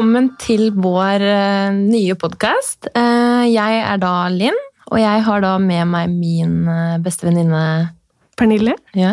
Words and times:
Velkommen 0.00 0.30
til 0.40 0.70
vår 0.80 1.20
eh, 1.20 1.74
nye 1.76 2.14
podkast. 2.16 2.86
jeg 2.96 3.80
er 3.84 3.98
da 4.00 4.12
Linn, 4.32 4.56
og 4.88 4.96
jeg 4.96 5.24
har 5.26 5.42
da 5.44 5.50
med 5.60 5.90
meg 5.92 6.08
min 6.08 6.54
uh, 6.64 6.96
beste 7.04 7.26
venninne 7.28 7.90
Pernille. 8.32 8.78
Ja. 8.96 9.10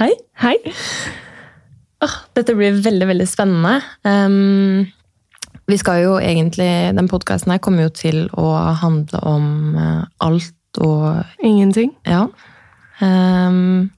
Hei. 0.00 0.08
Hei. 0.42 0.56
Oh, 2.02 2.16
dette 2.34 2.56
blir 2.58 2.74
veldig, 2.82 3.06
veldig 3.06 3.28
spennende. 3.30 3.76
Um, 4.02 4.88
vi 5.70 5.78
skal 5.78 6.02
jo 6.02 6.18
egentlig, 6.18 6.72
Den 6.98 7.06
podkasten 7.06 7.54
her 7.54 7.62
kommer 7.62 7.86
jo 7.86 7.94
til 7.94 8.24
å 8.34 8.50
handle 8.82 9.22
om 9.22 9.78
alt 10.26 10.82
og 10.82 11.22
Ingenting. 11.38 11.94
Ja. 12.02 12.26
Um, 12.98 13.92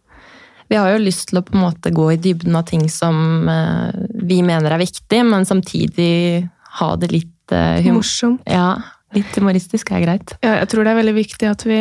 vi 0.69 0.77
har 0.77 0.93
jo 0.93 1.01
lyst 1.01 1.31
til 1.31 1.41
å 1.41 1.45
på 1.47 1.57
en 1.57 1.65
måte 1.65 1.93
gå 1.95 2.11
i 2.13 2.21
dybden 2.21 2.57
av 2.59 2.67
ting 2.69 2.85
som 2.93 3.49
uh, 3.49 3.89
vi 4.13 4.43
mener 4.45 4.75
er 4.75 4.83
viktig, 4.83 5.23
men 5.25 5.49
samtidig 5.49 6.47
ha 6.81 6.91
det 7.01 7.11
litt 7.13 7.35
hum 7.49 7.97
Morsomt. 7.97 8.43
Ja, 8.45 8.75
litt 9.17 9.33
humoristisk 9.39 9.89
er 9.97 10.03
greit. 10.05 10.35
Ja, 10.45 10.59
jeg 10.61 10.69
tror 10.69 10.85
det 10.85 10.93
er 10.93 10.99
veldig 11.01 11.15
viktig 11.17 11.49
at 11.49 11.65
vi 11.65 11.81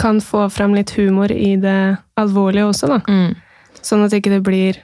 kan 0.00 0.22
få 0.24 0.46
fram 0.48 0.72
litt 0.74 0.94
humor 0.96 1.32
i 1.32 1.54
det 1.60 1.96
alvorlige 2.16 2.70
også, 2.70 2.88
da. 2.94 3.00
Mm. 3.04 3.34
Sånn 3.84 4.06
at 4.06 4.16
ikke 4.16 4.32
det 4.32 4.40
blir 4.46 4.80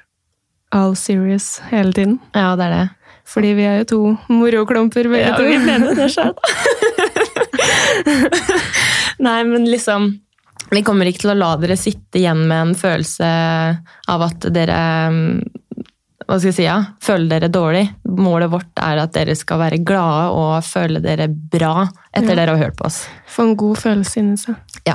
all 0.76 0.92
serious 0.98 1.58
hele 1.70 1.94
tiden. 1.96 2.18
Ja, 2.36 2.52
det 2.60 2.68
er 2.68 2.76
det. 2.76 2.86
Fordi 3.30 3.54
vi 3.56 3.64
er 3.66 3.80
jo 3.80 3.88
to 3.88 4.00
moroklumper, 4.28 5.08
begge 5.08 5.30
Ja, 5.30 5.36
to. 5.38 5.46
vi 5.46 5.58
mener 5.62 5.96
det 5.96 6.10
sjøl. 6.12 6.34
Nei, 9.26 9.40
men 9.44 9.66
liksom 9.70 10.12
Vi 10.70 10.82
kommer 10.86 11.08
ikke 11.08 11.24
til 11.24 11.32
å 11.32 11.38
la 11.40 11.54
dere 11.58 11.76
sitte 11.80 12.20
igjen 12.20 12.44
med 12.46 12.60
en 12.68 12.74
følelse 12.78 13.26
av 14.12 14.22
at 14.28 14.44
dere 14.54 14.76
mm, 15.10 15.30
hva 16.30 16.36
skal 16.38 16.50
jeg 16.52 16.56
si, 16.60 16.66
ja, 16.68 16.76
føler 17.02 17.26
dere 17.32 17.48
dårlig. 17.50 17.84
Målet 18.06 18.52
vårt 18.52 18.78
er 18.78 19.00
at 19.02 19.10
dere 19.16 19.34
skal 19.34 19.58
være 19.64 19.80
glade 19.82 20.28
og 20.30 20.60
føle 20.62 21.00
dere 21.02 21.26
bra 21.26 21.88
etter 22.14 22.36
Ja. 22.36 22.36
dere 22.38 22.54
har 22.54 22.60
hørt 22.68 22.76
på 22.78 22.86
oss. 22.86 23.00
Få 23.26 23.48
en 23.48 23.56
god 23.58 23.80
følelse 23.82 24.20
inni 24.22 24.38
seg. 24.38 24.54
Ja. 24.86 24.94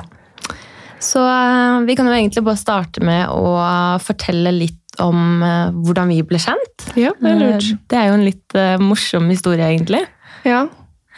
Så 1.02 1.20
eh, 1.20 1.82
vi 1.84 1.96
kan 1.98 2.08
jo 2.08 2.14
egentlig 2.16 2.40
bare 2.46 2.56
starte 2.56 3.04
med 3.04 3.28
å 3.28 3.52
fortelle 4.00 4.54
litt 4.56 4.80
om 5.04 5.42
eh, 5.44 5.74
hvordan 5.76 6.08
vi 6.14 6.22
ble 6.24 6.40
kjent. 6.40 6.86
Ja, 6.96 7.12
det 7.20 7.34
er 7.34 7.42
lurt. 7.42 7.68
Eh, 7.68 7.82
Det 7.92 7.98
er 8.00 8.08
jo 8.08 8.14
en 8.16 8.24
litt 8.24 8.56
morsom 8.80 9.28
historie, 9.28 9.68
egentlig. 9.76 10.06
Ja. 10.48 10.62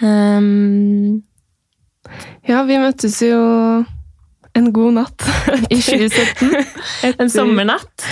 Um, 0.02 1.22
ja, 2.48 2.64
vi 2.66 2.78
møttes 2.82 3.20
jo 3.22 3.38
en 4.58 4.70
god 4.74 4.98
natt. 5.00 5.26
I 5.70 5.80
2017. 5.80 6.54
En 7.22 7.30
sommernatt. 7.32 8.06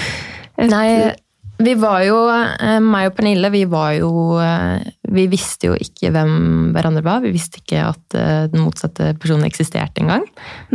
Etter- 0.56 0.70
Nei, 0.72 1.14
vi 1.56 1.72
var 1.80 2.02
jo 2.04 2.16
eh, 2.28 2.78
Meg 2.84 3.06
og 3.08 3.14
Pernille, 3.16 3.48
vi 3.52 3.62
var 3.68 3.94
jo 3.96 4.10
eh, 4.44 4.82
Vi 5.16 5.22
visste 5.32 5.70
jo 5.70 5.76
ikke 5.80 6.10
hvem 6.12 6.34
hverandre 6.74 7.00
var. 7.06 7.22
Vi 7.24 7.32
visste 7.32 7.62
ikke 7.62 7.80
at 7.94 8.16
eh, 8.18 8.42
den 8.52 8.60
motsatte 8.64 9.14
personen 9.20 9.46
eksisterte 9.48 10.02
engang. 10.04 10.26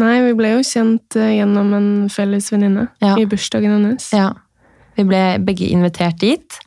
Nei, 0.02 0.16
vi 0.25 0.33
ble 0.39 0.55
jo 0.55 0.64
kjent 0.66 1.17
gjennom 1.22 1.73
en 1.77 1.92
felles 2.14 2.49
venninne 2.53 2.88
Ja. 3.03 3.14
i 3.22 3.27
bursdagen 3.30 3.75
hennes. 3.77 4.09
Ja. 4.17 4.31
Vi 4.97 5.05
ble 5.08 5.22
begge 5.45 5.69
invitert 5.72 6.17
dit. 6.19 6.58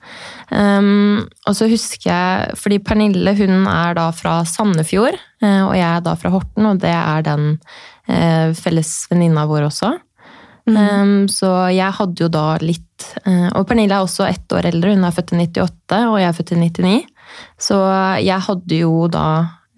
Um, 0.49 1.25
og 1.49 1.55
så 1.57 1.67
husker 1.69 2.07
jeg 2.09 2.55
Fordi 2.61 2.79
Pernille 2.85 3.33
hun 3.37 3.67
er 3.69 3.95
da 3.97 4.07
fra 4.17 4.39
Sandefjord, 4.49 5.17
og 5.45 5.73
jeg 5.77 5.85
er 5.89 6.01
da 6.05 6.15
fra 6.17 6.31
Horten, 6.33 6.65
og 6.71 6.79
det 6.81 6.93
er 6.95 7.25
den 7.27 7.51
felles 8.07 9.07
venninna 9.11 9.47
vår 9.49 9.69
også. 9.71 9.93
Mm. 10.69 10.77
Um, 10.77 11.29
så 11.29 11.49
jeg 11.75 11.93
hadde 11.93 12.23
jo 12.25 12.29
da 12.33 12.55
litt 12.65 13.05
eh, 13.29 13.51
Og 13.53 13.67
Pernille 13.69 13.93
er 13.99 14.01
også 14.07 14.25
ett 14.25 14.49
år 14.57 14.65
eldre, 14.71 14.95
hun 14.95 15.05
er 15.05 15.13
født 15.13 15.35
i 15.35 15.41
98, 15.43 15.99
og 16.09 16.15
jeg 16.23 16.29
er 16.31 16.37
født 16.39 16.53
i 16.55 16.61
99. 16.63 16.95
Så 17.61 17.77
jeg 18.25 18.41
hadde 18.47 18.79
jo 18.79 18.93
da 19.13 19.25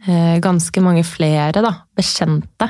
eh, 0.06 0.36
ganske 0.44 0.82
mange 0.84 1.02
flere 1.08 1.64
da, 1.66 1.72
bekjente 1.98 2.68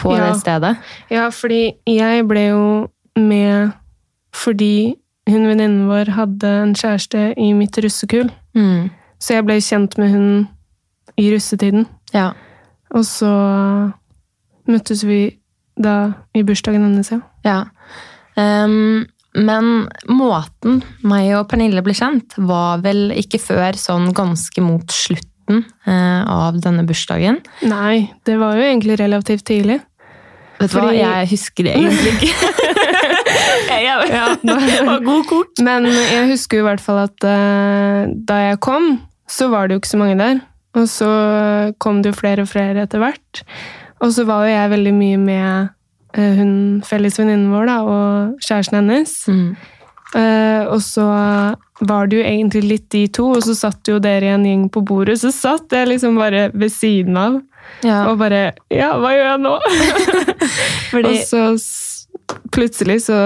på 0.00 0.16
Ja. 0.16 0.24
det 0.32 0.40
stedet. 0.40 0.72
Ja, 1.14 1.28
fordi 1.30 1.60
jeg 1.86 2.26
ble 2.26 2.46
jo 2.48 2.64
med 3.16 3.72
fordi 4.34 4.96
hun 5.28 5.46
venninnen 5.46 5.86
vår 5.86 6.10
hadde 6.16 6.50
en 6.64 6.74
kjæreste 6.74 7.28
i 7.38 7.52
mitt 7.54 7.78
russekull. 7.78 8.30
Mm. 8.58 8.90
Så 9.22 9.36
jeg 9.36 9.46
ble 9.46 9.60
kjent 9.62 9.94
med 10.02 10.10
hun 10.10 10.48
i 11.20 11.28
russetiden. 11.30 11.86
Ja. 12.12 12.32
Og 12.90 13.04
så 13.06 13.30
møttes 14.70 15.04
vi 15.06 15.24
da 15.80 16.12
i 16.36 16.44
bursdagen 16.46 16.84
hennes, 16.84 17.10
ja. 17.12 17.20
Ja. 17.46 17.58
Um, 18.36 19.06
men 19.32 19.68
måten 20.12 20.82
meg 21.08 21.30
og 21.38 21.46
Pernille 21.50 21.82
ble 21.84 21.94
kjent, 21.96 22.36
var 22.36 22.82
vel 22.84 23.14
ikke 23.16 23.40
før 23.40 23.78
sånn 23.80 24.10
ganske 24.16 24.64
mot 24.64 24.92
slutten 24.92 25.64
uh, 25.88 26.22
av 26.28 26.60
denne 26.62 26.84
bursdagen. 26.88 27.40
Nei, 27.64 28.12
det 28.28 28.36
var 28.40 28.58
jo 28.58 28.66
egentlig 28.66 28.98
relativt 29.00 29.46
tidlig. 29.48 29.80
Vet 30.60 30.74
du 30.74 30.78
hva, 30.78 30.92
jeg 30.94 31.30
husker 31.32 31.68
det 31.68 31.78
egentlig 31.78 32.16
ikke. 32.18 32.50
Ja, 33.82 34.34
det 34.42 34.82
var 34.86 35.00
god 35.04 35.24
kok. 35.26 35.60
Men 35.64 35.86
jeg 35.88 36.28
husker 36.30 36.58
jo 36.58 36.64
i 36.64 36.66
hvert 36.66 36.82
fall 36.84 37.00
at 37.02 37.24
uh, 37.24 38.10
da 38.28 38.38
jeg 38.44 38.60
kom, 38.64 38.94
så 39.30 39.48
var 39.52 39.66
det 39.66 39.76
jo 39.76 39.82
ikke 39.82 39.92
så 39.92 40.00
mange 40.00 40.18
der. 40.20 40.42
Og 40.78 40.88
så 40.88 41.08
kom 41.82 42.00
det 42.04 42.12
jo 42.12 42.20
flere 42.20 42.44
og 42.44 42.50
flere 42.52 42.84
etter 42.86 43.02
hvert. 43.02 43.42
Og 44.02 44.12
så 44.14 44.24
var 44.28 44.46
jo 44.46 44.54
jeg 44.54 44.72
veldig 44.72 44.94
mye 44.96 45.18
med 45.22 45.68
eh, 46.18 46.34
hun 46.40 46.54
felles 46.86 47.18
venninnen 47.20 47.52
vår 47.54 47.68
da, 47.70 47.76
og 47.86 48.42
kjæresten 48.42 48.80
hennes. 48.80 49.14
Mm. 49.30 49.52
Eh, 50.18 50.64
og 50.68 50.80
så 50.84 51.06
var 51.88 52.10
det 52.10 52.18
jo 52.18 52.24
egentlig 52.26 52.62
litt 52.66 52.88
de 52.92 53.06
to, 53.16 53.30
og 53.36 53.46
så 53.46 53.54
satt 53.56 53.88
jo 53.88 53.96
dere 54.02 54.28
i 54.28 54.34
en 54.34 54.44
gjeng 54.46 54.66
på 54.74 54.82
bordet. 54.86 55.16
Så 55.22 55.30
satt 55.34 55.72
jeg 55.72 55.88
liksom 55.94 56.18
bare 56.20 56.48
ved 56.52 56.74
siden 56.74 57.16
av 57.16 57.40
Ja, 57.86 58.02
og 58.10 58.18
bare 58.20 58.52
Ja, 58.74 58.92
hva 59.00 59.14
gjør 59.14 59.28
jeg 59.30 59.42
nå? 59.46 59.54
fordi, 60.92 61.14
Og 61.22 61.58
så 61.62 62.38
plutselig 62.52 63.04
så 63.06 63.18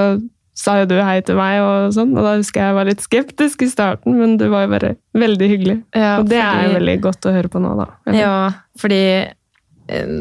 sa 0.56 0.78
jo 0.80 0.86
du 0.88 0.94
hei 1.04 1.18
til 1.26 1.36
meg, 1.36 1.58
og 1.60 1.92
sånn, 1.92 2.14
og 2.16 2.24
da 2.24 2.36
husker 2.38 2.62
jeg 2.62 2.70
jeg 2.70 2.76
var 2.78 2.88
litt 2.88 3.02
skeptisk 3.04 3.64
i 3.66 3.68
starten, 3.68 4.14
men 4.16 4.36
du 4.40 4.46
var 4.52 4.64
jo 4.64 4.70
bare 4.72 4.92
veldig 5.18 5.48
hyggelig. 5.52 5.74
ja, 5.92 6.14
og 6.20 6.30
det 6.30 6.38
er 6.40 6.46
fordi- 6.52 6.68
jo 6.70 6.78
veldig 6.78 6.96
godt 7.04 7.28
å 7.28 7.34
høre 7.34 7.50
på 7.52 7.60
nå, 7.60 7.74
da. 7.76 7.88
Ja, 8.16 8.36
fordi 8.80 9.02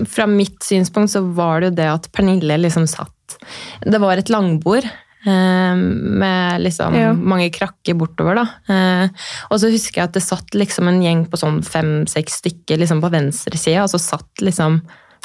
fra 0.10 0.26
mitt 0.30 0.62
synspunkt 0.64 1.12
så 1.14 1.22
var 1.36 1.62
det 1.62 1.72
jo 1.72 1.76
det 1.82 1.88
at 1.94 2.10
Pernille 2.14 2.58
liksom 2.62 2.86
satt 2.90 3.38
Det 3.82 3.98
var 4.02 4.18
et 4.22 4.30
langbord 4.30 4.86
eh, 4.86 5.76
med 5.76 6.62
liksom 6.62 6.94
Ja. 6.96 7.14
mange 7.14 7.50
krakker 7.54 7.98
bortover, 7.98 8.36
da. 8.36 8.46
Eh, 8.70 9.10
og 9.50 9.58
så 9.60 9.72
husker 9.74 10.02
jeg 10.04 10.10
at 10.12 10.14
det 10.14 10.24
satt 10.24 10.54
liksom 10.54 10.88
en 10.92 11.02
gjeng 11.02 11.26
på 11.32 11.40
sånn 11.42 11.64
fem-seks 11.66 12.40
stykker 12.44 12.78
liksom 12.84 13.02
på 13.02 13.10
venstre 13.14 13.58
side, 13.58 13.82
og 13.82 13.90
så 13.90 14.00
satt 14.02 14.46
liksom 14.46 14.82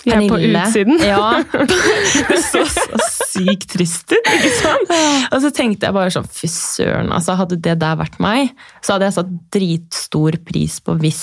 Jeg 0.06 0.16
er 0.16 0.28
på 0.32 0.38
utsiden. 0.40 0.96
Ja. 1.04 1.42
Det 2.30 2.38
så 2.40 2.62
så 2.64 3.00
sykt 3.30 3.68
trist 3.74 4.10
ut, 4.14 4.16
ikke 4.32 4.52
sant? 4.56 4.94
Og 5.30 5.42
så 5.44 5.50
tenkte 5.54 5.86
jeg 5.86 5.94
bare 5.94 6.10
sånn, 6.10 6.24
fy 6.32 6.48
søren, 6.48 7.12
altså 7.12 7.36
hadde 7.36 7.60
det 7.60 7.76
der 7.82 7.98
vært 8.00 8.16
meg, 8.18 8.54
så 8.82 8.94
hadde 8.96 9.10
jeg 9.10 9.18
satt 9.18 9.34
dritstor 9.54 10.40
pris 10.48 10.80
på 10.80 10.96
hvis 11.04 11.20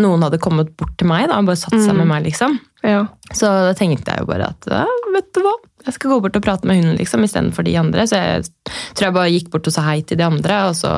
noen 0.00 0.22
hadde 0.24 0.38
kommet 0.40 0.70
bort 0.80 0.94
til 0.96 1.06
meg 1.10 1.26
da, 1.28 1.36
og 1.42 1.46
bare 1.50 1.60
satt 1.60 1.74
seg 1.76 1.92
med 1.98 2.06
meg, 2.08 2.24
liksom. 2.24 2.54
Ja. 2.82 3.02
Så 3.36 3.44
da 3.46 3.74
tenkte 3.76 4.08
jeg 4.14 4.22
jo 4.24 4.26
bare 4.30 4.46
at, 4.48 4.64
ja, 4.72 4.86
vet 5.12 5.28
du 5.36 5.42
hva, 5.44 5.52
jeg 5.84 5.94
skal 5.98 6.10
gå 6.14 6.16
bort 6.24 6.36
og 6.38 6.42
prate 6.46 6.66
med 6.66 6.78
hun, 6.80 6.94
liksom, 6.96 7.24
i 7.26 7.28
stedet 7.28 7.52
for 7.54 7.66
de 7.66 7.74
andre. 7.76 8.06
Så 8.08 8.16
jeg 8.16 8.46
tror 8.94 9.04
jeg 9.08 9.14
bare 9.18 9.32
gikk 9.34 9.50
bort 9.52 9.66
og 9.68 9.74
sa 9.74 9.82
hei 9.90 9.98
til 10.06 10.16
de 10.18 10.24
andre, 10.24 10.58
og 10.70 10.74
så 10.78 10.92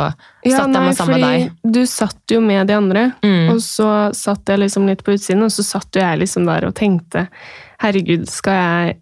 Ja, 0.45 0.59
satt 0.61 0.69
jeg 0.69 0.73
nei, 0.77 0.85
meg 0.87 0.97
sammen 0.99 1.21
med 1.21 1.27
deg. 1.27 1.73
Du 1.75 1.81
satt 1.91 2.35
jo 2.37 2.41
med 2.45 2.67
de 2.71 2.75
andre, 2.79 3.05
Mm. 3.25 3.49
og 3.55 3.61
så 3.65 3.91
satt 4.15 4.47
jeg 4.47 4.63
liksom 4.63 4.87
litt 4.87 5.03
på 5.03 5.17
utsiden, 5.17 5.43
og 5.43 5.51
så 5.51 5.65
satt 5.65 5.91
jeg 5.99 6.19
liksom 6.23 6.47
der 6.47 6.67
og 6.69 6.75
tenkte 6.75 7.27
herregud, 7.83 8.29
skal 8.31 8.55
jeg 8.61 8.99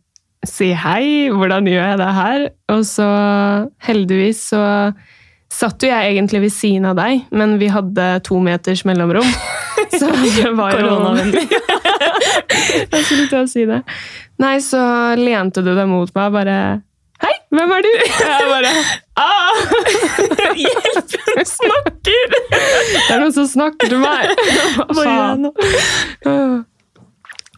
si 0.49 0.72
hei? 0.72 1.28
Hvordan 1.31 1.69
gjør 1.70 1.84
jeg 1.93 1.99
det 2.00 2.12
her? 2.17 2.49
Og 2.75 2.81
så 2.88 3.06
heldigvis 3.87 4.40
så 4.50 4.62
satt 5.52 5.84
jo 5.84 5.90
jeg 5.90 6.14
egentlig 6.14 6.43
ved 6.46 6.54
siden 6.54 6.88
av 6.90 6.96
deg, 6.99 7.26
men 7.34 7.58
vi 7.60 7.69
hadde 7.72 8.06
to 8.26 8.40
meters 8.43 8.84
mellomrom. 8.88 9.26
Så 9.99 10.08
det 10.08 10.52
var 10.56 10.72
jo 10.72 10.87
Koronavennlig. 10.87 11.44
Jeg 12.93 13.04
skulle 13.04 13.26
til 13.28 13.38
å 13.43 13.49
si 13.50 13.66
det. 13.69 13.82
Nei, 14.40 14.56
så 14.64 14.81
lente 15.19 15.62
du 15.64 15.70
deg 15.76 15.84
mot 15.90 16.08
meg 16.16 16.31
og 16.31 16.37
bare 16.38 16.56
Hei, 17.22 17.34
hvem 17.54 17.70
er 17.76 17.84
du? 17.84 17.90
Jeg 17.93 18.46
bare 18.50 18.70
ah! 19.20 19.60
Hjelp, 20.62 21.12
hun 21.28 21.46
snakker! 21.46 22.34
Det 22.50 23.02
er 23.05 23.20
noen 23.22 23.34
som 23.37 23.46
snakker 23.46 23.93
til 23.93 24.00
meg! 24.02 24.32
Hva 24.88 25.05
gjør 25.05 25.20
jeg 25.20 25.43
nå? 25.44 25.52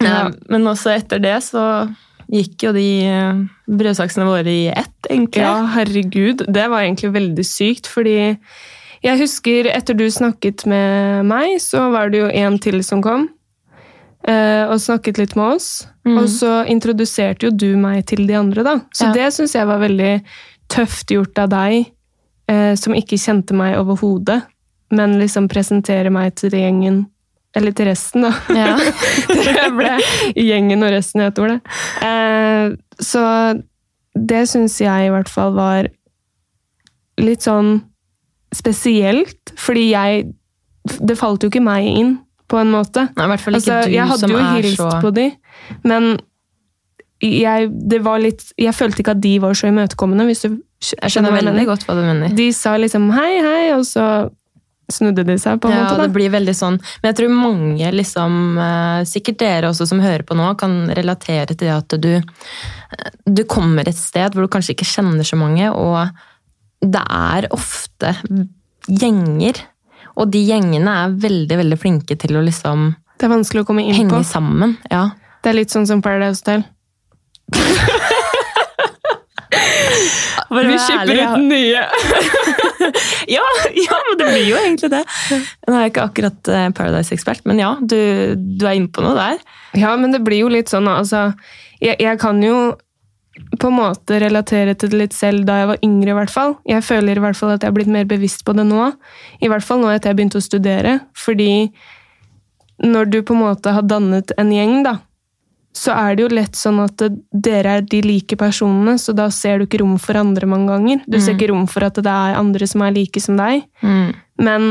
Ja, 0.05 0.19
men 0.53 0.69
også 0.69 0.93
etter 0.99 1.23
det 1.23 1.39
så 1.47 1.65
gikk 2.33 2.63
jo 2.67 2.73
de 2.73 2.87
eh, 3.07 3.43
brødsaksene 3.69 4.25
våre 4.29 4.49
i 4.51 4.67
ett, 4.69 5.09
egentlig. 5.11 5.43
Ja, 5.43 5.65
herregud. 5.75 6.45
Det 6.49 6.69
var 6.71 6.83
egentlig 6.85 7.13
veldig 7.15 7.45
sykt, 7.47 7.87
fordi 7.91 8.37
jeg 9.05 9.19
husker 9.21 9.69
etter 9.69 9.95
du 9.95 10.07
snakket 10.11 10.65
med 10.67 11.27
meg, 11.29 11.59
så 11.61 11.91
var 11.93 12.09
det 12.11 12.23
jo 12.23 12.29
en 12.33 12.59
til 12.59 12.83
som 12.85 13.03
kom. 13.05 13.29
eh, 14.27 14.65
Og 14.71 14.79
snakket 14.81 15.19
litt 15.19 15.37
med 15.37 15.57
oss. 15.57 15.87
Mm. 16.07 16.19
Og 16.19 16.29
så 16.29 16.65
introduserte 16.67 17.45
jo 17.47 17.51
du 17.51 17.77
meg 17.77 18.07
til 18.07 18.27
de 18.27 18.35
andre, 18.35 18.63
da. 18.65 18.75
Så 18.95 19.07
Ja. 19.09 19.13
det 19.13 19.33
syns 19.35 19.53
jeg 19.55 19.67
var 19.67 19.79
veldig 19.79 20.23
tøft 20.69 21.09
gjort 21.13 21.39
av 21.39 21.51
deg, 21.51 21.87
eh, 22.49 22.75
som 22.75 22.95
ikke 22.95 23.19
kjente 23.21 23.53
meg 23.53 23.77
overhodet. 23.77 24.43
men 24.91 25.19
liksom 25.19 25.49
presentere 25.49 26.09
meg 26.13 26.35
til 26.37 26.51
gjengen 26.51 27.07
Eller 27.55 27.75
til 27.77 27.87
resten, 27.87 28.27
da. 28.27 28.33
Ja. 28.55 28.75
det 29.47 29.69
ble 29.77 29.93
gjengen 30.35 30.83
og 30.83 30.91
resten 30.95 31.23
jeg 31.23 31.35
tror 31.37 31.55
det. 31.55 31.61
Eh, 32.03 32.75
så 32.99 33.25
det 34.15 34.45
syns 34.51 34.79
jeg 34.83 35.09
i 35.09 35.13
hvert 35.15 35.31
fall 35.31 35.55
var 35.57 35.89
litt 37.23 37.47
sånn 37.47 37.77
spesielt, 38.55 39.55
fordi 39.59 39.91
jeg 39.93 40.33
Det 40.85 41.15
falt 41.17 41.41
jo 41.41 41.49
ikke 41.49 41.63
meg 41.65 41.87
inn, 41.89 42.11
på 42.51 42.59
en 42.61 42.69
måte. 42.69 43.07
Nei, 43.17 43.25
I 43.25 43.31
hvert 43.33 43.41
fall 43.41 43.57
ikke 43.57 43.73
Altså, 43.73 43.89
du 43.89 43.95
jeg 43.95 44.09
hadde 44.11 44.21
som 44.21 44.33
jo 44.35 44.41
hilst 44.53 44.77
så 44.77 44.89
på 45.01 45.13
de, 45.17 45.31
men 45.89 46.09
jeg, 47.25 47.71
det 47.73 48.03
var 48.05 48.21
litt, 48.21 48.43
jeg 48.61 48.75
følte 48.77 49.01
ikke 49.01 49.15
at 49.15 49.23
de 49.25 49.33
var 49.41 49.57
så 49.57 49.71
imøtekommende. 49.71 50.27
hvis 50.29 50.45
du 50.45 50.49
Jeg 50.51 51.15
skjønner 51.15 51.33
veldig 51.33 51.65
godt 51.71 51.87
hva 51.87 51.97
du 51.97 52.03
mener. 52.05 52.35
De 52.37 52.51
sa 52.53 52.75
liksom 52.77 53.09
hei, 53.17 53.39
hei, 53.41 53.63
og 53.79 53.87
så 53.89 54.29
snudde 54.93 55.25
de 55.25 55.37
seg 55.41 55.61
på 55.61 55.69
en 55.71 55.77
Ja, 55.77 55.85
måte. 55.91 56.03
det 56.03 56.13
blir 56.13 56.31
veldig 56.31 56.55
sånn. 56.55 56.77
Men 57.03 57.09
jeg 57.13 57.17
tror 57.21 57.31
mange, 57.35 57.91
liksom, 57.93 58.59
eh, 58.59 59.05
sikkert 59.09 59.39
dere 59.39 59.69
også 59.71 59.87
som 59.89 60.01
hører 60.01 60.23
på 60.29 60.37
nå, 60.37 60.51
kan 60.61 60.89
relatere 60.89 61.47
til 61.55 61.57
det 61.57 61.73
at 61.75 61.89
du, 62.01 62.21
du 63.27 63.45
kommer 63.45 63.89
et 63.89 63.97
sted 63.97 64.33
hvor 64.35 64.43
du 64.45 64.49
kanskje 64.53 64.75
ikke 64.77 64.89
kjenner 64.91 65.25
så 65.25 65.37
mange, 65.41 65.71
og 65.73 66.09
det 66.85 67.01
er 67.09 67.49
ofte 67.51 68.15
gjenger. 68.89 69.63
Og 70.17 70.31
de 70.31 70.45
gjengene 70.47 70.87
er 71.05 71.17
veldig, 71.19 71.57
veldig 71.59 71.79
flinke 71.81 72.17
til 72.21 72.37
å 72.37 72.45
liksom 72.45 72.95
Det 73.19 73.25
er 73.27 73.33
vanskelig 73.33 73.63
å 73.65 73.67
komme 73.67 73.83
inn 73.83 73.95
henge 73.95 74.11
på. 74.11 74.25
sammen. 74.25 74.77
Ja. 74.91 75.09
Det 75.43 75.51
er 75.51 75.55
litt 75.59 75.71
sånn 75.73 75.87
som 75.89 76.03
Paradise 76.03 76.43
Hotel. 76.45 76.65
Vi 80.55 80.79
skipper 80.79 81.19
ut 81.19 81.41
nye! 81.49 81.83
Ja, 83.35 83.43
ja, 83.73 83.99
det 84.19 84.27
blir 84.29 84.45
jo 84.45 84.57
egentlig 84.61 84.91
det. 84.93 85.03
Nå 85.65 85.75
er 85.75 85.87
jeg 85.87 85.93
ikke 85.95 86.07
akkurat 86.11 86.51
eh, 86.53 86.71
Paradise-ekspert, 86.77 87.45
men 87.49 87.63
ja, 87.63 87.75
du, 87.81 87.99
du 88.37 88.67
er 88.69 88.77
inne 88.77 88.93
på 88.93 89.05
noe 89.05 89.15
der. 89.17 89.39
Ja, 89.81 89.95
men 90.01 90.13
det 90.13 90.21
blir 90.27 90.43
jo 90.45 90.51
litt 90.53 90.73
sånn, 90.73 90.89
altså 90.91 91.31
jeg, 91.81 91.97
jeg 92.03 92.21
kan 92.21 92.43
jo 92.45 92.75
på 93.59 93.71
en 93.71 93.77
måte 93.77 94.19
relatere 94.23 94.77
til 94.79 94.93
det 94.93 95.01
litt 95.01 95.17
selv 95.17 95.47
da 95.49 95.61
jeg 95.61 95.71
var 95.73 95.83
yngre, 95.87 96.13
i 96.13 96.19
hvert 96.21 96.33
fall. 96.33 96.55
Jeg 96.71 96.85
føler 96.87 97.19
i 97.19 97.25
hvert 97.25 97.39
fall 97.39 97.55
at 97.55 97.65
jeg 97.65 97.73
har 97.73 97.77
blitt 97.77 97.91
mer 97.91 98.07
bevisst 98.09 98.45
på 98.47 98.55
det 98.57 98.67
nå. 98.69 98.93
I 99.43 99.51
hvert 99.51 99.67
fall 99.67 99.83
nå 99.83 99.91
etter 99.91 100.13
jeg 100.13 100.21
begynte 100.21 100.39
å 100.39 100.45
studere. 100.45 100.99
Fordi 101.19 101.51
når 102.85 103.11
du 103.11 103.19
på 103.27 103.35
en 103.35 103.43
måte 103.43 103.75
har 103.75 103.87
dannet 103.87 104.35
en 104.39 104.53
gjeng, 104.55 104.83
da, 104.87 104.99
så 105.75 105.95
er 105.95 106.15
det 106.15 106.23
jo 106.23 106.31
lett 106.31 106.55
sånn 106.55 106.79
at 106.85 107.03
dere 107.33 107.79
er 107.79 107.87
de 107.91 108.01
like 108.05 108.39
personene, 108.39 108.95
så 109.01 109.15
da 109.17 109.27
ser 109.35 109.59
du 109.59 109.67
ikke 109.67 109.83
rom 109.83 109.97
for 109.99 110.19
andre 110.21 110.47
mange 110.47 110.71
ganger. 110.71 111.01
Du 111.11 111.19
ser 111.19 111.35
ikke 111.35 111.51
rom 111.51 111.67
for 111.71 111.87
at 111.87 111.99
det 111.99 112.11
er 112.11 112.39
andre 112.39 112.69
som 112.71 112.85
er 112.87 112.95
like 112.95 113.23
som 113.23 113.39
deg. 113.41 113.65
Mm. 113.83 114.13
Men 114.47 114.69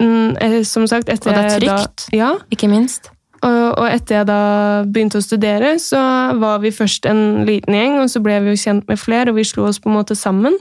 mm, 0.00 0.30
eh, 0.40 0.60
som 0.68 0.88
sagt, 0.88 1.12
etter 1.12 1.30
Og 1.30 1.36
det 1.36 1.44
er 1.44 1.60
trygt. 1.60 2.06
Da, 2.08 2.16
ja, 2.16 2.30
Ikke 2.54 2.72
minst. 2.72 3.12
og, 3.42 3.78
og 3.82 3.86
etter 3.90 4.22
jeg 4.22 4.30
da 4.32 4.40
begynte 4.88 5.20
å 5.20 5.24
studere, 5.24 5.76
så 5.82 6.00
var 6.40 6.64
vi 6.64 6.72
først 6.72 7.08
en 7.10 7.44
liten 7.48 7.76
gjeng, 7.76 8.00
og 8.00 8.08
så 8.08 8.24
ble 8.24 8.40
vi 8.46 8.56
jo 8.56 8.62
kjent 8.64 8.88
med 8.88 9.00
flere, 9.00 9.28
og 9.28 9.40
vi 9.42 9.44
slo 9.44 9.68
oss 9.68 9.82
på 9.82 9.92
en 9.92 9.98
måte 10.00 10.16
sammen. 10.16 10.56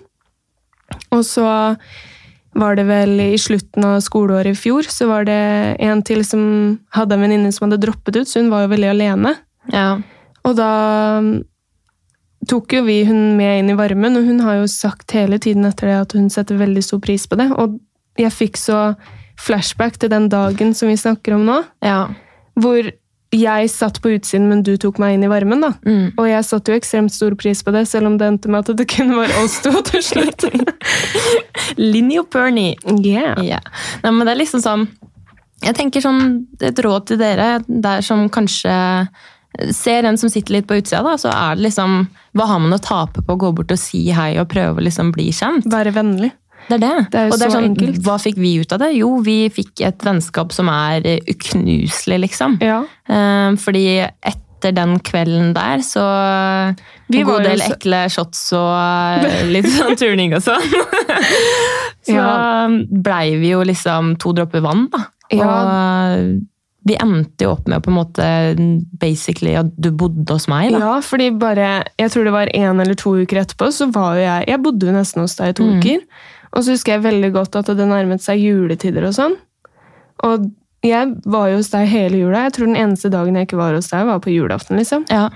Og 1.15 1.23
så 1.23 1.47
var 2.57 2.75
det 2.75 2.83
vel 2.89 3.13
i 3.23 3.37
slutten 3.39 3.85
av 3.87 4.01
skoleåret 4.03 4.55
i 4.55 4.59
fjor, 4.59 4.87
så 4.91 5.07
var 5.07 5.27
det 5.29 5.37
en 5.79 6.01
til 6.03 6.25
som 6.27 6.43
hadde 6.95 7.15
en 7.15 7.23
venninne 7.23 7.51
som 7.55 7.67
hadde 7.67 7.79
droppet 7.85 8.19
ut, 8.19 8.27
så 8.27 8.41
hun 8.41 8.51
var 8.51 8.65
jo 8.65 8.73
veldig 8.73 8.89
alene. 8.91 9.35
Ja. 9.71 10.01
Og 10.47 10.57
da 10.57 10.71
tok 12.49 12.73
jo 12.75 12.83
vi 12.87 13.01
hun 13.07 13.37
med 13.37 13.61
inn 13.61 13.71
i 13.71 13.77
varmen, 13.79 14.17
og 14.19 14.27
hun 14.27 14.41
har 14.43 14.59
jo 14.59 14.69
sagt 14.71 15.15
hele 15.15 15.39
tiden 15.41 15.67
etter 15.67 15.91
det 15.91 15.97
at 16.01 16.15
hun 16.17 16.29
setter 16.33 16.59
veldig 16.59 16.83
stor 16.83 17.01
pris 17.03 17.27
på 17.29 17.39
det. 17.39 17.51
Og 17.55 17.79
jeg 18.19 18.33
fikk 18.35 18.59
så 18.59 18.81
flashback 19.41 19.99
til 20.01 20.11
den 20.11 20.27
dagen 20.31 20.75
som 20.77 20.91
vi 20.91 20.99
snakker 20.99 21.37
om 21.37 21.45
nå 21.47 21.61
ja. 21.85 22.03
hvor 22.59 22.91
jeg 23.31 23.69
satt 23.71 24.01
på 24.03 24.11
utsiden, 24.17 24.49
men 24.51 24.63
du 24.67 24.73
tok 24.79 24.99
meg 24.99 25.15
inn 25.15 25.23
i 25.23 25.29
varmen. 25.31 25.63
da. 25.63 25.71
Mm. 25.87 26.11
Og 26.19 26.27
jeg 26.27 26.47
satte 26.47 26.73
jo 26.73 26.79
ekstremt 26.79 27.13
stor 27.15 27.35
pris 27.39 27.63
på 27.63 27.71
det, 27.71 27.85
selv 27.87 28.09
om 28.11 28.17
det 28.19 28.27
endte 28.27 28.51
med 28.51 28.65
at 28.65 28.77
det 28.77 28.87
kun 28.91 29.13
var 29.15 29.31
oss 29.41 29.61
to 29.63 29.71
til 29.87 30.03
slutt. 30.03 30.47
Linni 31.79 32.19
og 32.19 32.27
Bernie. 32.33 32.75
yeah. 32.99 33.39
Ja. 33.45 33.61
Nei, 34.03 34.11
men 34.11 34.27
det 34.27 34.35
er 34.35 34.41
liksom 34.41 34.63
sånn 34.63 34.87
Jeg 35.61 35.75
tenker 35.77 36.01
sånn 36.03 36.47
Et 36.63 36.79
råd 36.83 37.05
til 37.11 37.19
dere 37.21 37.61
der 37.67 38.01
som 38.05 38.25
kanskje 38.33 38.73
ser 39.75 40.07
en 40.07 40.17
som 40.17 40.31
sitter 40.31 40.55
litt 40.55 40.67
på 40.67 40.77
utsida, 40.79 41.01
da, 41.03 41.17
så 41.19 41.31
er 41.31 41.57
det 41.57 41.67
liksom 41.67 42.05
Hva 42.37 42.47
har 42.53 42.61
man 42.63 42.75
å 42.75 42.81
tape 42.81 43.23
på 43.23 43.35
å 43.35 43.39
gå 43.39 43.51
bort 43.55 43.73
og 43.73 43.79
si 43.79 44.05
hei 44.15 44.33
og 44.39 44.49
prøve 44.51 44.79
å 44.79 44.85
liksom 44.85 45.11
bli 45.15 45.29
kjent? 45.35 45.67
Være 45.71 45.93
vennlig. 45.95 46.31
Det 46.71 46.77
er 46.77 46.83
det. 46.83 46.91
Det 47.11 47.19
er 47.21 47.31
og 47.31 47.37
det 47.39 47.45
er 47.47 47.51
så 47.51 47.57
sånn, 47.57 47.67
enkelt. 47.71 47.97
Hva 48.05 48.15
fikk 48.23 48.37
vi 48.41 48.53
ut 48.61 48.71
av 48.75 48.79
det? 48.85 48.91
Jo, 48.97 49.09
vi 49.25 49.37
fikk 49.53 49.81
et 49.89 50.05
vennskap 50.07 50.53
som 50.55 50.69
er 50.71 51.03
uknuselig, 51.29 52.19
liksom. 52.27 52.57
Ja. 52.63 52.81
Eh, 53.11 53.57
fordi 53.59 53.85
etter 54.05 54.75
den 54.77 54.99
kvelden 55.01 55.53
der, 55.57 55.81
så 55.81 56.03
Vi 57.11 57.19
En 57.21 57.25
god 57.27 57.43
del 57.43 57.59
så- 57.59 57.71
ekle 57.75 58.01
shots 58.13 58.43
og 58.53 59.25
litt 59.51 59.65
sånn 59.67 59.97
turning 59.99 60.33
og 60.37 60.41
sånn. 60.45 60.61
så 62.07 62.15
Ja. 62.15 62.67
blei 63.03 63.35
vi 63.41 63.49
jo 63.51 63.63
liksom 63.67 64.15
to 64.21 64.33
dråper 64.33 64.61
vann, 64.63 64.87
da. 64.93 65.05
Ja. 65.31 65.47
Og 65.47 66.41
vi 66.87 66.95
endte 66.97 67.45
jo 67.45 67.51
opp 67.53 67.67
med 67.69 67.83
på 67.85 67.91
en 67.91 67.97
måte 67.99 68.25
basically 68.99 69.53
at 69.55 69.69
du 69.79 69.91
bodde 69.91 70.29
hos 70.33 70.47
meg, 70.49 70.71
da. 70.73 70.79
ja, 70.79 70.93
fordi 71.05 71.29
bare 71.37 71.83
Jeg 71.99 72.09
tror 72.11 72.23
det 72.25 72.33
var 72.33 72.47
én 72.57 72.81
eller 72.81 72.95
to 72.95 73.11
uker 73.21 73.37
etterpå, 73.43 73.69
så 73.71 73.91
var 73.93 74.15
jo 74.15 74.21
jeg 74.25 74.47
Jeg 74.47 74.63
bodde 74.63 74.87
jo 74.89 74.91
nesten 74.95 75.21
hos 75.21 75.35
deg 75.35 75.49
i 75.49 75.53
to 75.53 75.63
Mm. 75.63 75.79
uker. 75.79 75.99
Og 76.51 76.63
så 76.65 76.73
husker 76.75 76.97
jeg 76.97 77.05
veldig 77.05 77.31
godt 77.35 77.55
at 77.61 77.69
det 77.77 77.87
nærmet 77.87 78.21
seg 78.23 78.41
juletider 78.43 79.05
og 79.07 79.13
sånn. 79.15 79.37
Og 80.27 80.49
jeg 80.83 81.13
var 81.29 81.47
jo 81.51 81.59
hos 81.61 81.69
deg 81.71 81.87
hele 81.87 82.17
jula. 82.23 82.43
Jeg 82.47 82.53
tror 82.57 82.67
den 82.71 82.79
eneste 82.81 83.11
dagen 83.13 83.37
jeg 83.37 83.47
ikke 83.47 83.59
var 83.61 83.75
hos 83.77 83.87
deg, 83.91 84.05
var 84.09 84.19
på 84.23 84.33
julaften, 84.33 84.79
liksom. 84.81 85.05
Ja. 85.13 85.29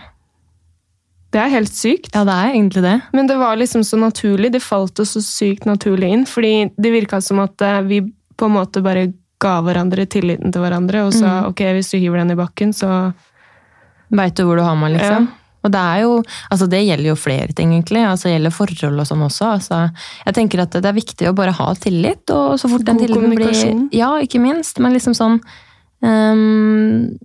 Det 1.36 1.42
er 1.42 1.52
helt 1.52 1.74
sykt. 1.76 2.12
ja, 2.16 2.24
det 2.28 2.32
er 2.34 2.54
egentlig 2.54 2.82
det. 2.86 2.96
Men 3.14 3.28
det 3.28 3.36
var 3.38 3.56
liksom 3.60 3.84
så 3.84 3.98
naturlig. 4.00 4.52
Det 4.56 4.62
falt 4.64 5.00
oss 5.04 5.16
så 5.18 5.22
sykt 5.24 5.66
naturlig 5.68 6.12
inn. 6.16 6.26
Fordi 6.30 6.72
det 6.78 6.92
virka 6.94 7.20
som 7.22 7.40
at 7.44 7.62
eh, 7.62 7.82
vi 7.90 8.02
på 8.36 8.46
en 8.50 8.56
måte 8.56 8.84
bare 8.84 9.10
ga 9.44 9.58
hverandre 9.66 10.06
tilliten 10.08 10.52
til 10.56 10.64
hverandre 10.64 11.06
og 11.08 11.14
sa 11.14 11.42
Mm. 11.42 11.50
ok, 11.50 11.62
hvis 11.76 11.92
du 11.92 11.98
hiver 12.00 12.18
den 12.24 12.32
i 12.32 12.36
bakken, 12.40 12.72
så 12.74 13.14
Veit 14.16 14.36
du 14.38 14.44
hvor 14.46 14.56
du 14.56 14.62
har 14.62 14.76
meg, 14.78 14.94
liksom? 15.00 15.26
Ja. 15.28 15.45
Og 15.66 15.74
det 15.74 15.82
er 15.82 16.02
jo, 16.06 16.16
altså 16.54 16.70
det 16.72 16.84
gjelder 16.86 17.10
jo 17.10 17.18
flere 17.20 17.52
ting, 17.58 17.74
egentlig. 17.74 18.04
Altså 18.06 18.30
det 18.30 18.38
gjelder 18.38 18.56
forhold 18.56 19.04
og 19.04 19.10
sånn 19.10 19.28
også. 19.28 19.52
Altså, 19.58 19.84
jeg 20.28 20.38
tenker 20.38 20.66
at 20.66 20.78
det 20.78 20.92
er 20.92 20.98
viktig 20.98 21.30
å 21.30 21.38
bare 21.38 21.56
ha 21.58 21.70
tillit, 21.82 22.26
og 22.34 22.60
så 22.62 22.72
fort 22.72 22.86
den 22.88 23.02
tilliten 23.02 23.34
blir. 23.34 23.88
Ja, 23.96 24.16
ikke 24.22 24.42
minst. 24.44 24.82
Men 24.84 24.96
liksom 24.96 25.18
sånn 25.18 25.40
um, 26.06 27.16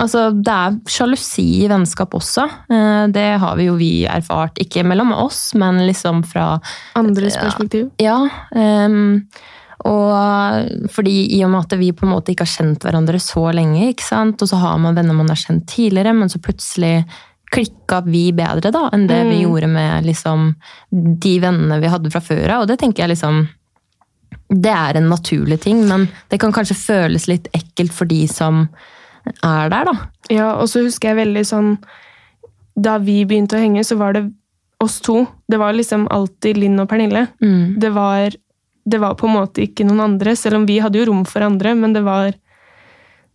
Altså, 0.00 0.30
det 0.32 0.52
er 0.52 0.76
sjalusi 0.88 1.42
i 1.60 1.66
vennskap 1.68 2.14
også. 2.16 2.46
Eh, 2.72 3.02
det 3.12 3.26
har 3.42 3.58
vi 3.58 3.66
jo 3.66 3.74
vi 3.76 3.90
erfart. 4.08 4.56
Ikke 4.62 4.86
mellom 4.88 5.12
oss, 5.12 5.50
men 5.58 5.82
liksom 5.84 6.22
fra 6.24 6.54
andres 6.96 7.36
perspektiv. 7.36 7.90
Ja. 8.00 8.16
Um, 8.56 9.26
og 9.84 10.88
fordi 10.94 11.16
i 11.36 11.42
og 11.44 11.52
med 11.52 11.66
at 11.66 11.76
vi 11.80 11.90
på 11.96 12.06
en 12.06 12.14
måte 12.14 12.32
ikke 12.32 12.46
har 12.46 12.54
kjent 12.54 12.86
hverandre 12.86 13.18
så 13.22 13.48
lenge, 13.54 13.88
ikke 13.90 14.06
sant? 14.06 14.42
og 14.42 14.48
så 14.48 14.60
har 14.62 14.78
man 14.80 14.96
venner 14.96 15.16
man 15.16 15.32
har 15.32 15.40
kjent 15.40 15.66
tidligere, 15.70 16.14
men 16.14 16.30
så 16.30 16.40
plutselig 16.42 17.02
klikka 17.52 18.00
vi 18.06 18.30
bedre 18.32 18.70
da, 18.72 18.86
enn 18.92 19.06
det 19.10 19.18
vi 19.28 19.38
Mm. 19.38 19.42
gjorde 19.44 19.68
med 19.68 20.06
liksom, 20.08 20.54
de 20.90 21.32
vennene 21.42 21.80
vi 21.82 21.90
hadde 21.92 22.10
fra 22.10 22.20
før 22.24 22.48
av. 22.56 22.62
Og 22.62 22.68
det 22.70 22.78
tenker 22.80 23.04
jeg 23.04 23.12
liksom 23.16 23.48
Det 24.52 24.70
er 24.72 24.96
en 24.96 25.08
naturlig 25.08 25.60
ting, 25.60 25.86
men 25.88 26.08
det 26.30 26.38
kan 26.40 26.52
kanskje 26.52 26.74
føles 26.76 27.26
litt 27.28 27.48
ekkelt 27.56 27.92
for 27.92 28.04
de 28.08 28.26
som 28.28 28.68
er 29.44 29.68
der, 29.70 29.84
da. 29.84 29.92
Ja, 30.32 30.54
og 30.60 30.68
så 30.68 30.82
husker 30.84 31.08
jeg 31.12 31.26
veldig 31.26 31.44
sånn 31.46 31.78
Da 32.76 32.98
vi 32.98 33.24
begynte 33.24 33.56
å 33.56 33.60
henge, 33.62 33.84
så 33.84 33.96
var 34.00 34.12
det 34.16 34.30
oss 34.80 35.00
to. 35.00 35.26
Det 35.48 35.58
var 35.60 35.72
liksom 35.76 36.08
alltid 36.10 36.56
Linn 36.58 36.80
og 36.80 36.88
Pernille. 36.88 37.28
Mm. 37.40 37.78
Det 37.78 37.92
var, 37.94 38.30
det 38.88 38.98
var 39.00 39.14
på 39.14 39.28
en 39.28 39.36
måte 39.36 39.62
ikke 39.62 39.84
noen 39.86 40.00
andre, 40.00 40.34
selv 40.36 40.56
om 40.56 40.66
vi 40.66 40.78
hadde 40.80 40.98
jo 40.98 41.04
rom 41.12 41.24
for 41.28 41.40
andre, 41.44 41.74
men 41.76 41.92
det 41.92 42.02
var 42.02 42.32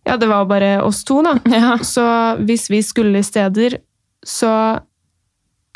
Ja, 0.06 0.16
det 0.16 0.28
var 0.28 0.44
bare 0.46 0.82
oss 0.82 1.02
to, 1.04 1.22
da. 1.22 1.36
Ja. 1.46 1.76
Så 1.78 2.02
hvis 2.44 2.68
vi 2.70 2.82
skulle 2.82 3.22
steder, 3.24 3.78
så 4.26 4.52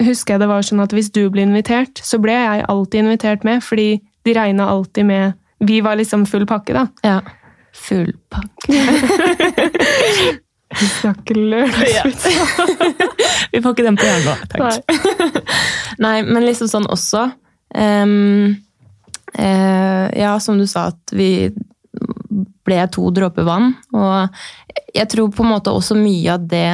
husker 0.02 0.34
jeg 0.34 0.42
det 0.42 0.50
var 0.50 0.64
sånn 0.66 0.82
at 0.82 0.94
hvis 0.96 1.12
du 1.14 1.24
ble 1.32 1.44
invitert, 1.46 2.00
så 2.02 2.18
ble 2.22 2.34
jeg 2.34 2.64
alltid 2.70 3.04
invitert 3.04 3.46
med, 3.46 3.62
fordi 3.64 4.00
de 4.26 4.34
regna 4.36 4.68
alltid 4.70 5.08
med 5.08 5.38
Vi 5.62 5.78
var 5.80 5.94
liksom 5.94 6.24
full 6.26 6.42
pakke, 6.46 6.74
da. 6.74 6.88
ja. 7.06 7.20
Full 7.72 8.10
pakke. 8.32 8.80
Vi 10.80 10.86
snakker 10.88 11.34
lørdagsvits. 11.36 12.26
Vi 13.52 13.60
får 13.62 13.74
ikke 13.74 13.84
den 13.86 13.98
på 14.00 14.06
hjernen 14.08 14.26
nå, 14.26 14.34
takk. 14.50 14.82
Nei, 16.02 16.16
men 16.24 16.46
liksom 16.46 16.70
sånn 16.72 16.88
også 16.90 17.26
um, 17.76 18.54
uh, 19.36 20.06
Ja, 20.16 20.32
som 20.40 20.58
du 20.60 20.66
sa, 20.66 20.88
at 20.92 21.14
vi 21.14 21.52
ble 22.66 22.80
to 22.94 23.10
dråper 23.14 23.46
vann. 23.46 23.74
Og 23.92 24.32
jeg 24.94 25.08
tror 25.12 25.32
på 25.34 25.44
en 25.44 25.52
måte 25.52 25.74
også 25.74 25.98
mye 25.98 26.38
av 26.38 26.48
det 26.48 26.68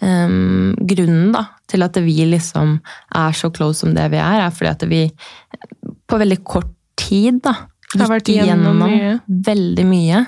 ehm, 0.00 0.74
Grunnen 0.88 1.32
da, 1.34 1.44
til 1.68 1.82
at 1.82 1.96
vi 2.04 2.24
liksom 2.30 2.78
er 3.14 3.32
så 3.36 3.50
close 3.54 3.82
som 3.84 3.94
det 3.94 4.08
vi 4.12 4.20
er, 4.22 4.46
er 4.46 4.50
fordi 4.50 4.70
at 4.70 4.86
vi 4.88 5.02
på 6.08 6.18
veldig 6.20 6.40
kort 6.44 6.70
tid 6.96 7.42
da, 7.44 7.54
Har 7.98 8.08
vært 8.08 8.28
igjennom 8.32 8.78
mye. 8.78 9.18
veldig 9.28 9.84
mye. 9.88 10.24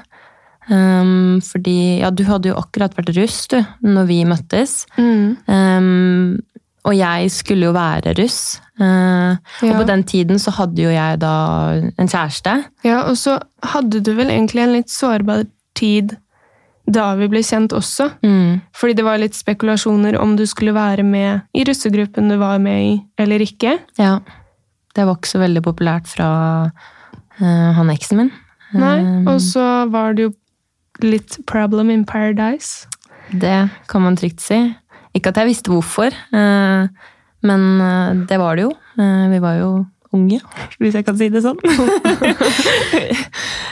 Um, 0.69 1.41
fordi 1.45 2.01
ja, 2.01 2.09
du 2.11 2.23
hadde 2.25 2.49
jo 2.49 2.57
akkurat 2.57 2.95
vært 2.97 3.13
russ 3.19 3.43
du, 3.53 3.59
når 3.85 4.07
vi 4.09 4.19
møttes. 4.25 4.87
Mm. 4.97 5.37
Um, 5.45 6.41
og 6.85 6.95
jeg 6.97 7.31
skulle 7.33 7.69
jo 7.69 7.75
være 7.77 8.15
russ. 8.19 8.61
Uh, 8.81 9.37
Og 9.65 9.75
på 9.79 9.85
den 9.89 10.05
tiden 10.09 10.41
så 10.41 10.53
hadde 10.57 10.83
jo 10.83 10.91
jeg 10.93 11.21
da 11.21 11.35
en 12.01 12.09
kjæreste. 12.09 12.57
Ja, 12.85 13.03
og 13.09 13.17
så 13.21 13.39
hadde 13.75 14.01
du 14.05 14.13
vel 14.17 14.33
egentlig 14.33 14.65
en 14.65 14.75
litt 14.77 14.93
sårbar 14.93 15.45
tid 15.77 16.17
da 16.87 17.15
vi 17.17 17.29
ble 17.33 17.41
kjent 17.47 17.73
også. 17.73 18.11
Mm. 18.25 18.61
Fordi 18.77 18.95
det 18.99 19.05
var 19.07 19.19
litt 19.23 19.35
spekulasjoner 19.39 20.19
om 20.21 20.35
du 20.37 20.45
skulle 20.47 20.75
være 20.77 21.03
med 21.07 21.41
i 21.57 21.65
russegruppen 21.65 22.29
du 22.29 22.37
var 22.41 22.59
med 22.61 22.83
i, 22.85 22.95
eller 23.19 23.41
ikke. 23.41 23.79
Ja. 23.99 24.19
Det 24.95 25.07
var 25.09 25.17
ikke 25.17 25.31
så 25.33 25.41
veldig 25.41 25.63
populært 25.65 26.07
fra 26.11 26.29
uh, 26.71 27.71
han 27.79 27.91
eksen 27.95 28.19
min. 28.21 28.31
Nei, 28.75 28.99
Um, 29.01 29.27
Og 29.31 29.41
så 29.41 29.87
var 29.91 30.13
det 30.15 30.23
jo 30.29 30.33
litt 31.03 31.39
problem 31.47 31.91
in 31.91 32.05
paradise. 32.05 32.87
Det 33.31 33.71
kan 33.89 34.03
man 34.03 34.17
trygt 34.19 34.41
si. 34.43 34.59
Ikke 35.15 35.31
at 35.31 35.37
jeg 35.41 35.47
visste 35.53 35.71
hvorfor, 35.71 36.11
uh, 36.35 36.87
men 37.47 37.61
uh, 37.81 38.27
det 38.27 38.39
var 38.39 38.57
det 38.59 38.67
jo. 38.69 38.73
Vi 38.99 39.39
var 39.43 39.57
jo 39.59 39.71
unge, 40.15 40.39
hvis 40.79 40.95
jeg 40.95 41.05
kan 41.07 41.17
si 41.19 41.29
det 41.33 41.43
sånn. 41.43 41.59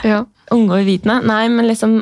Ja. 0.03 0.23
unge 0.51 0.75
og 0.75 0.83
uvitende. 0.83 1.21
Nei, 1.27 1.45
men 1.51 1.67
liksom 1.69 2.01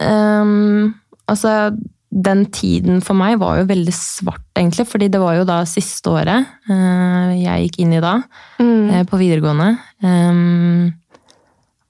ehm, 0.00 0.94
Altså, 1.26 1.70
den 2.12 2.44
tiden 2.52 3.00
for 3.00 3.16
meg 3.16 3.38
var 3.40 3.56
jo 3.58 3.64
veldig 3.70 3.92
svart, 3.96 4.42
egentlig. 4.54 4.84
Fordi 4.86 5.08
det 5.08 5.20
var 5.22 5.38
jo 5.38 5.46
da 5.48 5.62
siste 5.64 6.10
året 6.12 6.44
uh, 6.68 7.32
jeg 7.32 7.64
gikk 7.64 7.78
inn 7.80 7.94
i 7.96 8.00
da, 8.04 8.18
Mm. 8.60 8.90
uh, 8.90 9.04
på 9.08 9.16
videregående. 9.18 9.70
Um, 10.04 10.92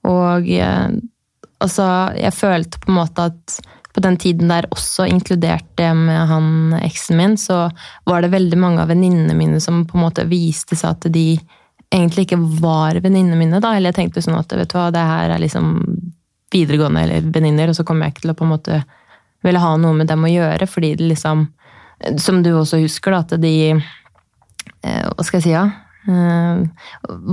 og 0.07 0.47
uh, 0.47 0.87
altså, 1.59 1.89
jeg 2.15 2.33
følte 2.33 2.79
på 2.79 2.93
en 2.93 2.99
måte 3.01 3.27
at 3.27 3.59
på 3.95 4.01
den 4.03 4.17
tiden 4.19 4.47
der 4.51 4.65
også, 4.71 5.05
inkludert 5.07 5.67
det 5.79 5.91
med 5.95 6.27
han 6.27 6.73
eksen 6.83 7.15
min, 7.19 7.37
så 7.39 7.69
var 8.07 8.21
det 8.23 8.31
veldig 8.33 8.57
mange 8.59 8.81
av 8.83 8.89
venninnene 8.91 9.35
mine 9.37 9.59
som 9.63 9.85
på 9.87 9.95
en 9.99 10.03
måte 10.07 10.25
viste 10.27 10.75
seg 10.75 10.95
at 10.97 11.07
de 11.11 11.37
egentlig 11.93 12.25
ikke 12.25 12.41
var 12.59 12.99
venninnene 12.99 13.37
mine. 13.39 13.59
da, 13.63 13.75
Eller 13.75 13.91
jeg 13.91 13.99
tenkte 14.01 14.23
sånn 14.25 14.35
at 14.39 14.51
vet 14.51 14.67
du 14.71 14.75
hva, 14.79 14.89
det 14.91 14.99
her 15.05 15.35
er 15.35 15.39
liksom 15.43 15.75
videregående 16.55 17.03
eller 17.05 17.27
venninner, 17.35 17.69
og 17.71 17.77
så 17.77 17.85
kommer 17.87 18.07
jeg 18.07 18.15
ikke 18.15 18.25
til 18.25 18.33
å 18.33 18.39
på 18.39 18.47
en 18.47 18.53
måte 18.55 18.81
ville 19.45 19.61
ha 19.61 19.75
noe 19.77 19.93
med 19.93 20.07
dem 20.09 20.23
å 20.25 20.31
gjøre, 20.31 20.65
fordi 20.71 20.95
det 20.97 21.11
liksom 21.13 21.45
Som 22.19 22.41
du 22.43 22.49
også 22.57 22.79
husker, 22.81 23.13
da, 23.13 23.19
at 23.23 23.35
de 23.41 23.51
eh, 23.71 25.03
Hva 25.15 25.23
skal 25.23 25.37
jeg 25.39 25.45
si, 25.45 25.53
ja? 25.53 25.65
eh, 26.09 26.63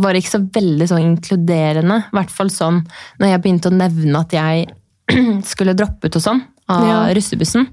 var 0.04 0.14
ikke 0.16 0.30
så 0.36 0.40
veldig 0.54 0.86
sånn 0.88 1.02
inkluderende. 1.02 1.96
I 2.12 2.14
hvert 2.16 2.30
fall 2.32 2.50
sånn 2.52 2.78
når 3.20 3.32
jeg 3.32 3.42
begynte 3.44 3.72
å 3.72 3.74
nevne 3.76 4.20
at 4.22 4.32
jeg 4.36 4.68
skulle 5.52 5.74
droppe 5.76 6.08
ut 6.08 6.16
og 6.20 6.24
sånn, 6.24 6.44
av 6.72 6.86
Ja. 6.86 7.00
russebussen. 7.16 7.66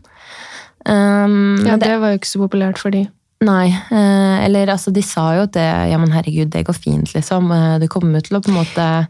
Um, 0.90 1.60
ja, 1.68 1.76
det, 1.78 1.86
det 1.86 1.96
var 2.02 2.14
jo 2.14 2.20
ikke 2.20 2.32
så 2.32 2.42
populært 2.42 2.80
for 2.82 2.96
de. 2.96 3.06
Nei, 3.42 3.68
eh, 3.72 4.46
eller 4.46 4.68
altså 4.74 4.92
de 4.94 5.02
sa 5.06 5.30
jo 5.38 5.46
at 5.48 5.54
det, 5.56 5.66
ja 5.92 5.98
men 6.02 6.12
herregud, 6.12 6.50
det 6.52 6.66
går 6.68 6.76
fint 6.76 7.14
liksom. 7.16 7.52
Eh, 7.56 7.80
Du 7.80 7.88
kommer 7.88 8.22
til 8.26 8.38
å 8.38 8.42
på 8.44 8.50
en 8.52 8.60
måte 8.60 9.08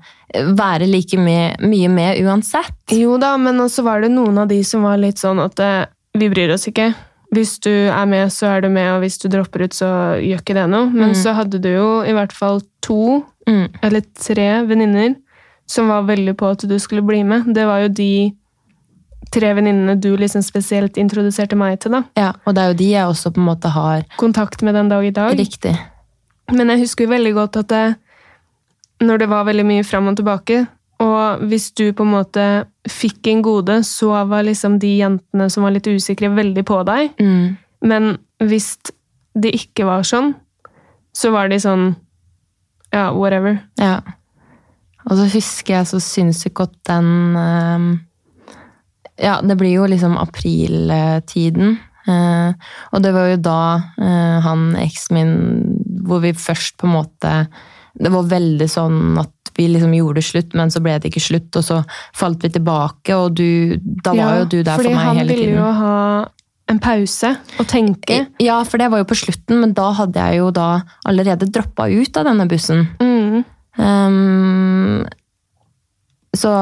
være 0.55 0.85
like 0.87 1.17
mye, 1.17 1.55
mye 1.65 1.89
med 1.89 2.19
uansett. 2.23 2.75
Jo 2.93 3.17
da, 3.17 3.35
men 3.37 3.57
også 3.63 3.83
var 3.83 4.01
det 4.01 4.11
noen 4.13 4.37
av 4.37 4.47
de 4.51 4.61
som 4.63 4.83
var 4.85 4.97
litt 5.01 5.17
sånn 5.17 5.39
at 5.43 5.59
eh, 5.59 5.85
vi 6.17 6.29
bryr 6.29 6.53
oss 6.53 6.67
ikke. 6.69 6.91
Hvis 7.33 7.59
du 7.61 7.69
er 7.71 8.05
med, 8.09 8.29
så 8.33 8.47
er 8.55 8.61
du 8.61 8.69
med, 8.73 8.87
og 8.95 9.01
hvis 9.03 9.19
du 9.21 9.27
dropper 9.29 9.65
ut, 9.67 9.73
så 9.77 9.89
gjør 10.21 10.41
ikke 10.41 10.55
det 10.57 10.67
noe. 10.69 10.89
Men 10.89 11.11
Mm. 11.11 11.15
så 11.23 11.33
hadde 11.37 11.59
du 11.61 11.69
jo 11.69 11.89
i 12.03 12.13
hvert 12.13 12.31
fall 12.33 12.61
to 12.81 13.23
Mm. 13.47 13.67
eller 13.81 14.01
tre 14.17 14.61
venninner 14.65 15.15
som 15.67 15.87
var 15.87 16.03
veldig 16.03 16.35
på 16.37 16.49
at 16.51 16.59
du 16.69 16.77
skulle 16.79 17.01
bli 17.05 17.23
med. 17.23 17.53
Det 17.53 17.65
var 17.65 17.81
jo 17.81 17.87
de 17.89 18.33
tre 19.33 19.53
venninnene 19.53 19.97
du 20.01 20.11
liksom 20.17 20.41
spesielt 20.45 20.97
introduserte 20.97 21.57
meg 21.59 21.79
til. 21.83 21.91
da. 21.97 22.03
Ja, 22.17 22.31
og 22.45 22.55
det 22.55 22.63
er 22.63 22.71
jo 22.71 22.79
de 22.79 22.89
jeg 22.93 23.07
også 23.07 23.31
på 23.35 23.41
en 23.41 23.49
måte 23.49 23.71
har 23.73 24.05
Kontakt 24.17 24.63
med 24.65 24.75
den 24.75 24.89
dag 24.89 25.05
i 25.05 25.13
dag. 25.13 25.37
riktig. 25.37 25.75
Men 26.51 26.69
jeg 26.73 26.85
husker 26.85 27.07
veldig 27.07 27.33
godt 27.33 27.57
at 27.61 27.69
det, 27.69 27.95
når 29.05 29.17
det 29.17 29.29
var 29.29 29.45
veldig 29.45 29.65
mye 29.65 29.83
fram 29.85 30.07
og 30.09 30.17
tilbake, 30.17 30.65
og 30.99 31.43
hvis 31.47 31.71
du 31.71 31.93
på 31.93 32.03
en 32.03 32.11
måte 32.11 32.45
fikk 32.89 33.27
en 33.31 33.43
gode, 33.45 33.83
så 33.87 34.25
var 34.27 34.43
liksom 34.43 34.79
de 34.79 34.97
jentene 34.99 35.47
som 35.49 35.63
var 35.63 35.71
litt 35.71 35.87
usikre, 35.87 36.31
veldig 36.35 36.65
på 36.67 36.81
deg. 36.83 37.13
Mm. 37.21 37.57
Men 37.87 38.17
hvis 38.43 38.75
det 39.39 39.53
ikke 39.55 39.85
var 39.87 40.03
sånn, 40.03 40.33
så 41.15 41.31
var 41.31 41.49
de 41.49 41.59
sånn 41.59 41.95
Ja, 42.89 43.11
whatever. 43.13 43.59
Ja. 43.77 43.99
Og 45.05 45.13
så 45.19 45.27
husker 45.29 45.75
jeg 45.75 45.87
så 45.91 45.99
sinnssykt 46.01 46.55
godt 46.57 46.73
den 46.89 47.37
ehm, 47.37 47.89
Ja, 49.19 49.39
det 49.43 49.57
blir 49.59 49.73
jo 49.75 49.87
liksom 49.89 50.17
apriltiden. 50.19 51.77
Eh, 52.09 52.69
og 52.93 53.03
det 53.03 53.11
var 53.13 53.27
jo 53.33 53.41
da 53.43 53.61
eh, 53.99 54.37
han 54.45 54.71
eksen 54.79 55.17
min 55.17 55.33
Hvor 56.07 56.21
vi 56.23 56.31
først 56.31 56.77
på 56.79 56.87
en 56.87 56.93
måte 56.95 57.31
Det 57.99 58.09
var 58.13 58.29
veldig 58.31 58.69
sånn 58.71 59.19
at 59.19 59.51
vi 59.59 59.67
liksom 59.67 59.91
gjorde 59.91 60.23
slutt, 60.23 60.55
men 60.55 60.71
så 60.71 60.79
ble 60.79 60.93
det 61.01 61.09
ikke 61.09 61.21
slutt, 61.25 61.57
og 61.59 61.65
så 61.67 61.81
falt 62.15 62.45
vi 62.45 62.51
tilbake, 62.53 63.11
og 63.17 63.35
du 63.35 63.75
Da 63.75 64.13
var 64.15 64.37
jo 64.39 64.45
du 64.53 64.57
der 64.63 64.79
for 64.79 64.87
meg 64.87 64.95
hele 64.95 64.95
tiden. 64.95 64.95
fordi 64.95 64.95
meg 64.95 65.07
han 65.09 65.31
ville 65.33 65.49
jo 65.57 65.71
ha 65.81 65.95
en 66.69 66.79
pause 66.79 67.33
og 67.59 67.67
tenke. 67.67 68.21
Ja, 68.39 68.61
for 68.63 68.79
det 68.79 68.89
var 68.93 69.01
jo 69.01 69.09
på 69.09 69.17
slutten, 69.17 69.59
men 69.63 69.73
da 69.75 69.89
hadde 69.97 70.21
jeg 70.21 70.39
jo 70.39 70.51
da 70.55 70.69
allerede 71.09 71.49
droppa 71.49 71.89
ut 71.89 72.19
av 72.21 72.29
denne 72.29 72.45
bussen. 72.47 72.85
Mm. 73.01 73.43
Um, 73.79 75.05
så 76.37 76.53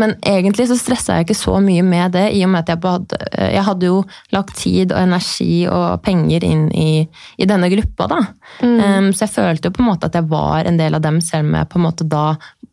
Men 0.00 0.14
egentlig 0.26 0.66
så 0.70 0.76
stressa 0.78 1.18
jeg 1.18 1.28
ikke 1.28 1.36
så 1.38 1.58
mye 1.62 1.84
med 1.84 2.14
det, 2.16 2.26
i 2.36 2.42
og 2.46 2.52
med 2.52 2.64
at 2.64 2.72
jeg, 2.72 2.80
hadde, 2.84 3.18
jeg 3.52 3.64
hadde 3.66 3.90
jo 3.90 4.00
lagt 4.34 4.56
tid 4.60 4.94
og 4.94 5.02
energi 5.02 5.54
og 5.68 6.00
penger 6.06 6.46
inn 6.46 6.66
i, 6.72 7.04
i 7.36 7.48
denne 7.48 7.68
gruppa, 7.72 8.08
da. 8.10 8.20
Mm. 8.62 8.74
Um, 8.80 9.10
så 9.12 9.26
jeg 9.26 9.34
følte 9.36 9.70
jo 9.70 9.76
på 9.76 9.84
en 9.84 9.90
måte 9.90 10.10
at 10.10 10.18
jeg 10.18 10.30
var 10.30 10.68
en 10.68 10.80
del 10.80 10.96
av 10.96 11.04
dem, 11.04 11.20
selv 11.24 11.50
om 11.50 11.58
jeg 11.58 11.70
på 11.70 11.80
en 11.80 11.86
måte 11.86 12.08
da 12.10 12.26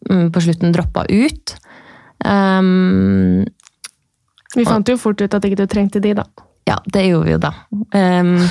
um, 0.09 0.27
på 0.33 0.45
slutten 0.47 0.75
droppa 0.75 1.05
ut. 1.11 1.55
Um, 2.25 3.45
Vi 4.55 4.65
fant 4.65 4.89
jo 4.89 4.99
fort 5.01 5.21
ut 5.21 5.37
at 5.37 5.45
ikke 5.45 5.61
du 5.63 5.67
trengte 5.69 6.03
de, 6.03 6.15
da. 6.17 6.27
Ja, 6.67 6.81
det 6.85 7.07
gjorde 7.07 7.27
vi 7.27 7.35
jo 7.35 7.39
da. 7.39 7.53
Ehm, 7.95 8.41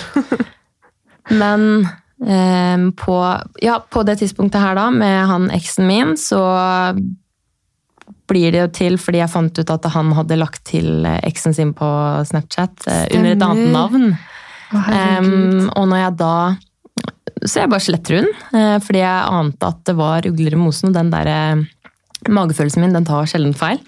men 1.41 2.93
på, 2.97 3.17
ja, 3.61 3.75
på 3.93 4.03
det 4.09 4.15
tidspunktet 4.23 4.63
her 4.63 4.79
da, 4.79 4.87
med 4.95 5.19
han 5.29 5.51
eksen 5.53 5.85
min, 5.89 6.15
så 6.17 6.41
blir 8.27 8.51
det 8.53 8.61
jo 8.65 8.69
til 8.75 8.97
fordi 8.99 9.19
jeg 9.23 9.31
fant 9.33 9.59
ut 9.59 9.71
at 9.71 9.85
han 9.95 10.13
hadde 10.17 10.39
lagt 10.41 10.65
til 10.65 11.05
eh, 11.07 11.21
eksen 11.29 11.55
sin 11.55 11.73
på 11.77 11.87
Snapchat 12.27 12.75
Stemmer. 12.83 13.17
under 13.19 13.31
et 13.37 13.43
annet 13.49 13.73
navn. 13.73 14.07
Herregud. 14.73 15.55
Ehm, 15.61 15.71
og 15.77 15.89
når 15.89 16.01
jeg 16.05 16.17
da 16.19 16.33
Så 17.47 17.61
jeg 17.61 17.71
bare 17.71 17.85
sletter 17.85 18.17
hun, 18.21 18.29
eh, 18.59 18.79
fordi 18.83 18.99
jeg 19.05 19.29
ante 19.41 19.67
at 19.69 19.85
det 19.87 19.95
var 19.99 20.27
ugler 20.27 20.55
i 20.57 20.59
mosen, 20.59 20.89
og 20.91 20.95
den 20.97 21.11
der 21.13 21.27
eh, 21.31 21.65
magefølelsen 22.33 22.81
min, 22.83 22.95
den 22.97 23.05
tar 23.07 23.27
sjelden 23.29 23.55
feil. 23.55 23.79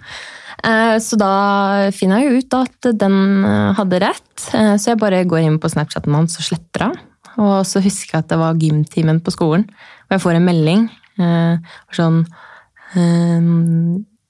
Eh, 0.63 0.99
Så 1.03 1.17
da 1.19 1.89
finner 1.95 2.21
jeg 2.21 2.29
jo 2.31 2.39
ut 2.43 2.55
at 2.61 2.91
den 3.01 3.45
eh, 3.45 3.73
hadde 3.79 4.01
rett, 4.05 4.25
Eh, 4.55 4.77
så 4.79 4.93
jeg 4.93 4.99
bare 5.01 5.25
går 5.27 5.43
inn 5.49 5.59
på 5.59 5.67
Snapchaten 5.73 6.15
hans 6.15 6.37
og 6.39 6.45
sletter 6.47 6.85
av. 6.87 6.93
Og 7.39 7.67
så 7.67 7.81
husker 7.83 8.15
jeg 8.15 8.23
at 8.25 8.29
det 8.31 8.39
var 8.39 8.55
gymtimen 8.61 9.19
på 9.21 9.33
skolen, 9.35 9.65
og 10.07 10.15
jeg 10.15 10.23
får 10.23 10.37
en 10.39 10.47
melding. 10.47 10.85
eh, 11.19 11.57
Sånn 11.93 12.21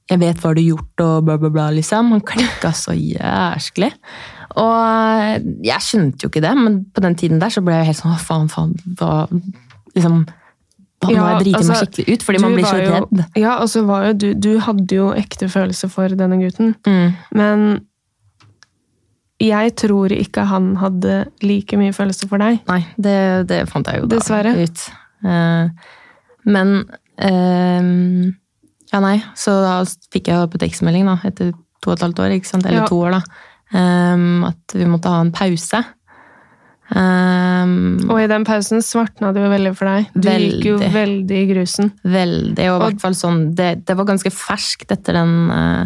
Jeg 0.08 0.20
vet 0.22 0.38
hva 0.40 0.54
du 0.56 0.60
har 0.62 0.68
gjort, 0.70 1.02
og 1.04 1.24
bla, 1.26 1.36
bla, 1.36 1.50
bla, 1.52 1.66
liksom. 1.76 2.12
Han 2.14 2.20
klikka 2.24 2.70
så 2.72 2.94
jæsklig. 2.96 3.90
Og 4.56 5.44
jeg 5.66 5.84
skjønte 5.84 6.24
jo 6.24 6.30
ikke 6.32 6.40
det, 6.42 6.54
men 6.56 6.78
på 6.96 7.02
den 7.04 7.14
tiden 7.20 7.38
der 7.42 7.52
så 7.52 7.60
ble 7.62 7.76
jeg 7.76 7.90
helt 7.90 8.00
sånn, 8.00 8.14
faen, 8.22 8.48
faen, 8.48 8.72
hva, 8.98 9.26
liksom, 9.94 10.22
må 11.04 11.12
Ja, 11.14 11.26
jeg 11.36 11.44
drite 11.44 11.60
meg 11.60 11.60
altså, 11.60 11.76
skikkelig 11.84 12.14
ut, 12.16 12.24
fordi 12.26 12.40
man 12.42 12.54
blir 12.56 12.64
så 12.66 12.78
redd. 12.80 13.20
jo- 13.20 13.42
Ja, 13.42 13.52
og 13.62 13.68
så 13.70 13.84
var 13.86 14.06
jo 14.08 14.12
du 14.14 14.34
Du 14.34 14.58
hadde 14.58 14.90
jo 14.96 15.12
ekte 15.14 15.46
følelse 15.52 15.88
for 15.92 16.08
denne 16.08 16.40
gutten. 16.40 16.74
Mm. 16.88 17.12
Men 17.38 17.66
jeg 19.38 19.76
tror 19.78 20.10
ikke 20.10 20.42
han 20.50 20.72
hadde 20.80 21.28
like 21.46 21.76
mye 21.78 21.92
følelse 21.94 22.26
for 22.28 22.38
deg. 22.42 22.58
Nei, 22.66 22.80
det, 22.98 23.46
det 23.46 23.60
fant 23.70 23.86
jeg 23.86 24.00
jo 24.02 24.08
da 24.10 24.16
Dessverre. 24.16 24.56
ut. 24.58 24.88
Uh, 25.22 25.68
men 26.44 26.72
eh, 27.18 28.32
Ja, 28.92 29.00
nei, 29.04 29.18
så 29.36 29.52
da 29.64 29.74
fikk 30.14 30.30
jeg 30.32 30.48
på 30.52 30.60
tekstmelding 30.62 31.04
da, 31.10 31.18
etter 31.28 31.52
to 31.84 31.90
og 31.92 31.98
et 31.98 32.04
halvt 32.06 32.22
år, 32.24 32.34
ikke 32.38 32.48
sant? 32.48 32.64
eller 32.66 32.82
Ja. 32.82 32.86
to 32.88 32.96
år, 33.04 33.18
da. 33.18 33.22
um, 33.78 34.44
at 34.48 34.72
vi 34.74 34.86
måtte 34.88 35.10
ha 35.12 35.20
en 35.20 35.32
pause. 35.32 35.84
Um, 36.88 37.98
Og 38.08 38.16
i 38.22 38.28
den 38.30 38.46
pausen 38.48 38.80
svartna 38.80 39.28
det 39.36 39.42
jo 39.44 39.50
veldig 39.52 39.72
for 39.76 39.90
deg. 39.90 40.06
Du 40.16 40.28
gikk 40.30 40.64
jo 40.70 40.76
Veldig. 40.80 40.92
veldig 40.94 41.40
i 41.42 41.48
grusen. 41.50 41.90
Veldig, 42.02 42.68
og 42.72 42.78
i 42.78 42.84
hvert 42.86 43.02
fall 43.02 43.16
sånn 43.18 43.42
det, 43.58 43.84
det 43.84 43.96
var 43.98 44.08
ganske 44.08 44.32
ferskt 44.32 44.94
etter 44.96 45.18
den 45.18 45.34
uh, 45.52 45.84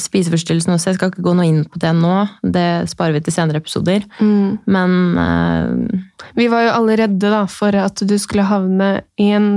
spiseforstyrrelsen 0.00 0.72
også. 0.72 0.88
Jeg 0.94 0.98
skal 1.00 1.10
ikke 1.12 1.24
gå 1.26 1.34
noe 1.36 1.44
inn 1.50 1.64
på 1.68 1.80
det 1.82 1.92
nå, 1.98 2.14
det 2.48 2.88
sparer 2.88 3.18
vi 3.18 3.24
til 3.26 3.34
senere 3.36 3.60
episoder. 3.60 4.06
Men 4.22 4.96
uh, 5.20 6.00
Vi 6.38 6.48
var 6.48 6.64
jo 6.64 6.74
alle 6.78 6.96
redde 7.02 7.32
da, 7.36 7.44
for 7.50 7.76
at 7.76 8.00
du 8.08 8.16
skulle 8.22 8.46
havne 8.48 9.02
i 9.20 9.28
en 9.36 9.50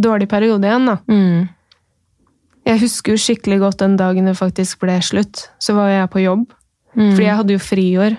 dårlig 0.00 0.28
periode 0.30 0.64
igjen, 0.64 0.86
da. 0.88 0.96
Mm. 1.10 1.48
Jeg 2.68 2.82
husker 2.82 3.14
jo 3.14 3.20
skikkelig 3.22 3.58
godt 3.62 3.80
den 3.80 3.96
dagen 3.96 4.28
det 4.28 4.36
faktisk 4.36 4.82
ble 4.84 4.98
slutt. 5.04 5.46
Så 5.62 5.72
var 5.76 5.88
jeg 5.88 6.10
på 6.12 6.20
jobb. 6.22 6.46
Mm. 6.94 7.12
Fordi 7.14 7.24
jeg 7.28 7.38
hadde 7.40 7.54
jo 7.56 7.62
friår 7.64 8.16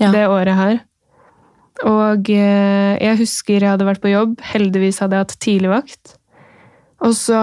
Ja. 0.00 0.10
det 0.14 0.24
året 0.30 0.54
her. 0.58 0.80
Og 1.86 2.28
eh, 2.30 2.96
jeg 2.98 3.18
husker 3.20 3.60
jeg 3.62 3.70
hadde 3.70 3.86
vært 3.86 4.02
på 4.02 4.10
jobb. 4.10 4.38
Heldigvis 4.42 4.98
hadde 5.02 5.14
jeg 5.14 5.26
hatt 5.26 5.36
tidligvakt. 5.44 6.16
Og 7.06 7.14
så 7.14 7.38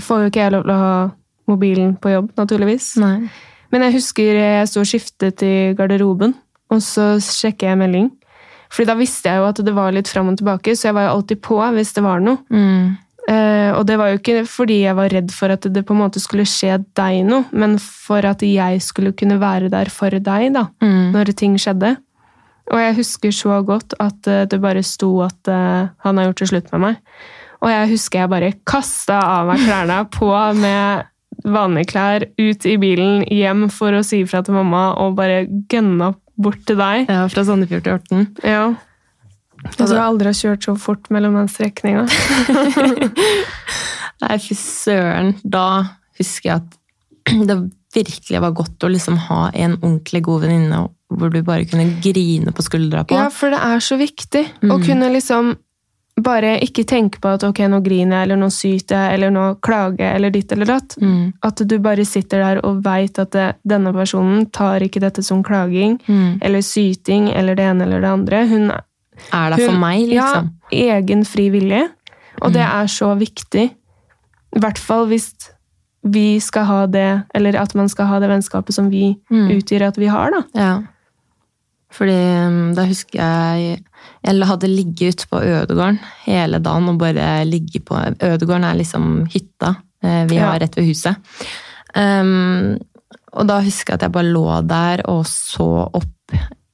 får 0.00 0.24
jo 0.24 0.30
ikke 0.30 0.42
jeg 0.44 0.52
lov 0.54 0.66
til 0.66 0.74
å 0.74 0.80
ha 0.80 0.94
mobilen 1.50 1.96
på 2.00 2.12
jobb, 2.12 2.30
naturligvis. 2.38 2.92
Nei. 3.00 3.30
Men 3.72 3.84
jeg 3.86 3.96
husker 3.98 4.36
jeg 4.36 4.68
sto 4.68 4.82
og 4.82 4.88
skiftet 4.90 5.42
i 5.46 5.54
garderoben, 5.78 6.34
og 6.70 6.82
så 6.84 7.14
sjekker 7.22 7.72
jeg 7.72 7.80
melding. 7.80 8.10
Fordi 8.70 8.86
da 8.86 8.96
visste 8.98 9.32
jeg 9.32 9.40
jo 9.40 9.48
at 9.48 9.60
det 9.66 9.74
var 9.74 9.94
litt 9.94 10.10
fram 10.10 10.28
og 10.30 10.36
tilbake, 10.38 10.76
så 10.78 10.90
jeg 10.90 10.96
var 10.98 11.08
jo 11.08 11.14
alltid 11.16 11.40
på 11.42 11.58
hvis 11.74 11.94
det 11.96 12.04
var 12.06 12.20
noe. 12.22 12.38
Mm. 12.52 12.92
Eh, 13.30 13.70
og 13.76 13.84
det 13.86 13.96
var 14.00 14.10
jo 14.10 14.18
ikke 14.18 14.40
fordi 14.50 14.80
jeg 14.82 14.96
var 14.98 15.12
redd 15.14 15.30
for 15.34 15.52
at 15.54 15.66
det 15.70 15.84
på 15.86 15.94
en 15.94 16.00
måte 16.02 16.18
skulle 16.22 16.46
skje 16.48 16.80
deg 16.98 17.20
noe, 17.28 17.44
men 17.54 17.76
for 17.78 18.26
at 18.26 18.42
jeg 18.42 18.80
skulle 18.82 19.12
kunne 19.14 19.38
være 19.38 19.68
der 19.70 19.90
for 19.92 20.10
deg 20.10 20.52
da, 20.56 20.66
Mm. 20.82 21.12
når 21.14 21.34
ting 21.38 21.54
skjedde. 21.60 21.96
Og 22.70 22.78
jeg 22.78 22.96
husker 23.00 23.30
så 23.34 23.60
godt 23.66 23.94
at 24.02 24.26
eh, 24.30 24.44
det 24.50 24.60
bare 24.62 24.82
sto 24.82 25.12
at 25.26 25.48
eh, 25.50 25.88
han 26.04 26.18
har 26.18 26.30
gjort 26.30 26.42
det 26.42 26.48
slutt 26.50 26.72
med 26.74 26.80
meg. 26.80 26.98
Og 27.60 27.68
jeg 27.70 27.88
husker 27.92 28.20
jeg 28.24 28.30
bare 28.32 28.52
kasta 28.66 29.18
av 29.20 29.46
meg 29.50 29.62
klærne 29.66 30.00
på 30.10 30.30
med 30.56 31.06
vanlige 31.44 31.90
klær, 31.92 32.24
ut 32.38 32.66
i 32.66 32.76
bilen, 32.80 33.22
hjem 33.30 33.68
for 33.72 33.92
å 33.96 34.02
si 34.04 34.22
ifra 34.24 34.42
til 34.44 34.54
mamma, 34.58 34.90
og 35.00 35.14
bare 35.18 35.44
gønna 35.72 36.14
bort 36.40 36.62
til 36.66 36.76
deg. 36.80 37.06
Ja, 37.08 37.26
fra 37.28 37.44
Sandefjord 37.44 37.84
til 37.84 37.94
Horten. 37.96 38.26
Ja. 38.44 38.74
Jeg 39.64 39.72
tror 39.76 39.92
jeg 39.96 40.04
aldri 40.04 40.26
har 40.30 40.38
kjørt 40.38 40.64
så 40.64 40.72
fort 40.80 41.10
mellom 41.12 41.34
den 41.36 41.48
strekninga. 41.52 42.06
Nei, 44.20 44.36
fy 44.42 44.54
søren. 44.58 45.34
Da 45.44 45.66
husker 46.20 46.50
jeg 46.50 46.56
at 46.60 46.76
det 47.48 47.56
virkelig 47.94 48.40
var 48.44 48.52
godt 48.56 48.84
å 48.86 48.90
liksom 48.92 49.16
ha 49.28 49.48
en 49.56 49.76
ordentlig 49.80 50.22
god 50.26 50.44
venninne 50.46 50.84
hvor 51.10 51.32
du 51.34 51.40
bare 51.42 51.64
kunne 51.66 51.88
grine 52.04 52.52
på 52.54 52.62
skuldra 52.62 53.02
på. 53.08 53.16
Ja, 53.18 53.26
for 53.34 53.50
det 53.50 53.58
er 53.66 53.80
så 53.82 53.96
viktig 53.98 54.44
å 54.62 54.76
Mm. 54.78 54.84
kunne 54.86 55.08
liksom 55.10 55.56
bare 56.20 56.58
ikke 56.60 56.84
tenke 56.84 57.16
på 57.22 57.30
at 57.32 57.42
ok, 57.46 57.62
nå 57.72 57.78
griner 57.82 58.18
jeg, 58.20 58.26
eller 58.28 58.36
nå 58.42 58.50
syter 58.52 59.06
jeg, 59.06 59.14
eller 59.16 59.30
nå 59.32 59.44
klager 59.64 60.04
jeg, 60.04 60.14
eller 60.18 60.30
ditt 60.34 60.52
eller 60.52 60.68
datt. 60.68 60.96
Mm. 61.00 61.30
At 61.48 61.62
du 61.66 61.78
bare 61.80 62.04
sitter 62.04 62.42
der 62.44 62.60
og 62.68 62.82
veit 62.84 63.16
at 63.18 63.30
det, 63.32 63.46
denne 63.64 63.92
personen 63.96 64.44
tar 64.52 64.84
ikke 64.84 65.00
dette 65.00 65.22
som 65.24 65.40
klaging, 65.42 65.96
Mm. 66.06 66.36
eller 66.42 66.60
syting, 66.60 67.30
eller 67.32 67.54
det 67.56 67.64
ene 67.70 67.82
eller 67.88 68.00
det 68.04 68.10
andre. 68.12 68.42
Hun, 68.50 68.68
Er 69.32 69.50
det 69.50 69.60
for 69.64 69.72
hun 69.72 69.80
meg, 69.80 70.08
liksom? 70.08 70.50
Ja, 70.72 70.96
egen 70.98 71.24
fri 71.24 71.48
vilje. 71.50 71.88
Og 72.42 72.52
det 72.52 72.62
Mm. 72.62 72.74
er 72.82 72.86
så 72.86 73.14
viktig. 73.18 73.70
I 74.56 74.58
hvert 74.58 74.78
fall 74.78 75.06
hvis 75.06 75.34
vi 76.02 76.38
skal 76.40 76.64
ha 76.64 76.86
det, 76.86 77.24
eller 77.34 77.56
at 77.60 77.74
man 77.74 77.88
skal 77.88 78.06
ha 78.06 78.18
det 78.20 78.28
vennskapet 78.30 78.72
som 78.72 78.88
vi 78.90 79.16
Mm. 79.30 79.50
utgir 79.58 79.82
at 79.86 79.96
vi 79.98 80.06
har, 80.06 80.30
da. 80.30 80.42
Ja. 80.54 80.82
Fordi 81.92 82.46
um, 82.46 82.74
da 82.74 82.84
husker 82.86 83.18
jeg 83.18 83.84
jeg 84.24 84.46
hadde 84.46 84.68
ligget 84.68 85.14
ute 85.14 85.26
på 85.28 85.40
Ødegården 85.42 85.98
hele 86.24 86.58
dagen 86.62 86.88
og 86.88 86.98
bare 86.98 87.44
ligget 87.44 87.84
på 87.84 87.94
Ødegården 88.22 88.64
er 88.64 88.74
liksom 88.78 89.26
hytta 89.28 89.74
vi 90.02 90.26
vi 90.28 90.34
Ja. 90.36 90.50
har 90.52 90.60
rett 90.60 90.76
ved 90.76 90.86
huset. 90.86 91.16
Um, 91.96 92.78
og 93.32 93.46
da 93.46 93.60
husker 93.60 93.92
jeg 93.92 93.94
at 93.98 94.02
jeg 94.02 94.12
bare 94.12 94.32
lå 94.32 94.66
der 94.66 95.02
og 95.08 95.24
så 95.26 95.90
opp 95.92 96.06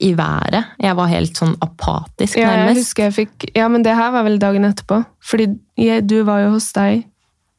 i 0.00 0.12
været. 0.14 0.64
Jeg 0.82 0.96
var 0.98 1.06
helt 1.08 1.36
sånn 1.38 1.54
apatisk, 1.64 2.36
Ja, 2.36 2.50
jeg 2.50 2.58
nærmest. 2.66 2.76
husker 2.82 3.02
jeg 3.08 3.14
fikk 3.16 3.46
Ja, 3.56 3.68
men 3.68 3.82
det 3.82 3.94
her 3.96 4.10
var 4.12 4.24
vel 4.24 4.38
dagen 4.38 4.64
etterpå. 4.68 5.04
Fordi 5.24 5.46
jeg, 5.76 6.06
du 6.06 6.22
var 6.24 6.40
jo 6.44 6.50
hos 6.56 6.70
deg 6.76 7.04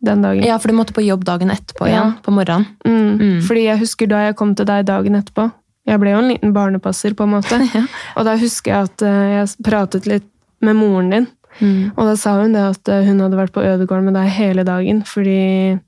den 0.05 0.21
dagen. 0.21 0.43
Ja, 0.45 0.57
for 0.61 0.67
du 0.69 0.75
måtte 0.77 0.93
på 0.93 1.01
jobb 1.05 1.23
dagen 1.25 1.49
etterpå 1.49 1.87
Ja. 1.87 1.93
igjen, 2.03 2.13
på 2.21 2.31
morgenen. 2.31 2.67
Mm. 2.85 3.17
Mm. 3.17 3.41
Fordi 3.41 3.63
jeg 3.65 3.79
husker 3.79 4.07
da 4.07 4.19
jeg 4.27 4.35
kom 4.35 4.53
til 4.55 4.65
deg 4.69 4.85
dagen 4.85 5.15
etterpå. 5.15 5.51
Jeg 5.87 5.99
ble 5.99 6.11
jo 6.11 6.17
en 6.19 6.27
liten 6.29 6.53
barnepasser, 6.53 7.13
på 7.15 7.23
en 7.23 7.33
måte. 7.37 7.57
Ja. 7.73 7.85
Og 8.17 8.25
da 8.25 8.35
husker 8.37 8.71
jeg 8.71 8.83
at 8.91 9.01
eh, 9.01 9.39
jeg 9.39 9.63
pratet 9.63 10.05
litt 10.05 10.27
med 10.61 10.75
moren 10.75 11.09
din. 11.09 11.27
Mm. 11.59 11.91
Og 11.97 12.05
da 12.05 12.15
sa 12.15 12.35
hun 12.41 12.53
det 12.53 12.61
at 12.61 12.87
eh, 12.93 13.05
hun 13.07 13.19
hadde 13.23 13.37
vært 13.39 13.53
på 13.55 13.63
Ødegården 13.65 14.03
med 14.11 14.13
deg 14.13 14.29
hele 14.29 14.63
dagen. 14.67 15.01
Fordi 15.03 15.79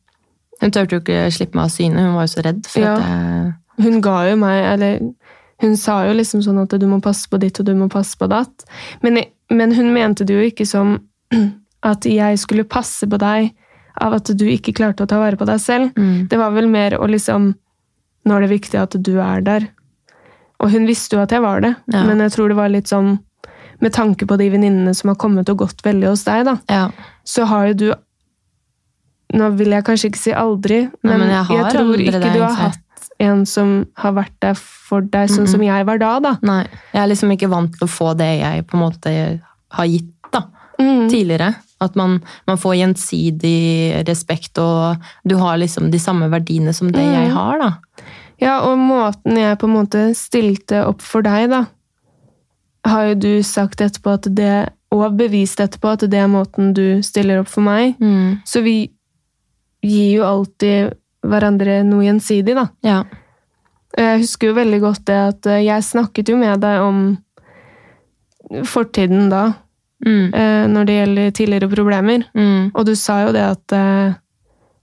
Hun 0.61 0.71
turte 0.71 0.91
jo 0.97 0.99
ikke 0.99 1.29
slippe 1.31 1.55
meg 1.55 1.69
av 1.69 1.69
syne, 1.71 2.01
hun 2.03 2.15
var 2.17 2.25
jo 2.25 2.33
så 2.33 2.41
redd. 2.43 2.65
For 2.67 2.81
Ja. 2.81 2.95
at 2.95 3.05
jeg, 3.05 3.53
hun 3.85 4.01
ga 4.01 4.15
jo 4.29 4.35
meg 4.35 4.65
Eller 4.73 4.99
hun 5.61 5.77
sa 5.77 6.01
jo 6.07 6.13
liksom 6.15 6.41
sånn 6.45 6.61
at 6.63 6.75
du 6.79 6.85
må 6.87 7.01
passe 7.03 7.27
på 7.29 7.39
ditt 7.41 7.59
og 7.59 7.65
du 7.67 7.73
må 7.75 7.89
passe 7.91 8.15
på 8.19 8.29
datt. 8.31 8.63
Men, 9.03 9.19
men 9.51 9.73
hun 9.75 9.91
mente 9.93 10.23
det 10.27 10.37
jo 10.37 10.45
ikke 10.47 10.65
som 10.67 10.97
at 11.91 12.05
jeg 12.07 12.39
skulle 12.39 12.67
passe 12.67 13.07
på 13.09 13.19
deg 13.19 13.51
av 13.99 14.15
at 14.15 14.31
du 14.39 14.45
ikke 14.47 14.73
klarte 14.77 15.03
å 15.03 15.09
ta 15.09 15.19
vare 15.19 15.35
på 15.39 15.47
deg 15.49 15.59
selv. 15.59 15.91
mm. 15.97 16.27
Det 16.31 16.37
var 16.39 16.53
vel 16.55 16.69
mer 16.71 16.95
å 16.99 17.07
liksom 17.09 17.55
Nå 18.27 18.35
er 18.35 18.43
det 18.43 18.49
viktig 18.51 18.75
at 18.75 18.97
du 18.99 19.13
er 19.23 19.39
der. 19.41 19.63
Og 20.59 20.73
hun 20.73 20.83
visste 20.85 21.15
jo 21.15 21.21
at 21.23 21.31
jeg 21.31 21.41
var 21.41 21.61
det, 21.63 21.71
Ja. 21.87 22.01
men 22.03 22.19
jeg 22.19 22.33
tror 22.35 22.49
det 22.51 22.57
var 22.59 22.69
litt 22.69 22.87
sånn 22.91 23.17
Med 23.79 23.93
tanke 23.95 24.27
på 24.27 24.35
de 24.37 24.49
venninnene 24.51 24.91
som 24.93 25.07
har 25.09 25.15
kommet 25.15 25.49
og 25.49 25.57
gått 25.63 25.81
veldig 25.85 26.09
hos 26.11 26.25
deg, 26.27 26.43
da, 26.45 26.57
ja. 26.69 26.89
så 27.23 27.45
har 27.47 27.67
jo 27.71 27.73
du 27.73 27.87
Nå 29.39 29.49
vil 29.55 29.71
jeg 29.71 29.85
kanskje 29.85 30.09
ikke 30.09 30.19
si 30.19 30.31
aldri, 30.33 30.81
Nei, 30.89 31.15
men, 31.15 31.19
men 31.21 31.29
jeg 31.29 31.57
jeg, 31.57 31.71
tror 31.75 32.01
ikke 32.01 32.33
du 32.33 32.41
har 32.43 32.55
hatt 32.57 32.79
en 33.19 33.45
som 33.45 33.85
har 33.97 34.13
vært 34.17 34.35
der 34.41 34.53
for 34.59 35.01
deg, 35.01 35.29
sånn 35.29 35.47
som 35.47 35.61
jeg 35.63 35.85
var 35.85 35.97
da, 36.01 36.19
da. 36.19 36.35
Nei, 36.41 36.63
jeg 36.93 37.01
er 37.03 37.07
liksom 37.11 37.31
ikke 37.35 37.49
vant 37.51 37.73
til 37.77 37.87
å 37.87 37.91
få 37.91 38.13
det 38.17 38.29
jeg 38.41 38.65
på 38.67 38.77
en 38.77 38.83
måte 38.85 39.13
har 39.71 39.85
gitt 39.85 40.31
da, 40.31 40.45
Mm. 40.79 41.09
tidligere. 41.11 41.55
At 41.81 41.95
man, 41.95 42.21
man 42.47 42.57
får 42.57 42.75
gjensidig 42.79 44.05
respekt, 44.07 44.57
og 44.59 44.97
du 45.27 45.35
har 45.37 45.57
liksom 45.57 45.91
de 45.91 45.99
samme 45.99 46.29
verdiene 46.31 46.73
som 46.75 46.91
det 46.91 47.01
Mm. 47.03 47.13
jeg 47.13 47.31
har, 47.31 47.59
da. 47.59 47.71
Ja, 48.39 48.59
og 48.61 48.77
måten 48.77 49.35
jeg 49.37 49.57
på 49.59 49.67
en 49.67 49.75
måte 49.75 50.15
stilte 50.15 50.85
opp 50.87 51.01
for 51.01 51.21
deg, 51.21 51.49
da, 51.49 51.65
har 52.85 53.09
jo 53.09 53.15
du 53.15 53.43
sagt 53.43 53.81
etterpå 53.81 54.13
at 54.13 54.27
det, 54.35 54.69
og 54.91 55.17
bevist 55.17 55.59
etterpå 55.59 55.91
at 55.93 55.99
det 56.09 56.13
er 56.19 56.27
måten 56.31 56.73
du 56.73 57.01
stiller 57.03 57.39
opp 57.41 57.47
for 57.51 57.61
meg. 57.61 57.95
Så 58.45 58.63
vi 58.63 58.89
gir 59.83 60.17
jo 60.17 60.23
alltid 60.23 60.93
hverandre 61.25 61.81
noe 61.83 62.05
gjensidig, 62.05 62.55
da. 62.55 62.67
Ja. 62.85 63.03
Jeg 63.97 64.21
husker 64.21 64.51
jo 64.51 64.57
veldig 64.59 64.79
godt 64.83 65.05
det 65.09 65.17
at 65.33 65.49
eh, 65.49 65.63
jeg 65.65 65.83
snakket 65.83 66.29
jo 66.29 66.37
med 66.39 66.61
deg 66.63 66.81
om 66.85 67.01
fortiden 68.65 69.29
da, 69.29 69.53
Mm. 70.05 70.33
eh, 70.33 70.65
når 70.71 70.85
det 70.87 70.93
gjelder 70.95 71.31
tidligere 71.35 71.69
problemer. 71.69 72.23
Mm. 72.33 72.71
Og 72.73 72.85
du 72.85 72.93
sa 72.95 73.25
jo 73.25 73.33
det 73.35 73.43
at 73.43 73.73
eh, 73.75 74.13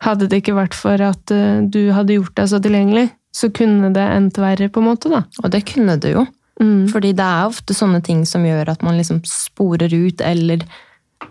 hadde 0.05 0.29
det 0.29 0.43
ikke 0.43 0.55
vært 0.59 0.75
for 0.77 1.01
at 1.01 1.25
du 1.73 1.91
hadde 1.97 2.19
gjort 2.19 2.35
deg 2.37 2.51
så 2.51 2.61
tilgjengelig, 2.61 3.07
så 3.33 3.49
kunne 3.49 3.93
det 3.95 4.05
endt 4.13 4.37
verre, 4.37 4.69
på 4.69 4.83
en 4.83 4.91
måte, 4.91 5.09
da. 5.09 5.23
Og 5.43 5.51
det 5.51 5.65
kunne 5.73 5.97
det 6.01 6.13
jo. 6.13 6.27
Mm. 6.61 6.87
Fordi 6.93 7.15
det 7.17 7.25
er 7.25 7.49
ofte 7.49 7.73
sånne 7.77 8.03
ting 8.05 8.27
som 8.29 8.45
gjør 8.45 8.69
at 8.75 8.83
man 8.85 8.97
liksom 9.01 9.23
sporer 9.25 9.89
ut, 9.89 10.21
eller 10.21 10.67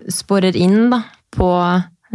sporer 0.09 0.57
inn 0.57 0.89
da, 0.89 1.03
på 1.33 1.45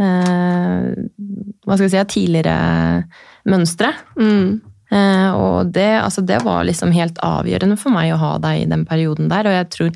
hva 0.01 1.77
skal 1.77 1.87
jeg 1.87 1.93
si, 1.93 2.03
tidligere 2.15 3.03
mønstre. 3.49 3.93
Mm. 4.19 4.59
Eh, 4.91 5.29
og 5.37 5.71
det, 5.71 5.87
altså 6.01 6.23
det 6.27 6.41
var 6.43 6.65
liksom 6.67 6.91
helt 6.95 7.19
avgjørende 7.23 7.77
for 7.79 7.95
meg 7.95 8.11
å 8.11 8.19
ha 8.19 8.31
deg 8.43 8.65
i 8.65 8.69
den 8.71 8.83
perioden 8.89 9.31
der, 9.31 9.47
og 9.47 9.55
jeg 9.55 9.69
tror 9.75 9.91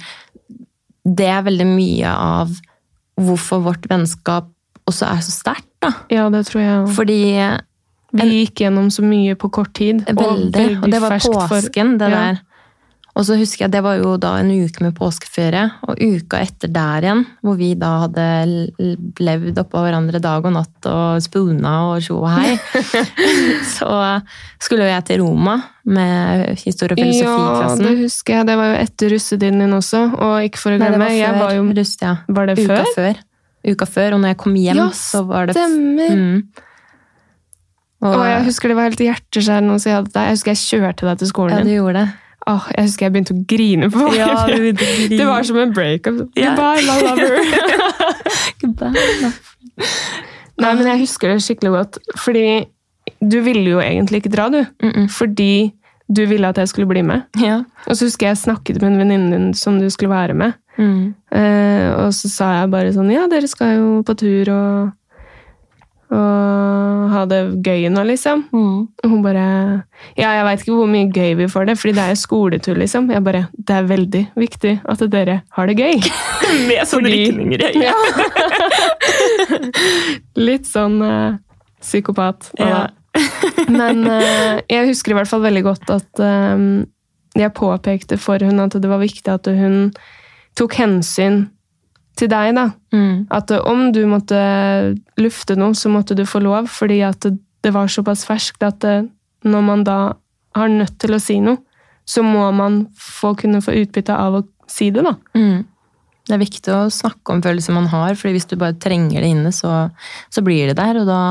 det 1.05 1.27
er 1.29 1.43
veldig 1.45 1.67
mye 1.69 2.11
av 2.11 2.53
hvorfor 3.21 3.61
vårt 3.67 3.85
vennskap 3.91 4.47
også 4.89 5.07
er 5.09 5.23
så 5.25 5.33
sterkt, 5.33 5.69
da. 5.83 5.91
Ja, 6.13 6.27
det 6.33 6.45
tror 6.49 6.61
jeg 6.61 6.75
også. 6.83 6.95
Fordi 6.99 7.19
Vi 8.15 8.25
gikk 8.31 8.61
gjennom 8.63 8.87
så 8.93 9.03
mye 9.03 9.35
på 9.35 9.49
kort 9.51 9.73
tid. 9.75 10.05
Veldig. 10.07 10.65
Og, 10.79 10.85
det 10.91 10.99
var 11.03 11.17
påsken, 11.19 11.49
for- 11.49 11.97
det 11.99 12.11
der. 12.13 12.37
Og 13.15 13.23
så 13.23 13.37
husker 13.39 13.63
jeg, 13.63 13.71
det 13.71 13.79
var 13.85 13.95
jo 13.95 14.17
da 14.19 14.33
en 14.41 14.49
uke 14.51 14.83
med 14.83 14.91
påskeferie, 14.97 15.69
og 15.87 16.01
uka 16.03 16.41
etter 16.43 16.67
der 16.75 17.05
igjen, 17.07 17.21
hvor 17.47 17.55
vi 17.55 17.69
da 17.79 17.91
hadde 18.01 18.25
levd 19.23 19.61
oppå 19.61 19.83
hverandre 19.85 20.19
dag 20.19 20.43
og 20.43 20.51
natt 20.57 20.89
og 20.91 21.23
spuna 21.23 21.71
og 21.93 22.03
tjo 22.03 22.17
og 22.19 22.33
hei, 22.33 22.57
så 23.77 24.19
skulle 24.59 24.83
jo 24.83 24.91
jeg 24.91 25.05
til 25.07 25.23
Roma 25.23 25.55
med 25.87 26.59
historie- 26.65 26.97
og 26.99 27.63
Ja, 27.63 27.71
det 27.79 27.95
husker 28.01 28.41
jeg. 28.41 28.49
Det 28.51 28.57
var 28.59 28.73
jo 28.73 28.75
etter 28.83 29.15
russetiden 29.15 29.63
din 29.63 29.77
også. 29.79 30.03
Og 30.19 30.49
ikke 30.49 30.59
for 30.65 30.75
å 30.75 30.81
Nei, 30.81 30.89
det 30.89 30.91
glemme, 30.97 31.07
var 31.07 31.15
jeg 31.15 31.31
før 31.31 31.39
var 31.45 31.55
jo 31.55 31.65
rust, 31.79 32.03
ja. 32.03 32.13
Var 32.27 32.51
det 32.51 32.57
Uka 32.59 32.67
før? 32.73 32.91
før. 32.97 33.23
Uka 33.65 33.87
før, 33.95 34.17
og 34.17 34.23
når 34.25 34.33
jeg 34.33 34.39
kom 34.43 34.59
hjem, 34.59 34.81
Ja, 34.83 34.89
så 34.91 35.23
var 35.29 35.47
det 35.47 35.55
stemmer. 35.55 36.19
Mm. 36.19 36.43
Og 38.05 38.19
jeg 38.27 38.43
husker 38.51 38.69
det 38.69 38.75
var 38.77 38.91
helt 38.91 39.01
hjerteskjærende 39.07 39.79
å 39.79 39.81
si 39.81 39.89
at 39.95 40.11
jeg 40.19 40.35
husker 40.35 40.51
jeg 40.51 40.63
kjørte 40.67 41.07
deg 41.07 41.23
til 41.23 41.31
skolen 41.31 41.55
din. 41.63 41.71
ja, 41.71 41.71
du 41.71 41.79
gjorde 41.79 42.03
det. 42.03 42.24
Åh, 42.47 42.67
jeg 42.75 42.85
husker 42.85 43.07
jeg 43.07 43.13
begynte 43.15 43.33
å 43.33 43.41
grine 43.49 43.89
på 43.89 44.09
Ja, 44.13 44.27
vei. 44.45 44.53
å 44.53 44.73
grine. 44.77 45.17
Det 45.17 45.25
var 45.25 45.45
som 45.47 45.57
en 45.57 45.73
breakup. 45.73 46.19
Yeah. 46.37 46.53
Goodbye, 46.53 46.81
my 46.85 46.97
lover. 47.01 47.31
Goodbye. 48.61 49.31
Nei, 50.61 50.73
men 50.77 50.85
jeg 50.87 51.01
husker 51.01 51.33
det 51.33 51.41
skikkelig 51.43 51.71
godt. 51.73 51.97
Fordi 52.21 52.45
du 53.21 53.39
ville 53.45 53.65
jo 53.75 53.81
egentlig 53.81 54.21
ikke 54.21 54.33
dra, 54.35 54.49
du. 54.49 54.61
Mm 54.83 54.91
-mm. 54.91 55.07
Fordi 55.09 55.73
du 56.15 56.25
ville 56.25 56.47
at 56.47 56.57
jeg 56.57 56.67
skulle 56.67 56.87
bli 56.87 57.01
med. 57.01 57.21
Ja. 57.41 57.63
Og 57.87 57.97
så 57.97 58.05
husker 58.05 58.27
jeg 58.27 58.37
jeg 58.37 58.43
snakket 58.43 58.81
med 58.81 58.91
en 58.91 58.97
venninne 58.97 59.31
din 59.31 59.53
som 59.53 59.79
du 59.79 59.89
skulle 59.89 60.09
være 60.13 60.33
med. 60.33 60.53
Mm. 60.77 61.15
Eh, 61.31 62.05
og 62.05 62.13
så 62.13 62.29
sa 62.29 62.51
jeg 62.59 62.71
bare 62.71 62.93
sånn 62.93 63.11
Ja, 63.11 63.27
dere 63.31 63.47
skal 63.47 63.77
jo 63.77 64.03
på 64.03 64.13
tur 64.13 64.49
og, 64.51 64.89
og 66.13 67.09
ha 67.09 67.23
det 67.29 67.39
gøy 67.65 67.87
nå, 67.89 68.03
liksom. 68.05 68.43
Mm. 68.53 68.81
Hun 69.09 69.21
bare 69.25 69.45
Ja, 70.19 70.35
jeg 70.37 70.45
veit 70.45 70.61
ikke 70.61 70.75
hvor 70.77 70.89
mye 70.91 71.09
gøy 71.09 71.33
vi 71.39 71.47
får 71.49 71.69
det, 71.69 71.77
fordi 71.81 71.95
det 71.97 72.03
er 72.03 72.11
jo 72.13 72.19
skoletur, 72.21 72.77
liksom. 72.77 73.09
Jeg 73.13 73.25
bare 73.25 73.47
Det 73.57 73.75
er 73.75 73.87
veldig 73.89 74.23
viktig 74.37 74.73
at 74.85 75.05
dere 75.11 75.39
har 75.57 75.71
det 75.71 75.77
gøy. 75.79 75.95
Med 76.69 76.83
sånne 76.89 77.09
rykninger 77.13 77.63
i 77.63 77.71
øyet. 77.71 77.95
Litt 80.49 80.69
sånn 80.69 80.99
uh, 81.01 81.39
psykopat. 81.81 82.51
Ja. 82.61 82.85
Men 83.79 84.05
uh, 84.05 84.61
jeg 84.69 84.91
husker 84.91 85.15
i 85.15 85.17
hvert 85.17 85.31
fall 85.31 85.45
veldig 85.45 85.65
godt 85.65 85.89
at 85.93 86.21
eh, 86.21 86.65
jeg 87.35 87.55
påpekte 87.57 88.19
for 88.21 88.43
hun 88.45 88.61
at 88.63 88.77
det 88.77 88.89
var 88.91 89.01
viktig 89.01 89.31
at 89.31 89.49
hun 89.49 89.89
tok 90.55 90.77
hensyn 90.79 91.45
til 92.19 92.31
deg, 92.31 92.53
da. 92.57 92.69
Mm. 92.95 93.27
At 93.33 93.51
eh, 93.51 93.63
om 93.67 93.89
du 93.95 94.03
måtte 94.09 94.39
lufte 95.21 95.57
noe, 95.59 95.75
så 95.77 95.91
måtte 95.93 96.17
du 96.17 96.25
få 96.27 96.41
lov, 96.43 96.69
fordi 96.71 97.01
at 97.05 97.27
det, 97.27 97.73
var 97.73 97.91
såpass 97.91 98.25
ferskt 98.27 98.63
at 98.65 98.85
eh, 98.87 99.05
når 99.45 99.63
man 99.65 99.85
da 99.87 99.99
har 100.55 100.71
nødt 100.71 100.97
til 101.01 101.15
å 101.15 101.21
si 101.21 101.39
noe, 101.43 101.61
så 102.05 102.21
må 102.25 102.45
man 102.53 102.85
få 103.01 103.33
kunne 103.39 103.63
få 103.65 103.73
utbytte 103.81 104.13
av 104.13 104.39
å 104.39 104.43
si 104.69 104.91
det, 104.93 105.03
da. 105.05 105.15
Mm. 105.37 105.65
Det 106.25 106.33
er 106.33 106.41
viktig 106.41 106.73
å 106.73 106.89
snakke 106.93 107.33
om 107.33 107.41
følelser 107.45 107.75
man 107.75 107.89
har, 107.91 108.15
fordi 108.17 108.37
hvis 108.37 108.47
du 108.49 108.55
bare 108.57 108.77
trenger 108.81 109.21
det 109.21 109.29
inne, 109.29 109.51
så, 109.53 109.91
så 110.33 110.41
blir 110.45 110.71
det 110.71 110.77
der, 110.79 111.01
og 111.01 111.09
da 111.09 111.21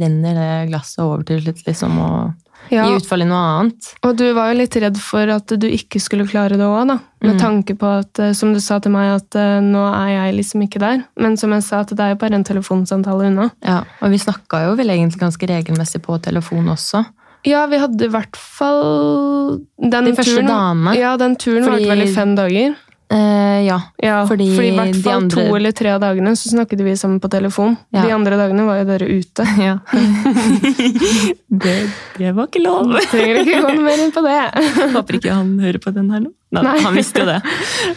renner 0.00 0.36
det 0.36 0.50
glasset 0.72 1.00
over 1.04 1.24
til 1.28 1.40
slutt, 1.44 1.62
liksom, 1.68 1.96
og 2.04 2.41
Ja. 2.72 2.86
gir 2.88 2.96
utfall 3.02 3.22
i 3.22 3.28
noe 3.28 3.36
annet. 3.60 3.90
Og 4.02 4.16
du 4.16 4.24
var 4.32 4.50
jo 4.52 4.58
litt 4.62 4.76
redd 4.80 4.96
for 4.96 5.28
at 5.28 5.46
du 5.60 5.66
ikke 5.68 6.00
skulle 6.00 6.24
klare 6.26 6.56
det 6.56 6.64
òg, 6.64 6.86
da. 6.88 6.98
Med 7.22 7.36
Mm. 7.36 7.40
tanke 7.42 7.76
på 7.78 7.86
at, 8.00 8.18
eh, 8.18 8.32
som 8.32 8.52
du 8.54 8.58
sa 8.60 8.78
til 8.80 8.90
meg, 8.92 9.12
at 9.20 9.36
eh, 9.36 9.60
nå 9.60 9.82
er 9.94 10.08
jeg 10.32 10.36
liksom 10.40 10.62
ikke 10.66 10.80
der. 10.80 11.04
Men 11.16 11.36
som 11.36 11.52
jeg 11.52 11.62
sa, 11.62 11.80
at 11.80 11.88
det 11.92 12.00
er 12.00 12.14
jo 12.14 12.20
bare 12.22 12.34
en 12.34 12.44
telefonsamtale 12.44 13.26
unna. 13.28 13.50
Ja, 13.62 13.84
og 14.00 14.10
vi 14.10 14.16
snakka 14.18 14.64
jo 14.70 14.74
vel 14.76 14.88
egentlig 14.88 15.20
ganske 15.20 15.46
regelmessig 15.46 16.00
på 16.02 16.16
telefon 16.22 16.66
også. 16.72 17.04
Ja, 17.44 17.66
vi 17.66 17.76
hadde 17.76 18.00
i 18.04 18.08
hvert 18.08 18.36
fall 18.36 19.58
den 19.80 20.04
De 20.04 20.12
første 20.12 20.36
turen, 20.38 20.46
dagene. 20.48 20.96
Ja, 20.96 21.16
den 21.16 21.36
turen 21.36 21.64
Fordi- 21.64 21.84
varte 21.84 21.96
vel 21.96 22.02
i 22.08 22.14
fem 22.14 22.34
dager. 22.36 22.76
Eh, 23.12 23.58
ja. 23.66 23.76
Ja, 24.00 24.22
Fordi 24.26 24.46
fordi, 24.56 24.68
i 24.70 24.76
hvert 24.78 24.96
fall 25.04 25.18
andre- 25.20 25.44
to 25.48 25.56
eller 25.56 25.72
tre 25.76 25.90
av 25.92 26.00
dagene 26.00 26.30
så 26.38 26.48
snakket 26.54 26.80
vi 26.86 26.94
sammen 26.96 27.20
på 27.20 27.28
telefon. 27.28 27.76
Ja. 27.92 28.06
De 28.06 28.12
andre 28.14 28.38
dagene 28.40 28.64
var 28.64 28.78
jo 28.80 28.86
dere 28.88 29.08
ute. 29.10 29.44
ja. 29.66 29.74
det, 31.64 31.74
det 32.18 32.32
var 32.36 32.48
ikke 32.48 32.62
lov. 32.64 32.94
Trenger 33.10 33.42
ikke 33.42 33.60
gå 33.64 33.72
noe 33.76 33.84
mer 33.84 34.02
inn 34.06 34.14
på 34.14 34.22
det. 34.24 34.38
Håper 34.96 35.18
ikke 35.18 35.34
han 35.36 35.52
hører 35.62 35.80
på 35.84 35.92
den 35.94 36.08
her 36.14 36.24
nå. 36.24 36.32
Nei, 36.52 36.62
Nei. 36.66 36.78
Han 36.84 36.96
visste 36.98 37.22
jo 37.24 37.28
det. 37.28 37.38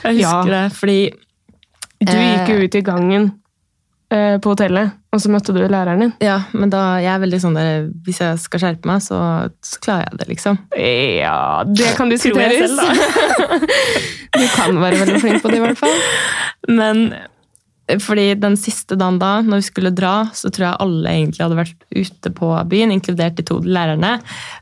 Jeg 0.03 0.19
Ja. 0.21 0.35
husker 0.41 0.51
det, 0.55 0.65
fordi 0.79 0.99
Du 2.05 2.11
gikk 2.11 2.49
jo 2.51 2.55
ut 2.67 2.75
i 2.75 2.81
gangen 2.85 3.23
eh, 3.23 3.31
på 4.43 4.53
hotellet, 4.53 4.95
og 5.15 5.21
så 5.23 5.31
møtte 5.33 5.53
du 5.55 5.61
læreren 5.61 6.05
din. 6.05 6.13
Ja, 6.23 6.39
men 6.55 6.71
da, 6.73 6.81
jeg 7.03 7.11
er 7.13 7.21
veldig 7.23 7.39
sånn 7.43 7.55
der 7.57 7.85
Hvis 8.05 8.19
jeg 8.23 8.39
skal 8.43 8.61
skjerpe 8.61 8.89
meg, 8.89 9.03
så, 9.05 9.19
så 9.63 9.83
klarer 9.83 10.09
jeg 10.09 10.19
det, 10.21 10.27
liksom. 10.33 10.59
Ja, 10.79 11.37
det 11.67 11.93
kan 11.97 12.11
diskuteres. 12.11 12.75
du 14.39 14.45
kan 14.55 14.81
være 14.81 14.99
veldig 15.03 15.21
flink 15.23 15.45
på 15.45 15.53
det, 15.53 15.61
i 15.61 15.63
hvert 15.63 15.79
fall. 15.79 16.03
Men 16.71 17.07
fordi 18.01 18.31
den 18.41 18.55
siste 18.57 18.97
dagen 18.97 19.19
da, 19.21 19.37
når 19.45 19.61
vi 19.61 19.67
skulle 19.67 19.91
dra, 19.93 20.13
så 20.33 20.49
tror 20.49 20.65
jeg 20.71 20.81
alle 20.81 21.11
egentlig 21.11 21.43
hadde 21.43 21.59
vært 21.59 21.83
ute 21.93 22.31
på 22.33 22.49
byen, 22.71 22.93
inkludert 22.95 23.37
de 23.37 23.45
to 23.45 23.59
lærerne. 23.61 24.15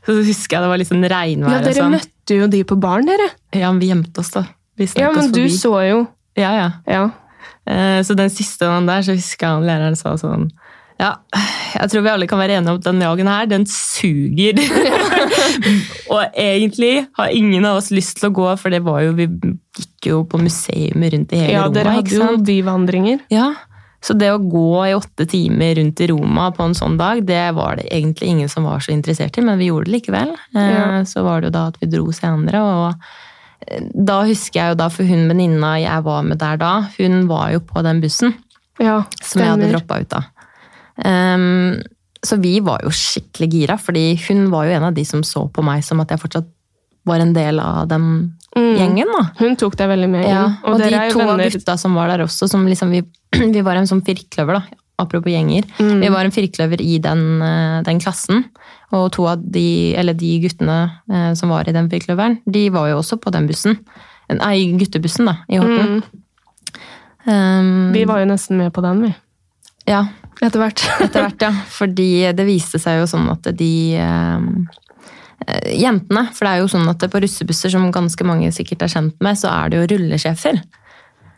Så 0.04 0.18
husker 0.20 0.58
jeg 0.58 0.66
det 0.66 0.72
var 0.74 0.82
litt 0.82 0.90
sånn 0.90 1.08
regnvær 1.08 1.56
Ja, 1.56 1.62
Dere 1.64 1.78
sånn. 1.78 1.96
møtte 1.96 2.36
jo 2.36 2.50
de 2.52 2.60
på 2.68 2.76
baren, 2.80 3.08
dere. 3.08 3.30
Ja, 3.56 3.70
men 3.72 3.80
vi 3.80 3.88
gjemte 3.88 4.20
oss, 4.20 4.34
da. 4.34 4.44
Ja, 4.98 5.12
men 5.14 5.32
du 5.32 5.44
så 5.54 5.78
jo. 5.86 6.04
Ja, 6.36 6.50
ja. 6.58 6.70
Ja. 6.90 7.04
Eh, 7.66 8.02
Så 8.04 8.14
den 8.16 8.30
siste 8.30 8.66
dagen 8.66 8.86
der, 8.86 9.00
så 9.06 9.14
husker 9.16 9.46
jeg 9.46 9.54
han 9.58 9.66
læreren 9.68 9.96
sa 9.96 10.14
sånn 10.20 10.50
Ja, 11.00 11.16
jeg 11.74 11.90
tror 11.90 12.02
vi 12.04 12.10
alle 12.12 12.26
kan 12.30 12.38
være 12.38 12.58
enige 12.60 12.70
om 12.70 12.76
at 12.78 12.84
den 12.86 13.00
dagen 13.02 13.26
her, 13.26 13.46
den 13.50 13.64
suger. 13.66 14.60
og 16.12 16.22
egentlig 16.38 17.06
har 17.18 17.32
ingen 17.34 17.64
av 17.66 17.80
oss 17.80 17.90
lyst 17.94 18.20
til 18.20 18.30
å 18.30 18.34
gå, 18.36 18.48
for 18.60 18.70
det 18.74 18.82
var 18.86 19.00
jo 19.06 19.14
Vi 19.18 19.26
gikk 19.80 20.10
jo 20.12 20.20
på 20.30 20.38
museum 20.38 21.02
rundt 21.10 21.32
i 21.34 21.40
hele 21.40 21.52
ja, 21.56 21.64
Roma. 21.66 21.74
dere 21.74 21.94
ikke 22.02 22.20
hadde 22.20 22.36
jo 22.38 22.44
byvandringer. 22.50 23.24
Ja, 23.34 23.48
så 24.04 24.12
det 24.20 24.28
å 24.34 24.38
gå 24.38 24.84
i 24.84 24.92
åtte 24.94 25.24
timer 25.32 25.74
rundt 25.80 26.00
i 26.04 26.06
Roma 26.12 26.50
på 26.52 26.66
en 26.68 26.74
sånn 26.76 26.98
dag, 27.00 27.22
det 27.26 27.40
var 27.56 27.78
det 27.80 27.86
egentlig 27.88 28.28
ingen 28.34 28.50
som 28.52 28.66
var 28.68 28.82
så 28.84 28.92
interessert 28.92 29.38
i, 29.40 29.44
men 29.46 29.56
vi 29.58 29.70
gjorde 29.70 29.88
det 29.88 29.94
likevel. 29.96 30.34
Eh, 30.54 30.70
Ja. 30.74 31.04
Så 31.08 31.22
var 31.24 31.40
det 31.40 31.48
jo 31.48 31.54
da 31.56 31.62
at 31.72 31.78
vi 31.80 31.88
dro 31.88 32.12
senere, 32.12 32.60
og 32.60 32.94
da 33.94 34.20
husker 34.28 34.60
jeg 34.60 34.72
jo 34.74 34.78
da, 34.82 34.88
for 34.92 35.04
hun 35.08 35.28
venninna 35.30 35.74
jeg 35.82 36.04
var 36.06 36.22
med 36.26 36.38
der 36.42 36.56
da, 36.60 36.72
hun 36.98 37.26
var 37.30 37.52
jo 37.54 37.60
på 37.60 37.82
den 37.86 38.00
bussen 38.04 38.34
Ja, 38.82 39.04
som 39.22 39.40
jeg 39.42 39.50
hadde 39.52 39.70
droppa 39.72 40.00
ut 40.02 40.12
av. 40.18 40.24
Um, 41.04 41.82
så 42.24 42.38
vi 42.40 42.56
var 42.64 42.80
jo 42.84 42.90
skikkelig 42.94 43.48
gira, 43.52 43.76
fordi 43.78 44.14
hun 44.28 44.46
var 44.52 44.66
jo 44.68 44.76
en 44.78 44.86
av 44.88 44.94
de 44.96 45.04
som 45.06 45.22
så 45.26 45.44
på 45.52 45.62
meg 45.66 45.84
som 45.86 46.00
at 46.02 46.10
jeg 46.14 46.22
fortsatt 46.22 46.48
var 47.04 47.20
en 47.20 47.34
del 47.36 47.60
av 47.60 47.88
den 47.90 48.08
Mm. 48.54 48.76
gjengen. 48.78 49.08
da. 49.10 49.22
Hun 49.40 49.56
tok 49.58 49.74
deg 49.76 49.88
veldig 49.90 50.08
med 50.08 50.24
inn. 50.24 50.30
Ja, 50.30 50.44
og, 50.62 50.78
de 50.78 50.84
er 50.94 51.08
jo 51.08 51.16
to 51.16 51.20
av 51.24 51.30
venner. 51.32 51.50
gutta 51.50 51.74
som 51.76 51.94
var 51.98 52.06
der 52.12 52.22
også, 52.22 52.48
som 52.48 52.64
liksom 52.70 52.90
vi, 52.94 53.00
vi 53.56 53.62
var 53.66 53.74
en 53.80 53.88
sånn 53.90 54.02
firkløver, 54.06 54.60
da. 54.60 54.62
Apropos 55.00 55.32
gjenger. 55.32 55.66
Mm. 55.80 56.00
Vi 56.04 56.10
var 56.14 56.24
en 56.24 56.34
firkløver 56.34 56.82
i 56.84 56.98
den, 57.02 57.22
eh, 57.42 57.82
den 57.86 58.00
klassen. 58.02 58.44
Og 58.94 59.08
to 59.16 59.26
av 59.26 59.42
de, 59.42 59.94
eller 59.98 60.14
de 60.14 60.36
guttene 60.44 60.78
eh, 61.10 61.32
som 61.34 61.50
var 61.50 61.68
i 61.68 61.74
den 61.74 61.90
firkløveren, 61.90 62.38
de 62.46 62.68
var 62.74 62.92
jo 62.92 63.00
også 63.00 63.18
på 63.22 63.32
den 63.34 63.48
bussen. 63.50 63.80
Nei, 64.30 64.56
guttebussen, 64.78 65.28
da, 65.28 65.40
i 65.50 65.58
Horten. 65.60 65.98
Mm. 65.98 66.20
Um, 67.24 67.92
Vi 67.92 68.04
var 68.08 68.20
jo 68.20 68.28
nesten 68.28 68.60
med 68.60 68.72
på 68.72 68.84
den, 68.84 69.02
vi. 69.04 69.10
Ja, 69.88 70.06
Etter 70.42 70.60
hvert. 70.60 70.82
etter 71.04 71.24
hvert, 71.24 71.44
ja. 71.44 71.52
Fordi 71.70 72.08
det 72.36 72.46
viste 72.48 72.80
seg 72.82 73.00
jo 73.00 73.10
sånn 73.10 73.28
at 73.32 73.50
de 73.56 73.74
eh, 74.00 74.48
Jentene, 75.76 76.28
for 76.32 76.46
det 76.46 76.52
er 76.54 76.62
jo 76.62 76.70
sånn 76.72 76.88
at 76.88 77.02
på 77.12 77.20
russebusser, 77.20 77.72
som 77.72 77.90
ganske 77.92 78.24
mange 78.24 78.48
sikkert 78.54 78.86
er 78.86 78.92
kjent 78.94 79.18
med, 79.24 79.36
så 79.36 79.50
er 79.52 79.70
det 79.70 79.80
jo 79.80 79.88
rullesjefer. 79.92 80.62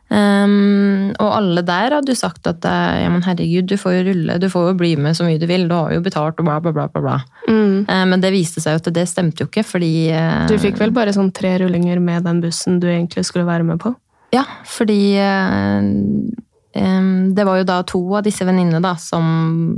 Um, 0.07 1.11
og 1.19 1.31
alle 1.35 1.65
der 1.67 1.97
hadde 1.97 2.13
jo 2.13 2.19
sagt 2.19 2.47
at 2.47 2.63
eh, 2.69 3.01
ja, 3.03 3.09
men 3.11 3.25
herregud, 3.27 3.67
du 3.67 3.75
får 3.81 3.97
jo 3.97 4.03
rulle, 4.07 4.37
du 4.39 4.47
får 4.53 4.69
jo 4.69 4.75
bli 4.79 4.93
med 5.03 5.17
så 5.19 5.27
mye 5.27 5.41
du 5.43 5.49
vil, 5.51 5.65
du 5.67 5.75
har 5.75 5.97
jo 5.97 6.03
betalt 6.05 6.39
og 6.39 6.47
bla, 6.47 6.61
bla, 6.63 6.71
bla. 6.77 6.87
bla, 6.93 7.03
bla. 7.03 7.17
Mm. 7.51 7.89
Uh, 7.89 8.05
men 8.13 8.23
det 8.23 8.31
viste 8.35 8.63
seg 8.63 8.77
jo 8.77 8.83
at 8.85 8.91
det 8.95 9.07
stemte 9.11 9.43
jo 9.43 9.51
ikke, 9.51 9.67
fordi 9.67 9.93
uh, 10.15 10.45
Du 10.51 10.55
fikk 10.63 10.79
vel 10.83 10.95
bare 10.95 11.15
sånn 11.17 11.33
tre 11.35 11.57
rullinger 11.63 11.99
med 12.03 12.27
den 12.29 12.39
bussen 12.45 12.79
du 12.83 12.87
egentlig 12.91 13.27
skulle 13.27 13.49
være 13.49 13.67
med 13.67 13.83
på? 13.83 13.97
Ja, 14.35 14.45
fordi 14.69 15.01
uh, 15.19 15.83
um, 15.83 17.11
det 17.35 17.49
var 17.49 17.59
jo 17.59 17.67
da 17.67 17.81
to 17.89 18.03
av 18.15 18.23
disse 18.27 18.47
venninnene 18.47 18.95
som 19.03 19.27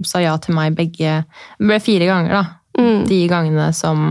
sa 0.08 0.20
ja 0.24 0.36
til 0.42 0.56
meg 0.58 0.76
begge 0.76 1.22
Det 1.22 1.70
ble 1.70 1.80
fire 1.84 2.10
ganger, 2.10 2.36
da. 2.36 2.44
Mm. 2.78 3.00
De 3.08 3.22
gangene 3.32 3.70
som 3.74 4.04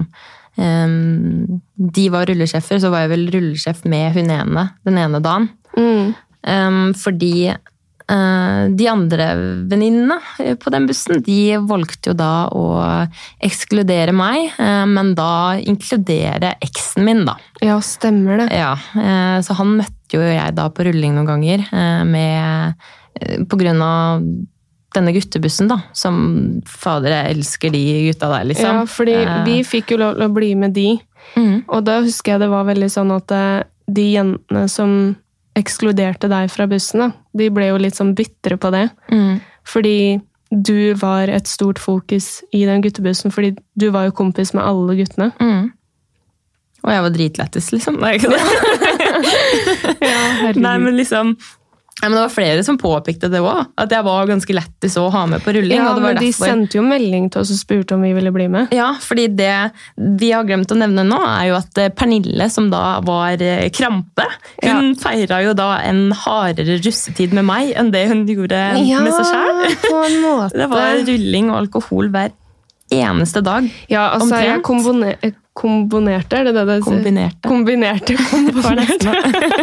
um, 0.57 1.61
de 1.77 2.09
var 2.11 2.25
rullesjefer, 2.27 2.81
så 2.81 2.89
var 2.89 3.05
jeg 3.05 3.13
vel 3.13 3.29
rullesjef 3.37 3.85
med 3.85 4.17
hun 4.17 4.33
ene 4.33 4.67
den 4.87 4.97
ene 5.05 5.21
dagen. 5.21 5.51
Mm. 5.75 6.13
Um, 6.47 6.93
fordi 6.95 7.49
uh, 8.11 8.67
de 8.71 8.87
andre 8.87 9.27
venninnene 9.67 10.17
eh, 10.39 10.55
på 10.59 10.71
den 10.73 10.87
bussen, 10.87 11.21
de 11.25 11.57
valgte 11.67 12.11
jo 12.11 12.17
da 12.17 12.47
å 12.55 12.67
ekskludere 13.43 14.15
meg, 14.15 14.53
uh, 14.59 14.85
men 14.87 15.13
da 15.17 15.57
inkludere 15.59 16.55
eksen 16.63 17.07
min, 17.07 17.25
da. 17.27 17.37
Ja, 17.63 17.79
stemmer 17.83 18.43
det. 18.43 18.51
Ja, 18.55 18.75
uh, 18.95 19.39
så 19.43 19.57
han 19.59 19.75
møtte 19.81 20.19
jo 20.19 20.23
jeg 20.23 20.55
da 20.55 20.69
på 20.71 20.87
rulling 20.87 21.17
noen 21.17 21.27
ganger 21.27 21.65
med 22.07 22.85
På 23.51 23.57
grunn 23.59 23.81
av 23.83 24.21
denne 24.95 25.11
guttebussen, 25.11 25.67
da. 25.67 25.81
Som 25.91 26.61
Fader, 26.63 27.11
jeg 27.11 27.35
elsker 27.35 27.73
de 27.75 27.81
gutta 28.05 28.29
der, 28.31 28.45
liksom. 28.47 28.77
Ja, 28.77 28.85
fordi 28.87 29.17
vi 29.43 29.57
fikk 29.67 29.91
jo 29.91 29.99
lov 29.99 30.15
til 30.15 30.29
å 30.29 30.31
bli 30.31 30.53
med 30.55 30.77
de, 30.77 30.93
mm, 31.35 31.65
og 31.65 31.83
da 31.89 31.97
husker 32.05 32.37
jeg 32.37 32.45
det 32.45 32.51
var 32.53 32.69
veldig 32.69 32.87
sånn 32.93 33.11
at 33.17 33.35
de 33.97 34.05
jentene 34.13 34.63
som 34.71 34.95
ekskluderte 35.57 36.29
deg 36.31 36.51
fra 36.53 36.67
bussen, 36.69 37.01
da, 37.01 37.11
de 37.37 37.49
ble 37.53 37.71
jo 37.71 37.79
litt 37.81 37.97
sånn 37.97 38.13
bitre 38.17 38.57
på 38.61 38.69
det. 38.75 38.87
mm, 39.11 39.37
Fordi 39.67 39.97
du 40.51 40.93
var 40.95 41.27
et 41.27 41.49
stort 41.49 41.79
fokus 41.81 42.37
i 42.55 42.61
den 42.69 42.81
guttebussen, 42.85 43.33
fordi 43.35 43.55
du 43.75 43.89
var 43.91 44.07
jo 44.07 44.13
kompis 44.15 44.53
med 44.55 44.63
alle 44.63 44.95
guttene. 45.01 45.31
mm. 45.39 45.65
Og 46.87 46.91
jeg 46.93 47.03
var 47.03 47.09
dritlættis, 47.11 47.65
liksom. 47.73 47.97
Nei, 47.99 48.13
ikke 48.15 48.29
det? 48.31 48.39
Nei, 50.63 50.75
men 50.79 50.93
liksom 50.95 51.33
ja, 51.97 52.09
men 52.09 52.15
Det 52.15 52.21
var 52.21 52.29
flere 52.29 52.63
som 52.63 52.77
påpekte 52.77 53.29
det 53.31 53.39
òg. 53.41 53.71
At 53.81 53.93
jeg 53.93 54.05
var 54.05 54.27
ganske 54.29 54.53
lættis 54.53 54.97
å 55.01 55.07
ha 55.13 55.23
med 55.29 55.41
på 55.41 55.53
rulling. 55.55 55.79
ja, 55.79 55.87
og 55.89 55.97
det 55.97 56.03
var 56.05 56.13
men 56.13 56.21
de 56.21 56.29
derfor... 56.29 56.51
sendte 56.51 56.77
jo 56.77 56.83
melding 56.85 57.29
til 57.33 57.41
oss 57.41 57.53
og 57.55 57.57
spurte 57.57 57.97
om 57.97 58.05
vi 58.05 58.11
ville 58.13 58.33
bli 58.35 58.45
med. 58.53 58.73
Ja, 58.75 58.91
fordi 59.01 59.25
det 59.33 59.55
vi 60.21 60.29
har 60.35 60.45
glemt 60.45 60.71
å 60.71 60.77
nevne 60.77 61.07
nå, 61.07 61.17
er 61.25 61.49
jo 61.49 61.57
at 61.57 61.81
eh, 61.81 61.89
Pernille, 61.89 62.49
som 62.53 62.69
da 62.69 62.99
var 63.05 63.41
eh, 63.41 63.65
krampe, 63.73 64.27
hun 64.61 64.93
feira 65.01 65.41
jo 65.41 65.55
da 65.57 65.71
en 65.87 66.11
hardere 66.13 66.77
russetid 66.85 67.33
med 67.33 67.47
meg 67.49 67.73
enn 67.77 67.89
det 67.95 68.05
hun 68.11 68.27
gjorde 68.29 68.61
med 68.77 69.13
seg 69.17 69.31
sjøl. 69.31 69.63
Det 70.57 70.67
var 70.69 71.01
rulling 71.07 71.49
og 71.49 71.63
alkohol 71.63 72.11
hver 72.13 72.29
eneste 72.93 73.41
dag. 73.43 73.67
Ja, 73.91 74.09
altså, 74.15 74.39
jeg 74.41 74.61
komponer, 74.63 75.17
kombone- 75.57 76.13
er 76.37 76.47
det 76.47 76.53
det 76.55 76.65
det 76.69 76.77
Kombinerte. 76.85 77.49
Kombinerte. 77.49 78.15
Var. 78.63 78.81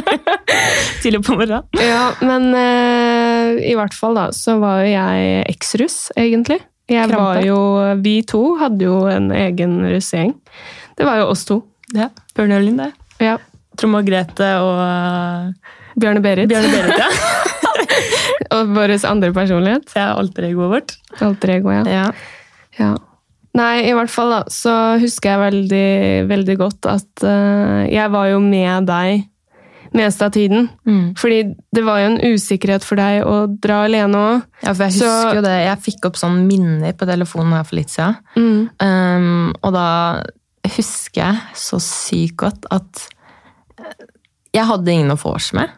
Tidlig 1.02 1.22
på 1.24 1.36
morgenen. 1.38 1.64
Ja, 1.80 2.12
men 2.20 2.50
uh, 2.54 3.54
i 3.62 3.74
hvert 3.78 3.94
fall 3.94 4.18
da, 4.18 4.28
så 4.32 4.58
var 4.60 4.82
jo 4.84 4.92
jeg 4.92 5.44
eksruss, 5.54 6.10
egentlig. 6.16 6.60
Jeg 6.90 7.08
Krampe. 7.08 7.22
var 7.22 7.40
jo, 7.46 7.60
Vi 8.04 8.18
to 8.28 8.42
hadde 8.60 8.84
jo 8.84 9.06
en 9.08 9.30
egen 9.32 9.78
russegjeng. 9.88 10.34
Det 10.98 11.06
var 11.08 11.22
jo 11.22 11.30
oss 11.32 11.46
to. 11.48 11.62
Ja. 11.94 12.10
Bjørn 12.36 12.76
det. 12.76 12.90
Ja. 13.22 13.38
Trond 13.78 13.94
Margrethe 13.96 14.50
og 14.60 14.76
uh, 14.84 15.74
Bjørne 15.98 16.20
Berit. 16.22 16.50
Bjørne 16.50 16.70
Berit, 16.74 17.00
ja. 17.00 17.08
Og 18.54 18.70
vår 18.74 18.92
andre 19.08 19.32
personlighet. 19.34 19.90
Ja, 19.96 20.12
er 20.12 20.20
alter 20.20 20.46
egoet 20.50 20.70
vårt. 20.70 20.94
Alter 21.24 21.54
ego, 21.56 21.72
ja. 21.74 21.82
Ja. 21.88 22.04
ja. 22.78 22.92
Nei, 23.54 23.84
i 23.86 23.92
hvert 23.94 24.10
fall 24.10 24.30
da, 24.30 24.40
så 24.50 24.72
husker 24.98 25.30
jeg 25.30 25.42
veldig, 25.44 26.28
veldig 26.28 26.56
godt 26.58 26.86
at 26.90 27.22
uh, 27.22 27.84
jeg 27.86 28.10
var 28.10 28.26
jo 28.32 28.40
med 28.42 28.86
deg 28.90 29.28
meste 29.94 30.26
av 30.26 30.32
tiden. 30.34 30.64
Mm. 30.88 31.12
Fordi 31.14 31.36
det 31.72 31.84
var 31.86 32.00
jo 32.02 32.06
en 32.08 32.18
usikkerhet 32.34 32.82
for 32.82 32.98
deg 32.98 33.22
å 33.22 33.36
dra 33.62 33.84
alene 33.86 34.18
òg. 34.18 34.40
Ja, 34.64 34.72
for 34.74 34.88
jeg 34.88 34.96
Så- 34.96 35.06
husker 35.06 35.38
jo 35.38 35.44
det. 35.46 35.54
Jeg 35.68 35.82
fikk 35.84 36.08
opp 36.10 36.16
sånn 36.18 36.40
minner 36.48 36.96
på 36.98 37.06
telefonen 37.06 37.52
her 37.54 37.62
for 37.68 37.76
litt 37.78 37.90
siden. 37.94 38.16
Mm. 38.34 38.70
Um, 38.82 39.54
og 39.62 39.72
da 39.76 39.86
husker 40.74 41.20
jeg 41.22 41.36
så 41.54 41.78
sykt 41.78 42.36
godt 42.42 42.66
at 42.74 43.04
jeg 44.54 44.66
hadde 44.68 44.92
ingen 44.94 45.14
å 45.14 45.18
vorse 45.20 45.54
med 45.56 45.70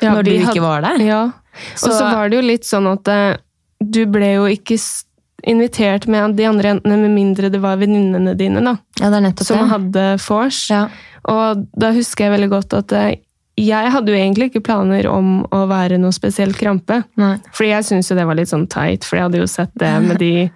Ja, 0.00 0.14
når 0.14 0.24
du 0.24 0.30
ikke 0.32 0.46
hadde- 0.52 0.60
var 0.64 0.80
der. 0.82 0.98
Ja. 1.04 1.22
Og 1.24 1.32
Så- 1.76 1.92
så 1.98 2.12
var 2.12 2.28
det 2.28 2.36
jo 2.36 2.46
litt 2.46 2.62
sånn 2.64 2.86
at 2.92 3.08
eh, 3.08 3.36
du 3.82 4.06
ble 4.06 4.34
jo 4.34 4.44
ikke 4.46 4.74
s- 4.78 5.04
invitert 5.48 6.06
med 6.10 6.36
de 6.36 6.44
andre 6.48 6.74
jentene 6.74 6.98
med 7.00 7.10
mindre 7.14 7.50
det 7.50 7.60
var 7.62 7.76
venninnene 7.80 8.34
dine 8.38 8.60
da, 8.64 8.76
Ja, 9.00 9.10
som 9.40 9.58
det. 9.58 9.68
hadde 9.70 10.04
vors. 10.28 10.60
Ja. 10.70 10.88
Og 11.28 11.66
da 11.76 11.92
husker 11.92 12.24
jeg 12.26 12.34
veldig 12.36 12.48
godt 12.50 12.74
at 12.74 12.92
eh, 12.92 13.14
jeg 13.60 13.90
hadde 13.92 14.08
jo 14.12 14.16
egentlig 14.16 14.50
ikke 14.50 14.62
planer 14.64 15.06
om 15.10 15.42
å 15.52 15.66
være 15.68 15.98
noe 16.00 16.12
spesielt 16.16 16.56
krampe. 16.56 17.02
Nei. 17.20 17.34
Fordi 17.52 17.70
jeg 17.74 17.84
syntes 17.84 18.08
jo 18.10 18.16
det 18.16 18.24
var 18.26 18.38
litt 18.38 18.48
sånn 18.48 18.68
teit, 18.72 19.04
for 19.04 19.16
jeg 19.18 19.26
hadde 19.28 19.42
jo 19.42 19.48
sett 19.50 19.72
det 19.76 19.90
med 20.06 20.16
de 20.22 20.32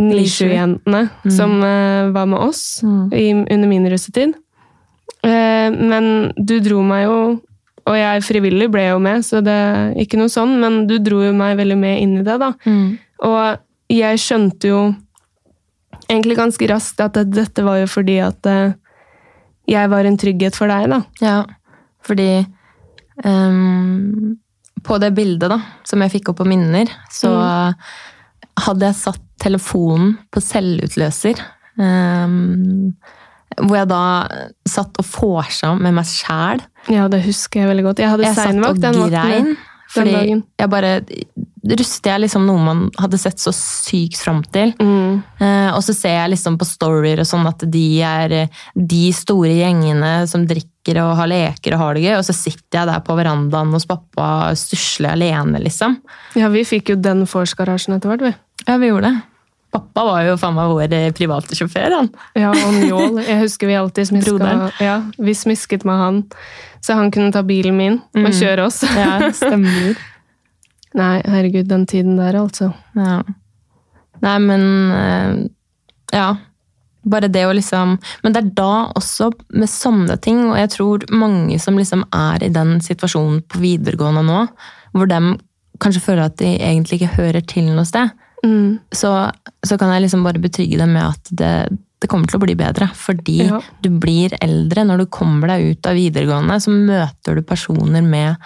Nisju-jentene 0.00 1.08
som 1.34 1.56
uh, 1.62 2.10
var 2.14 2.26
med 2.30 2.38
oss 2.38 2.80
Mm. 2.82 3.12
i, 3.12 3.24
under 3.54 3.68
min 3.68 3.88
russetid. 3.90 4.34
Uh, 5.24 5.68
men 5.74 6.32
du 6.38 6.60
dro 6.64 6.80
meg 6.86 7.04
jo 7.04 7.16
Og 7.90 7.96
jeg 7.96 8.22
frivillig 8.22 8.70
ble 8.72 8.84
jo 8.86 8.98
med, 9.02 9.24
så 9.26 9.40
det 9.44 9.52
er 9.52 9.90
ikke 9.98 10.16
noe 10.20 10.30
sånn, 10.30 10.52
men 10.60 10.86
du 10.86 10.98
dro 11.02 11.22
jo 11.24 11.32
meg 11.34 11.56
veldig 11.58 11.76
med 11.80 11.98
inn 12.04 12.12
i 12.20 12.22
det, 12.22 12.36
da. 12.38 12.52
Mm. 12.68 12.98
Og 13.26 13.58
jeg 13.90 14.18
skjønte 14.22 14.68
jo 14.70 14.80
egentlig 16.10 16.36
ganske 16.38 16.68
raskt 16.70 17.00
at 17.04 17.12
det- 17.18 17.30
dette 17.34 17.64
var 17.66 17.80
jo 17.82 17.86
fordi 17.90 18.18
at 18.22 18.46
eh, 18.46 18.72
jeg 19.68 19.90
var 19.90 20.04
en 20.08 20.16
trygghet 20.18 20.54
for 20.56 20.66
deg, 20.70 20.88
da. 20.90 21.02
Ja, 21.20 21.44
fordi 22.06 22.46
um, 23.24 24.36
På 24.82 24.96
det 24.98 25.10
bildet 25.14 25.50
da, 25.52 25.58
som 25.84 26.00
jeg 26.00 26.10
fikk 26.14 26.30
opp 26.32 26.38
på 26.40 26.46
minner, 26.48 26.88
så 27.12 27.30
hadde 28.64 28.86
jeg 28.86 28.96
satt 28.96 29.20
telefonen 29.40 30.14
på 30.32 30.40
selvutløser. 30.40 31.38
Um, 31.76 32.94
hvor 33.60 33.76
jeg 33.76 33.88
da 33.90 34.00
satt 34.68 34.96
og 35.02 35.04
vorsa 35.04 35.74
med 35.76 35.92
meg 35.98 36.08
sjæl. 36.08 36.62
Ja, 36.88 37.08
det 37.12 37.20
husker 37.26 37.60
jeg 37.60 37.68
veldig 37.74 37.84
godt. 37.90 37.98
Jeg 38.00 38.08
hadde 38.14 38.24
Jeg 38.24 38.38
seinvakt 38.38 38.80
den 38.80 38.98
vakten. 39.04 39.52
Fordi 39.90 40.16
jeg 40.58 40.70
bare 40.70 40.92
Rustet 41.60 42.06
jeg 42.08 42.22
liksom 42.22 42.46
noe 42.48 42.60
man 42.64 42.78
hadde 42.96 43.18
sett 43.20 43.38
så 43.42 43.52
sykt 43.52 44.16
fram 44.22 44.38
til. 44.48 44.72
Mm. 44.80 45.18
Eh, 45.44 45.70
og 45.74 45.82
så 45.84 45.92
ser 45.92 46.14
jeg 46.22 46.30
liksom 46.32 46.56
på 46.60 46.64
storyer 46.64 47.20
og 47.20 47.28
sånn 47.28 47.44
at 47.50 47.66
de 47.68 47.84
er 48.06 48.32
eh, 48.32 48.60
de 48.74 49.02
store 49.12 49.52
gjengene 49.58 50.12
som 50.30 50.46
drikker 50.48 51.02
og 51.04 51.12
har 51.18 51.28
leker 51.28 51.76
og 51.76 51.82
har 51.84 51.94
det 51.98 52.06
gøy, 52.06 52.14
og 52.16 52.24
så 52.24 52.32
sitter 52.32 52.78
jeg 52.80 52.88
der 52.88 53.02
på 53.04 53.16
verandaen 53.18 53.74
hos 53.76 53.84
pappa 53.86 54.54
stusler 54.56 55.12
alene, 55.12 55.60
liksom. 55.60 55.98
Ja, 56.40 56.48
vi 56.48 56.64
fikk 56.64 56.94
jo 56.94 56.96
den 56.96 57.26
Force-garasjen 57.28 57.98
etter 57.98 58.08
hvert, 58.14 58.24
vi. 58.30 58.32
Ja, 58.66 58.78
vi 58.80 58.88
gjorde 58.88 59.10
det. 59.10 59.20
Pappa 59.70 60.02
var 60.02 60.24
jo 60.26 60.32
faen 60.40 60.56
meg 60.56 60.66
vår 60.72 60.92
eh, 60.96 61.10
private 61.14 61.54
sjåfør, 61.54 61.92
han. 61.94 62.08
Ja, 62.34 62.48
og 62.50 62.72
Njål. 62.80 63.20
Jeg 63.22 63.36
husker 63.44 63.68
vi 63.70 63.76
alltid 63.78 64.08
smiska 64.08 64.72
ja, 64.82 64.96
Vi 65.20 65.34
smisket 65.38 65.84
med 65.86 66.00
han, 66.00 66.22
så 66.82 66.96
han 66.98 67.12
kunne 67.14 67.30
ta 67.36 67.44
bilen 67.46 67.76
min 67.78 68.00
og 68.00 68.24
Mm. 68.24 68.32
kjøre 68.34 68.64
oss. 68.66 68.80
Ja, 68.96 69.28
stemmer. 69.36 69.94
Nei, 70.98 71.20
herregud, 71.24 71.68
den 71.70 71.86
tiden 71.86 72.16
der, 72.18 72.34
altså. 72.40 72.72
Ja. 72.98 73.22
Nei, 74.22 74.38
men 74.38 74.64
eh, 74.92 75.48
Ja. 76.12 76.36
Bare 77.06 77.28
det 77.32 77.46
å 77.48 77.54
liksom 77.56 77.94
Men 78.22 78.32
det 78.34 78.40
er 78.42 78.48
da 78.58 78.72
også 78.98 79.30
med 79.56 79.68
sånne 79.72 80.18
ting, 80.20 80.42
og 80.50 80.56
jeg 80.58 80.68
tror 80.74 81.06
mange 81.10 81.56
som 81.62 81.78
liksom 81.78 82.02
er 82.12 82.42
i 82.44 82.50
den 82.52 82.74
situasjonen 82.84 83.40
på 83.48 83.60
videregående 83.62 84.20
nå, 84.26 84.42
hvor 84.92 85.08
de 85.08 85.20
kanskje 85.80 86.02
føler 86.04 86.26
at 86.26 86.36
de 86.42 86.50
egentlig 86.58 86.98
ikke 87.00 87.14
hører 87.16 87.40
til 87.46 87.70
noe 87.72 87.84
sted, 87.88 88.10
Mm. 88.44 88.78
så, 88.96 89.30
så 89.64 89.76
kan 89.78 89.90
jeg 89.92 90.02
liksom 90.06 90.22
bare 90.24 90.40
betrygge 90.40 90.78
dem 90.80 90.94
med 90.96 91.02
at 91.10 91.28
det, 91.36 91.78
det 92.00 92.08
kommer 92.08 92.24
til 92.26 92.38
å 92.38 92.44
bli 92.46 92.54
bedre. 92.56 92.86
Fordi 92.96 93.34
Ja. 93.50 93.58
du 93.82 93.90
blir 94.00 94.32
eldre. 94.40 94.80
Når 94.88 94.98
du 95.02 95.06
kommer 95.12 95.46
deg 95.52 95.66
ut 95.76 95.86
av 95.86 95.92
videregående, 95.98 96.56
så 96.56 96.72
møter 96.72 97.36
du 97.36 97.42
personer 97.42 98.00
med 98.00 98.36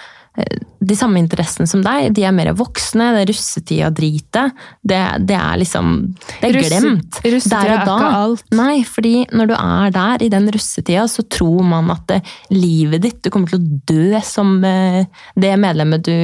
de 0.85 0.97
samme 0.99 1.21
interessene 1.23 1.67
som 1.71 1.83
deg. 1.85 2.11
De 2.15 2.25
er 2.27 2.35
mer 2.35 2.51
voksne. 2.59 3.13
Det 3.17 3.29
russetida-dritet, 3.31 4.57
det, 4.83 5.01
det 5.29 5.37
er 5.39 5.61
liksom 5.61 5.93
Det 6.41 6.51
er 6.51 6.59
glemt. 6.59 7.21
Russet, 7.23 7.53
Der 7.53 7.71
og 7.71 7.75
er 7.75 7.85
ikke 7.85 8.09
alt. 8.19 8.49
Nei, 8.59 8.77
fordi 8.89 9.15
når 9.33 9.53
du 9.53 9.55
er 9.57 9.95
der 9.95 10.27
i 10.27 10.31
den 10.33 10.51
russetida, 10.55 11.07
så 11.11 11.25
tror 11.31 11.63
man 11.69 11.93
at 11.95 12.07
det, 12.11 12.21
livet 12.53 13.05
ditt 13.05 13.23
Du 13.25 13.31
kommer 13.33 13.53
til 13.53 13.63
å 13.63 13.79
dø 13.89 14.21
som 14.27 14.59
eh, 14.67 15.07
det 15.41 15.55
medlemmet 15.61 16.05
du, 16.05 16.17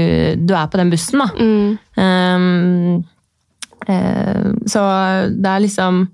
du 0.43 0.55
er 0.59 0.69
på 0.71 0.81
den 0.83 0.93
bussen, 0.93 1.23
da. 1.23 1.31
Mm. 1.39 1.79
Um, 2.01 3.01
uh, 3.87 4.51
så 4.69 4.83
det 5.35 5.51
er 5.51 5.63
liksom 5.65 6.05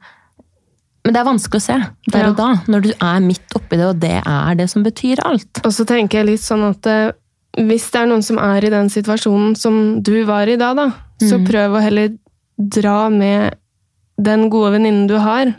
Men 1.07 1.15
det 1.15 1.21
er 1.21 1.29
vanskelig 1.29 1.61
å 1.61 1.67
se 1.67 1.77
der 2.13 2.25
Ja. 2.25 2.31
og 2.31 2.39
da, 2.39 2.49
når 2.71 2.89
du 2.89 2.91
er 2.95 3.21
midt 3.25 3.57
oppi 3.57 3.79
det, 3.79 3.87
og 3.89 4.01
det 4.03 4.17
er 4.21 4.59
det 4.59 4.69
som 4.73 4.85
betyr 4.85 5.23
alt. 5.25 5.63
Og 5.65 5.73
så 5.73 5.87
tenker 5.89 6.21
jeg 6.21 6.35
litt 6.35 6.45
sånn 6.45 6.67
at 6.67 6.89
eh, 6.91 7.15
hvis 7.57 7.91
det 7.91 8.01
er 8.03 8.07
noen 8.11 8.23
som 8.23 8.39
er 8.39 8.65
i 8.65 8.71
den 8.71 8.89
situasjonen 8.93 9.55
som 9.57 10.03
du 10.03 10.25
var 10.29 10.47
i 10.49 10.57
da, 10.61 10.75
da, 10.75 10.91
så 11.23 11.39
Mm. 11.39 11.47
prøv 11.49 11.77
å 11.79 11.83
heller 11.83 12.11
dra 12.59 13.09
med 13.11 13.55
den 14.21 14.49
gode 14.51 14.73
venninnen 14.77 15.07
du 15.09 15.17
har, 15.21 15.55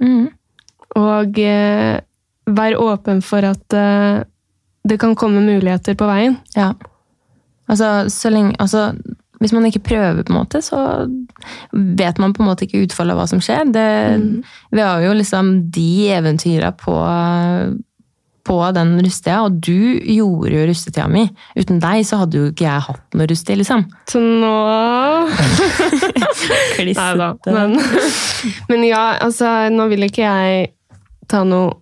og 0.96 1.40
eh, 1.40 2.00
vær 2.48 2.76
åpen 2.82 3.22
for 3.22 3.44
at 3.46 3.74
eh, 3.74 4.24
det 4.88 5.00
kan 5.00 5.16
komme 5.16 5.42
muligheter 5.46 5.96
på 6.00 6.06
veien. 6.08 6.38
Ja. 6.56 6.74
Altså, 7.68 8.08
så 8.10 8.30
lenge 8.32 8.56
Altså, 8.60 8.94
hvis 9.40 9.52
man 9.54 9.66
ikke 9.66 9.84
prøver, 9.86 10.24
på 10.24 10.32
en 10.34 10.40
måte, 10.40 10.62
så 10.66 11.06
vet 11.74 12.18
man 12.18 12.34
på 12.34 12.42
en 12.42 12.48
måte 12.50 12.66
ikke 12.66 12.86
utfallet 12.88 13.14
av 13.14 13.20
hva 13.20 13.28
som 13.30 13.40
skjer. 13.44 13.72
Det, 13.72 13.88
Mm. 14.18 14.44
Vi 14.72 14.82
har 14.82 15.02
jo 15.02 15.12
liksom 15.14 15.70
de 15.70 16.10
eventyra 16.10 16.72
på, 16.74 16.96
på 18.48 18.58
den 18.76 18.94
rustetida, 19.04 19.42
og 19.46 19.58
du 19.64 20.00
gjorde 20.00 20.54
jo 20.54 20.68
rustetida 20.70 21.08
mi. 21.12 21.26
Uten 21.58 21.82
deg 21.84 22.06
så 22.08 22.22
hadde 22.22 22.40
jo 22.40 22.52
ikke 22.52 22.68
jeg 22.68 22.86
hatt 22.88 23.18
noe 23.18 23.28
rustetid, 23.30 23.60
liksom. 23.64 23.84
Så 24.08 24.22
nå 24.24 24.54
da. 27.20 27.34
Men, 27.52 27.76
men 28.70 28.88
ja, 28.88 29.04
altså, 29.26 29.52
nå 29.74 29.90
vil 29.92 30.08
ikke 30.08 30.24
jeg 30.24 30.72
ta 31.28 31.44
noe 31.48 31.76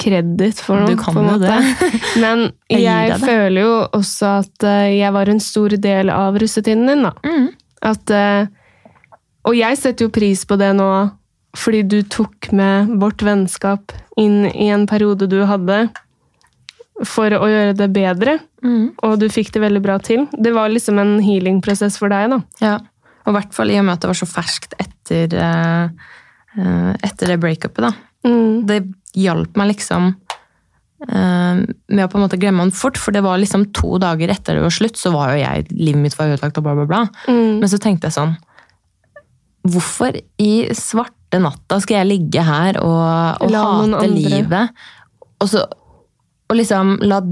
kreditt 0.00 0.60
for 0.62 0.80
noe. 0.80 0.90
Du 0.90 0.98
kan 1.00 1.14
på 1.16 1.22
en 1.22 1.28
måte. 1.28 1.50
det. 1.50 1.90
Men 2.24 2.48
Jeg 2.74 2.82
jeg 2.84 3.20
føler 3.22 3.60
jo 3.62 3.74
også 3.94 4.30
at 4.40 4.66
eh, 4.66 4.96
jeg 4.98 5.12
var 5.14 5.30
en 5.30 5.40
stor 5.40 5.76
del 5.80 6.10
av 6.10 6.38
russetiden 6.40 6.88
din, 6.90 7.04
da. 7.06 7.12
Mm. 7.24 7.50
At, 7.84 8.10
eh, 8.10 9.20
og 9.44 9.56
jeg 9.56 9.78
setter 9.78 10.08
jo 10.08 10.14
pris 10.14 10.42
på 10.48 10.58
det 10.60 10.72
nå, 10.76 10.88
fordi 11.54 11.82
du 11.86 12.00
tok 12.10 12.50
med 12.52 12.96
vårt 13.00 13.22
vennskap 13.22 13.94
inn 14.20 14.44
i 14.50 14.70
en 14.74 14.88
periode 14.90 15.28
du 15.30 15.40
hadde, 15.48 15.86
for 17.02 17.34
å 17.34 17.46
gjøre 17.50 17.74
det 17.78 17.88
bedre. 17.94 18.38
Mm. 18.64 18.94
Og 19.06 19.16
du 19.18 19.26
fikk 19.32 19.50
det 19.54 19.62
veldig 19.64 19.82
bra 19.82 19.98
til. 20.02 20.28
Det 20.30 20.52
var 20.54 20.70
liksom 20.70 21.00
en 21.02 21.16
healing-prosess 21.22 21.98
for 22.00 22.12
deg, 22.12 22.30
da. 22.30 22.40
Ja, 22.62 22.76
og 23.24 23.32
i 23.32 23.36
hvert 23.38 23.54
fall 23.56 23.72
i 23.72 23.78
og 23.80 23.86
med 23.86 23.96
at 23.96 24.04
det 24.04 24.10
var 24.10 24.18
så 24.20 24.28
ferskt 24.28 24.76
etter, 24.80 25.34
eh, 25.40 25.86
eh, 26.60 26.92
etter 27.08 27.32
det 27.32 27.40
breakupet, 27.42 27.88
da. 27.88 27.92
Mm. 28.24 28.64
Det 28.68 28.80
hjalp 29.20 29.58
meg 29.58 29.72
liksom 29.74 30.10
eh, 31.08 31.62
med 31.64 32.04
å 32.04 32.08
på 32.10 32.18
en 32.18 32.24
måte 32.24 32.40
glemme 32.40 32.64
han 32.64 32.74
fort, 32.74 33.00
for 33.00 33.16
det 33.16 33.24
var 33.24 33.40
liksom 33.40 33.70
to 33.76 33.96
dager 34.02 34.32
etter 34.32 34.58
det 34.58 34.64
var 34.64 34.74
slutt, 34.74 35.00
så 35.00 35.12
var 35.14 35.34
jo 35.34 35.42
jeg, 35.42 35.68
livet 35.72 36.02
mitt 36.04 36.18
var 36.18 36.34
ødelagt 36.34 36.60
og 36.60 36.66
bla, 36.66 36.76
bla, 36.78 36.88
bla. 36.90 37.02
Mm. 37.28 37.62
Men 37.62 37.70
så 37.70 37.80
tenkte 37.82 38.10
jeg 38.10 38.18
sånn 38.20 38.36
Hvorfor 39.64 40.12
i 40.44 40.52
svarte 41.34 41.42
natta 41.42 41.80
skal 41.80 42.02
jeg 42.02 42.10
ligge 42.10 42.44
her 42.44 42.78
og, 42.82 43.42
og 43.42 43.54
hate 43.54 44.08
livet? 44.08 44.70
Og, 45.40 45.48
så, 45.48 45.64
og 46.48 46.56
liksom 46.56 47.00
la 47.02 47.22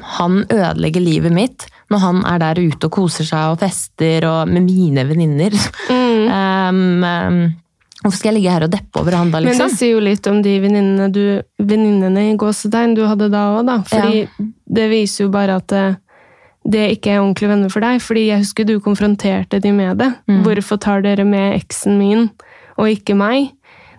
han 0.00 0.44
ødelegge 0.48 1.00
livet 1.00 1.32
mitt 1.32 1.66
når 1.90 1.98
han 2.00 2.20
er 2.24 2.38
der 2.40 2.60
ute 2.62 2.86
og 2.86 2.94
koser 2.94 3.26
seg 3.26 3.52
og 3.52 3.58
fester 3.60 4.24
og 4.24 4.48
med 4.48 4.64
mine 4.64 5.06
venninner. 5.08 5.56
Mm. 5.90 5.98
Um, 6.30 7.02
um, 7.02 7.38
Hvorfor 8.02 8.18
skal 8.18 8.30
jeg 8.30 8.36
ligge 8.36 8.52
her 8.52 8.64
og 8.64 8.70
deppe 8.70 9.00
over 9.00 9.16
han 9.16 9.32
da, 9.32 9.40
liksom? 9.42 9.58
Men 9.58 9.58
det 9.58 9.64
liksom? 9.64 9.78
sier 9.80 9.90
jo 9.90 10.02
litt 10.04 10.28
om 10.30 10.36
de 10.44 10.52
venninnene 11.58 12.22
i 12.28 12.36
gåsetegn 12.38 12.94
du 12.94 13.02
hadde 13.08 13.28
da 13.32 13.40
òg, 13.56 13.64
da. 13.66 13.76
Fordi 13.88 14.46
det 14.78 14.86
viser 14.92 15.24
jo 15.24 15.32
bare 15.34 15.56
at 15.58 15.66
det, 15.72 15.82
det 16.76 16.84
ikke 16.94 17.14
er 17.14 17.22
ordentlige 17.22 17.50
venner 17.50 17.72
for 17.72 17.84
deg. 17.84 17.98
Fordi 18.04 18.26
jeg 18.28 18.44
husker 18.44 18.68
du 18.68 18.76
konfronterte 18.84 19.60
de 19.64 19.72
med 19.74 20.00
det. 20.00 20.10
Mm. 20.30 20.38
Hvorfor 20.46 20.80
tar 20.80 21.02
dere 21.04 21.26
med 21.28 21.58
eksen 21.58 21.98
min 21.98 22.28
og 22.80 22.88
ikke 22.90 23.14
meg? 23.18 23.50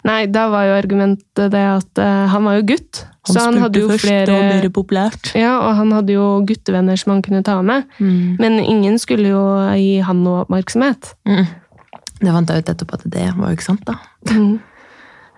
Nei, 0.07 0.23
da 0.33 0.47
var 0.49 0.65
jo 0.65 0.73
argumentet 0.79 1.51
det 1.53 1.61
at 1.61 1.99
uh, 2.01 2.25
han 2.33 2.45
var 2.47 2.55
jo 2.57 2.63
gutt. 2.71 3.03
så 3.29 3.37
han 3.45 3.59
hadde 3.61 3.83
jo 3.83 3.89
flere 4.01 4.69
populært. 4.73 5.29
Ja, 5.37 5.59
og 5.61 5.75
han 5.77 5.91
hadde 5.93 6.15
jo 6.15 6.23
guttevenner 6.49 6.97
som 6.97 7.11
han 7.13 7.21
kunne 7.21 7.43
ta 7.45 7.59
med. 7.61 7.85
Mm. 8.01 8.37
Men 8.41 8.57
ingen 8.63 8.97
skulle 8.97 9.29
jo 9.29 9.43
gi 9.77 9.99
han 10.01 10.23
noe 10.25 10.41
oppmerksomhet. 10.47 11.11
Mm. 11.29 11.45
Det 12.21 12.33
fant 12.33 12.49
jeg 12.49 12.63
ut 12.65 12.71
etterpå 12.73 12.97
at 12.97 13.05
det 13.13 13.27
var 13.37 13.51
jo 13.53 13.59
ikke 13.59 13.67
sant, 13.69 13.85
da. 13.85 13.99
Mm. 14.33 14.57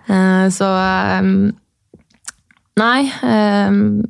Uh, 0.08 0.46
Så 0.52 0.70
um, 1.20 1.52
Nei. 2.80 3.04
Um, 3.22 4.02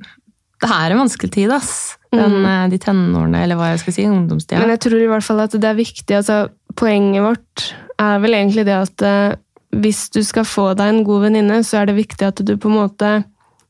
Det 0.65 0.71
er 0.73 0.95
en 0.95 1.03
vanskelig 1.03 1.33
tid, 1.35 1.51
ass. 1.53 1.97
Den, 2.15 2.31
Mm. 2.31 2.45
eh, 2.47 2.69
de 2.71 2.79
tenårene, 2.79 3.43
eller 3.43 3.57
hva 3.59 3.73
jeg 3.73 3.81
skal 3.83 3.93
si, 3.93 4.05
ungdomstida. 4.07 4.61
Men 4.63 4.71
jeg 4.71 4.81
tror 4.87 5.01
i 5.03 5.09
hvert 5.11 5.25
fall 5.27 5.41
at 5.43 5.51
det 5.51 5.65
er 5.67 5.75
viktig. 5.75 6.15
altså 6.15 6.49
Poenget 6.79 7.23
vårt 7.23 7.75
er 7.99 8.19
vel 8.23 8.35
egentlig 8.35 8.65
det 8.67 8.75
at 8.77 9.03
eh, 9.03 9.35
hvis 9.75 10.09
du 10.15 10.21
skal 10.23 10.45
få 10.47 10.69
deg 10.79 10.89
en 10.93 11.05
god 11.05 11.23
venninne, 11.29 11.61
så 11.67 11.81
er 11.83 11.87
det 11.91 11.97
viktig 11.99 12.27
at 12.27 12.43
du 12.47 12.57
på 12.57 12.71
en 12.71 12.79
måte 12.79 13.13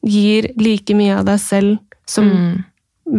gir 0.05 0.51
like 0.61 0.95
mye 0.97 1.19
av 1.19 1.25
deg 1.25 1.39
selv 1.41 1.79
som 2.07 2.29
Mm. 2.29 2.65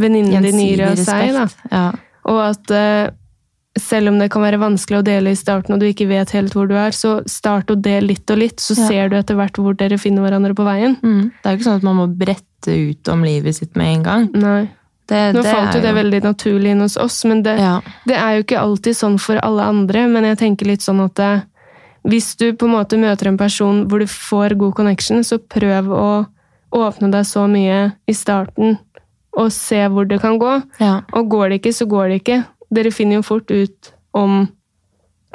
venninnen 0.02 0.44
din 0.46 0.60
gir 0.60 0.84
av 0.88 0.96
seg. 0.98 1.50
Ja. 1.72 1.92
Og 2.26 2.40
at 2.42 2.72
eh, 2.72 3.10
selv 3.78 4.08
om 4.08 4.20
det 4.20 4.30
kan 4.32 4.42
være 4.42 4.58
vanskelig 4.62 5.00
å 5.02 5.04
dele 5.06 5.32
i 5.34 5.36
starten, 5.36 5.74
og 5.74 5.80
du 5.82 5.86
ikke 5.90 6.08
vet 6.08 6.30
helt 6.32 6.54
hvor 6.56 6.68
du 6.70 6.76
er, 6.80 6.92
så 6.96 7.18
start 7.28 7.68
å 7.74 7.76
dele 7.82 8.08
litt 8.14 8.30
og 8.32 8.38
litt, 8.38 8.58
så 8.62 8.78
Ja. 8.78 8.88
ser 8.88 9.10
du 9.10 9.16
etter 9.18 9.36
hvert 9.36 9.58
hvor 9.58 9.76
dere 9.76 9.98
finner 9.98 10.22
hverandre 10.24 10.54
på 10.56 10.64
veien. 10.64 10.96
Mm. 11.04 11.32
Det 11.42 11.46
er 11.46 11.52
jo 11.52 11.58
ikke 11.60 11.70
sånn 11.72 11.82
at 11.82 11.84
man 11.84 11.98
må 11.98 12.08
brette 12.18 12.72
ut 12.72 13.10
om 13.10 13.24
livet 13.24 13.56
sitt 13.56 13.76
med 13.76 13.86
en 13.98 14.04
gang. 14.04 14.30
Nei. 14.34 14.70
Det, 15.08 15.34
Nå 15.36 15.42
det 15.46 15.52
falt 15.54 15.76
jo 15.76 15.82
det 15.84 15.92
veldig 15.94 16.22
naturlig 16.24 16.72
inn 16.74 16.80
hos 16.82 16.96
oss, 16.98 17.20
men 17.30 17.44
det, 17.46 17.58
ja. 17.62 17.76
Det 18.10 18.16
er 18.18 18.38
jo 18.40 18.44
ikke 18.46 18.60
alltid 18.62 18.98
sånn 18.98 19.20
for 19.22 19.38
alle 19.46 19.62
andre, 19.70 20.08
men 20.10 20.26
jeg 20.32 20.40
tenker 20.40 20.66
litt 20.72 20.82
sånn 20.82 21.04
at 21.04 21.20
eh, 21.22 21.44
hvis 22.10 22.32
du 22.40 22.48
på 22.58 22.66
en 22.66 22.74
måte 22.74 22.98
møter 22.98 23.28
en 23.30 23.38
person 23.38 23.84
hvor 23.90 24.02
du 24.02 24.08
får 24.10 24.56
god 24.58 24.74
connection, 24.78 25.22
så 25.24 25.38
prøv 25.38 25.92
å 25.94 26.08
åpne 26.76 27.12
deg 27.14 27.26
så 27.30 27.46
mye 27.50 27.92
i 28.10 28.14
starten 28.18 28.78
og 29.38 29.52
se 29.54 29.84
hvor 29.92 30.08
det 30.10 30.18
kan 30.24 30.40
gå. 30.42 30.56
ja. 30.80 31.02
Og 31.14 31.30
går 31.30 31.50
det 31.50 31.60
ikke, 31.62 31.74
så 31.74 31.86
går 31.92 32.08
det 32.10 32.20
ikke. 32.24 32.40
Dere 32.74 32.92
finner 32.92 33.20
jo 33.20 33.26
fort 33.28 33.52
ut 33.52 33.92
om 34.16 34.48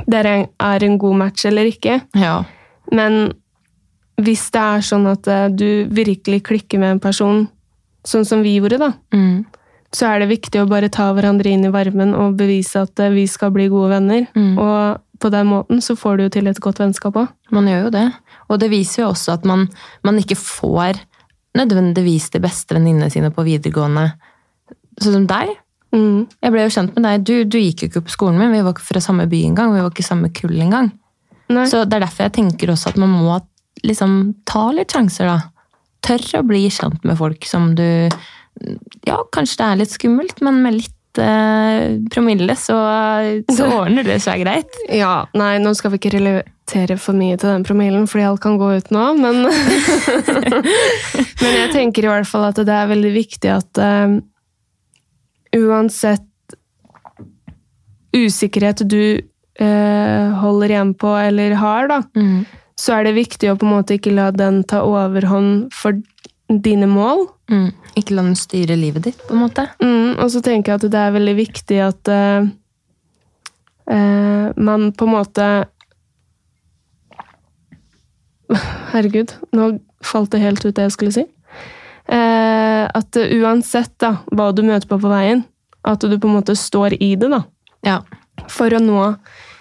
dere 0.08 0.48
er 0.58 0.84
en 0.86 0.98
god 0.98 1.16
match 1.16 1.44
eller 1.46 1.68
ikke. 1.70 2.00
ja. 2.18 2.40
Men 2.92 3.32
hvis 4.20 4.48
det 4.50 4.60
er 4.60 4.82
sånn 4.84 5.06
at 5.06 5.28
eh, 5.30 5.46
du 5.48 5.86
virkelig 5.94 6.42
klikker 6.48 6.80
med 6.82 6.96
en 6.96 7.00
person, 7.00 7.44
sånn 8.04 8.24
som 8.26 8.42
vi 8.42 8.56
gjorde, 8.58 8.78
da, 8.82 8.92
Mm. 9.14 9.44
Så 9.94 10.06
er 10.06 10.22
det 10.22 10.30
viktig 10.30 10.60
å 10.62 10.68
bare 10.70 10.90
ta 10.92 11.08
hverandre 11.14 11.50
inn 11.50 11.66
i 11.66 11.72
varmen 11.74 12.12
og 12.14 12.36
bevise 12.38 12.84
at 12.84 13.00
eh, 13.02 13.12
vi 13.14 13.26
skal 13.30 13.50
bli 13.54 13.66
gode 13.72 13.90
venner. 13.96 14.26
Mm. 14.38 14.52
Og 14.60 15.00
på 15.20 15.30
den 15.34 15.50
måten 15.50 15.82
så 15.84 15.96
får 15.98 16.16
du 16.16 16.24
jo 16.24 16.34
til 16.36 16.50
et 16.50 16.60
godt 16.62 16.80
vennskap 16.80 17.18
òg. 17.18 17.32
Man 17.54 17.68
gjør 17.68 17.88
jo 17.88 17.94
det. 17.96 18.06
Og 18.48 18.60
det 18.62 18.70
viser 18.72 19.02
jo 19.02 19.10
også 19.10 19.34
at 19.34 19.48
man, 19.48 19.66
man 20.06 20.20
ikke 20.20 20.38
får 20.38 21.02
nødvendigvis 21.58 22.30
de 22.30 22.40
beste 22.42 22.76
venninnene 22.76 23.10
sine 23.10 23.32
på 23.34 23.44
videregående. 23.46 24.12
Sånn 25.02 25.18
som 25.18 25.28
deg. 25.28 25.52
Mm. 25.90 26.28
Jeg 26.38 26.54
ble 26.54 26.64
jo 26.64 26.72
kjent 26.76 26.94
med 26.94 27.06
deg. 27.08 27.26
Du, 27.26 27.34
du 27.50 27.58
gikk 27.58 27.82
jo 27.82 27.90
ikke 27.90 28.06
på 28.06 28.14
skolen 28.14 28.38
min. 28.38 28.54
Vi 28.54 28.62
var 28.62 28.76
ikke 28.76 28.92
fra 28.92 29.02
samme 29.02 29.26
by 29.30 29.44
engang. 29.50 29.74
Vi 29.74 29.82
var 29.82 29.90
ikke 29.90 30.06
samme 30.06 30.30
kull 30.36 30.54
engang. 30.54 30.92
Nei. 31.50 31.66
Så 31.66 31.82
det 31.82 31.98
er 31.98 32.06
derfor 32.06 32.28
jeg 32.28 32.36
tenker 32.38 32.70
også 32.70 32.92
at 32.92 33.00
man 33.00 33.10
må 33.10 33.40
liksom 33.86 34.36
ta 34.46 34.68
litt 34.76 34.94
sjanser, 34.94 35.26
da. 35.26 35.40
Tørre 36.06 36.40
å 36.40 36.46
bli 36.46 36.62
kjent 36.72 37.02
med 37.04 37.18
folk 37.18 37.44
som 37.48 37.72
du 37.76 37.84
Ja, 39.08 39.18
kanskje 39.32 39.56
det 39.62 39.66
er 39.70 39.78
litt 39.80 39.94
skummelt, 39.94 40.40
men 40.44 40.58
med 40.64 40.74
litt 40.78 41.18
eh, 41.22 41.96
promille, 42.12 42.54
så, 42.60 42.76
så 43.50 43.68
ordner 43.80 44.04
det 44.06 44.18
seg 44.24 44.42
greit. 44.44 44.80
Ja, 44.92 45.26
nei, 45.38 45.54
nå 45.62 45.72
skal 45.78 45.94
vi 45.94 46.00
ikke 46.02 46.12
relatere 46.18 46.98
for 47.00 47.16
mye 47.18 47.38
til 47.40 47.48
den 47.54 47.64
promillen, 47.66 48.04
fordi 48.10 48.26
alt 48.28 48.42
kan 48.44 48.58
gå 48.60 48.68
ut 48.78 48.90
nå, 48.94 49.06
men 49.20 49.42
Men 51.40 51.54
jeg 51.56 51.70
tenker 51.72 52.04
i 52.04 52.10
hvert 52.12 52.28
fall 52.28 52.44
at 52.50 52.58
det 52.60 52.74
er 52.76 52.90
veldig 52.90 53.12
viktig 53.16 53.50
at 53.54 53.80
eh, 53.80 54.18
uansett 55.56 56.26
usikkerhet 58.16 58.82
du 58.90 59.02
eh, 59.60 60.30
holder 60.42 60.72
igjen 60.74 60.94
på 60.98 61.12
eller 61.20 61.56
har, 61.60 61.88
da, 61.90 62.00
Mm. 62.16 62.44
så 62.80 62.94
er 62.98 63.04
det 63.08 63.16
viktig 63.18 63.50
å 63.52 63.56
på 63.60 63.66
en 63.66 63.74
måte 63.76 63.96
ikke 63.98 64.12
la 64.14 64.30
den 64.34 64.62
ta 64.64 64.80
overhånd 64.86 65.68
for 65.74 65.96
dine 66.50 66.86
mål. 66.90 67.26
Mm. 67.50 67.70
Ikke 67.98 68.14
la 68.14 68.24
den 68.24 68.38
styre 68.38 68.76
livet 68.78 69.08
ditt, 69.08 69.20
på 69.26 69.34
en 69.34 69.42
måte. 69.42 69.66
Mm, 69.82 70.20
og 70.22 70.30
så 70.30 70.42
tenker 70.44 70.72
jeg 70.72 70.80
at 70.80 70.92
det 70.92 71.00
er 71.02 71.16
veldig 71.16 71.34
viktig 71.40 71.80
at 71.82 72.10
uh, 72.14 72.46
uh, 73.90 74.46
man 74.56 74.90
på 74.94 75.08
en 75.08 75.14
måte 75.16 75.50
Herregud, 78.92 79.34
nå 79.54 79.72
falt 80.02 80.32
det 80.32 80.42
helt 80.42 80.64
ut 80.64 80.74
det 80.74 80.88
jeg 80.88 80.96
skulle 80.96 81.14
si. 81.14 81.26
Uh, 82.10 82.86
at 82.90 83.18
uansett 83.18 83.92
da, 84.02 84.16
hva 84.34 84.50
du 84.54 84.64
møter 84.66 84.88
på 84.90 84.98
på 85.02 85.10
veien, 85.10 85.44
at 85.86 86.02
du 86.02 86.16
på 86.16 86.30
en 86.30 86.38
måte 86.38 86.56
står 86.58 86.98
i 86.98 87.14
det, 87.18 87.30
da. 87.30 87.44
Ja. 87.86 88.00
For 88.50 88.72
å 88.74 88.80
nå 88.82 89.04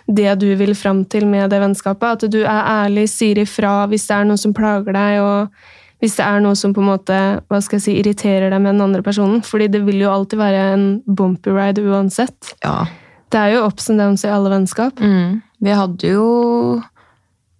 det 0.10 0.32
du 0.41 0.47
vil 0.58 0.73
fram 0.78 1.04
til 1.06 1.28
med 1.30 1.52
det 1.54 1.60
vennskapet. 1.62 2.17
At 2.17 2.32
du 2.34 2.39
er 2.41 2.62
ærlig, 2.86 3.06
sier 3.12 3.38
ifra 3.43 3.84
hvis 3.89 4.08
det 4.10 4.15
er 4.17 4.30
noe 4.30 4.41
som 4.41 4.56
plager 4.58 4.95
deg, 4.95 5.19
og 5.21 5.79
hvis 5.99 6.15
det 6.15 6.23
er 6.25 6.39
noe 6.43 6.55
som 6.55 6.71
på 6.75 6.79
en 6.83 6.89
måte, 6.93 7.15
hva 7.51 7.59
skal 7.62 7.75
jeg 7.79 7.83
si, 7.83 7.97
irriterer 7.99 8.49
deg 8.53 8.62
med 8.63 8.77
den 8.77 8.85
andre 8.85 9.03
personen. 9.03 9.41
Fordi 9.43 9.67
det 9.71 9.81
vil 9.83 9.99
jo 10.05 10.13
alltid 10.13 10.39
være 10.39 10.62
en 10.73 10.85
bumpy 11.05 11.51
ride 11.55 11.83
uansett. 11.83 12.55
ja. 12.63 12.85
Det 13.29 13.38
er 13.38 13.51
jo 13.53 13.65
ups 13.67 13.91
and 13.91 13.99
downs 14.01 14.23
i 14.25 14.29
alle 14.33 14.49
vennskap. 14.49 14.97
Mm. 14.97 15.41
Vi 15.62 15.73
hadde 15.77 16.07
jo 16.15 16.81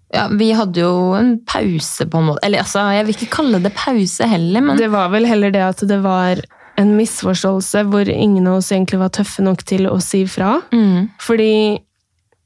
ja, 0.10 0.24
Vi 0.34 0.48
hadde 0.58 0.82
jo 0.82 1.12
en 1.14 1.36
pause, 1.46 2.08
på 2.10 2.18
en 2.18 2.26
måte. 2.32 2.42
Eller 2.48 2.64
altså, 2.64 2.82
jeg 2.96 3.06
vil 3.06 3.14
ikke 3.14 3.36
kalle 3.36 3.60
det 3.62 3.76
pause 3.78 4.26
heller, 4.26 4.64
men 4.66 4.80
Det 4.80 4.88
var 4.90 5.12
vel 5.14 5.28
heller 5.30 5.54
det 5.54 5.62
at 5.62 5.84
det 5.86 6.00
var 6.02 6.42
en 6.80 6.96
misforståelse 6.98 7.84
hvor 7.92 8.10
ingen 8.10 8.48
av 8.48 8.64
oss 8.64 8.72
egentlig 8.72 8.98
var 9.04 9.14
tøffe 9.14 9.46
nok 9.46 9.62
til 9.70 9.86
å 9.92 10.00
si 10.02 10.24
fra. 10.26 10.56
mm. 10.74 11.12
Fordi 11.22 11.54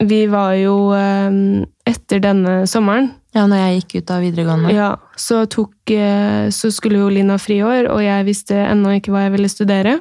vi 0.03 0.25
var 0.27 0.58
jo 0.60 0.91
eh, 0.97 1.63
Etter 1.88 2.19
denne 2.19 2.63
sommeren 2.67 3.12
Ja, 3.34 3.48
når 3.50 3.62
jeg 3.63 3.78
gikk 3.80 3.96
ut 3.98 4.12
av 4.13 4.22
videregående. 4.22 4.74
Ja, 4.76 4.89
så, 5.17 5.43
tok, 5.50 5.74
eh, 5.89 6.50
så 6.54 6.69
skulle 6.74 7.02
jo 7.02 7.10
Lina 7.10 7.39
friår, 7.41 7.89
og 7.89 8.04
jeg 8.04 8.28
visste 8.30 8.60
ennå 8.62 8.98
ikke 9.00 9.13
hva 9.13 9.26
jeg 9.26 9.34
ville 9.36 9.50
studere. 9.50 9.98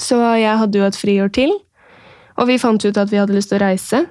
Så 0.00 0.18
jeg 0.40 0.58
hadde 0.58 0.80
jo 0.80 0.86
et 0.88 0.98
friår 0.98 1.30
til, 1.36 1.54
og 2.34 2.48
vi 2.50 2.58
fant 2.58 2.82
ut 2.82 2.98
at 2.98 3.12
vi 3.12 3.20
hadde 3.20 3.36
lyst 3.36 3.52
til 3.52 3.60
å 3.60 3.66
reise. 3.66 4.02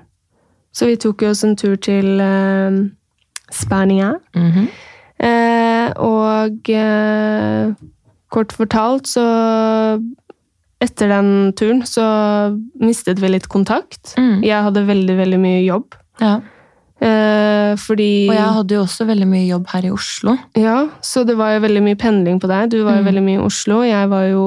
Så 0.73 0.87
vi 0.89 0.97
tok 0.97 1.21
jo 1.25 1.33
oss 1.33 1.43
en 1.45 1.57
tur 1.59 1.75
til 1.75 2.21
eh, 2.23 2.81
Spania. 3.53 4.15
Mhm. 4.37 4.67
Eh, 5.23 5.91
og 6.03 6.69
eh, 6.73 7.69
kort 8.33 8.55
fortalt 8.55 9.07
så 9.07 9.23
Etter 10.83 11.07
den 11.07 11.53
turen 11.55 11.77
så 11.87 12.03
mistet 12.83 13.21
vi 13.23 13.29
litt 13.29 13.45
kontakt. 13.47 14.17
Mm. 14.19 14.41
Jeg 14.43 14.65
hadde 14.65 14.81
veldig, 14.83 15.13
veldig 15.15 15.37
mye 15.39 15.61
jobb. 15.63 15.95
Ja. 16.19 16.33
Eh, 17.03 17.75
fordi 17.83 18.29
Og 18.29 18.35
jeg 18.37 18.53
hadde 18.57 18.75
jo 18.77 18.81
også 18.85 19.05
veldig 19.09 19.27
mye 19.27 19.47
jobb 19.49 19.67
her 19.73 19.85
i 19.89 19.91
Oslo. 19.91 20.37
Ja, 20.55 20.87
så 21.03 21.25
det 21.27 21.35
var 21.39 21.53
jo 21.55 21.63
veldig 21.65 21.81
mye 21.83 21.97
pendling 21.99 22.39
på 22.39 22.47
deg. 22.47 22.69
Du 22.71 22.83
var 22.85 22.95
jo 22.97 23.03
Mm. 23.03 23.07
veldig 23.09 23.23
mye 23.25 23.39
i 23.41 23.45
Oslo. 23.45 23.81
Jeg 23.83 24.09
var 24.09 24.27
jo 24.29 24.45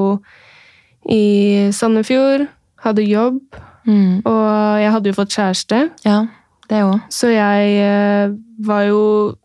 i 1.09 1.69
Sandefjord, 1.71 2.47
hadde 2.83 3.03
jobb, 3.07 3.39
Mm. 3.87 4.21
og 4.25 4.79
jeg 4.81 4.91
hadde 4.91 5.05
jo 5.11 5.13
fått 5.13 5.35
kjæreste. 5.37 5.89
Ja, 6.03 6.25
det 6.69 6.81
òg. 6.83 7.01
Så 7.09 7.29
jeg 7.31 7.77
eh, 7.79 8.33
var 8.59 8.83
jo 8.87 9.35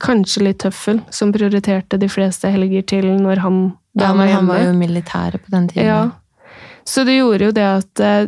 kanskje 0.00 0.42
litt 0.42 0.58
tøffel, 0.58 1.00
som 1.10 1.32
prioriterte 1.32 1.98
de 1.98 2.08
fleste 2.08 2.50
helger 2.50 2.82
til 2.86 3.04
når 3.18 3.38
han 3.38 3.72
Ja, 3.96 4.12
men 4.12 4.28
han 4.28 4.46
var 4.46 4.58
jo 4.58 4.72
militæret 4.72 5.40
på 5.44 5.50
den 5.50 5.68
tiden. 5.68 5.84
Ja. 5.86 6.10
Så 6.84 7.04
det 7.04 7.18
gjorde 7.18 7.44
jo 7.44 7.50
det 7.52 7.62
at 7.62 8.00
eh, 8.00 8.26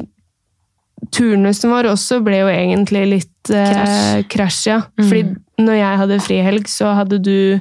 turnusen 1.12 1.70
vår 1.70 1.84
også 1.92 2.22
ble 2.24 2.38
jo 2.40 2.46
egentlig 2.48 3.06
litt 3.10 3.32
Krasj. 3.52 4.26
krasj. 4.32 4.60
Ja. 4.70 4.80
Mm. 4.98 5.06
Fordi 5.08 5.64
når 5.66 5.78
jeg 5.80 6.00
hadde 6.02 6.20
frihelg, 6.24 6.68
så 6.68 6.94
hadde 6.98 7.18
du 7.22 7.60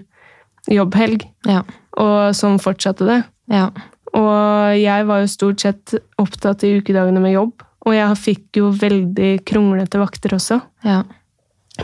jobbhelg. 0.71 1.25
Ja. 1.47 1.61
Og 2.01 2.33
sånn 2.35 2.57
fortsatte 2.59 3.05
det. 3.07 3.19
Ja. 3.53 3.69
Og 4.15 4.75
jeg 4.79 5.05
var 5.09 5.21
jo 5.21 5.27
stort 5.31 5.59
sett 5.63 5.93
opptatt 6.21 6.63
i 6.63 6.73
ukedagene 6.79 7.21
med 7.21 7.35
jobb. 7.35 7.63
Og 7.85 7.93
jeg 7.93 8.17
fikk 8.17 8.57
jo 8.61 8.71
veldig 8.73 9.43
kronglete 9.45 9.99
vakter 10.01 10.33
også. 10.39 10.61
ja. 10.83 11.03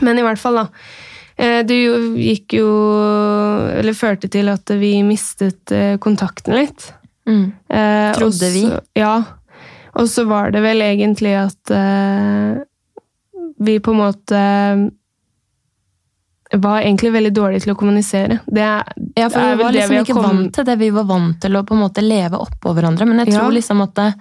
Men 0.00 0.16
i 0.16 0.22
hvert 0.24 0.40
fall, 0.40 0.54
da. 0.56 0.62
eh, 1.36 1.60
Det 1.68 1.76
gikk 2.16 2.54
jo 2.56 2.68
Eller 3.76 3.92
førte 3.92 4.30
til 4.32 4.48
at 4.48 4.70
vi 4.80 5.02
mistet 5.04 5.70
eh, 5.70 5.98
kontakten 6.00 6.54
litt. 6.56 6.86
Mm. 7.28 7.52
Eh, 7.68 8.12
Trodde 8.16 8.32
også, 8.32 8.48
vi. 8.54 8.62
Ja. 8.96 9.18
Og 10.00 10.08
så 10.08 10.24
var 10.24 10.50
det 10.50 10.62
vel 10.64 10.80
egentlig 10.80 11.34
at 11.36 11.70
eh, 11.76 12.62
vi 13.64 13.78
på 13.82 13.94
en 13.94 14.00
måte 14.02 14.42
var 16.52 16.82
egentlig 16.82 17.12
veldig 17.14 17.32
dårlige 17.32 17.64
til 17.64 17.72
å 17.72 17.78
kommunisere. 17.80 18.40
Det 18.46 18.60
er, 18.60 18.84
Ja, 19.16 19.28
for 19.32 19.40
vi 19.40 19.62
var 19.62 19.72
liksom 19.72 19.94
vi 19.94 20.02
ikke 20.02 20.14
kommet- 20.18 20.30
vant 20.32 20.54
til 20.54 20.64
det. 20.68 20.78
Vi 20.78 20.90
var 20.90 21.04
vant 21.08 21.40
til 21.40 21.56
å 21.56 21.62
på 21.64 21.72
en 21.74 21.80
måte 21.80 22.02
leve 22.04 22.36
oppå 22.36 22.74
hverandre. 22.76 23.06
Men 23.08 23.18
jeg 23.24 23.32
Ja. 23.32 23.40
tror 23.40 23.52
liksom 23.52 23.80
at 23.82 23.94
det, 23.94 24.14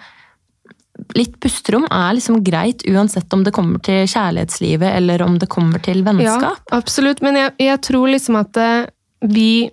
litt 1.16 1.40
pusterom 1.42 1.84
er 1.92 2.14
liksom 2.16 2.42
greit, 2.44 2.84
uansett 2.88 3.34
om 3.34 3.44
det 3.44 3.52
kommer 3.52 3.82
til 3.84 4.06
kjærlighetslivet 4.08 4.96
eller 4.96 5.22
om 5.24 5.38
det 5.38 5.50
kommer 5.50 5.82
til 5.82 6.04
vennskap. 6.04 6.58
Ja, 6.72 6.78
absolutt. 6.78 7.22
Men 7.22 7.36
jeg, 7.36 7.52
jeg 7.60 7.82
tror 7.82 8.08
liksom 8.08 8.40
at 8.40 8.54
det, 8.54 8.90
vi 9.22 9.72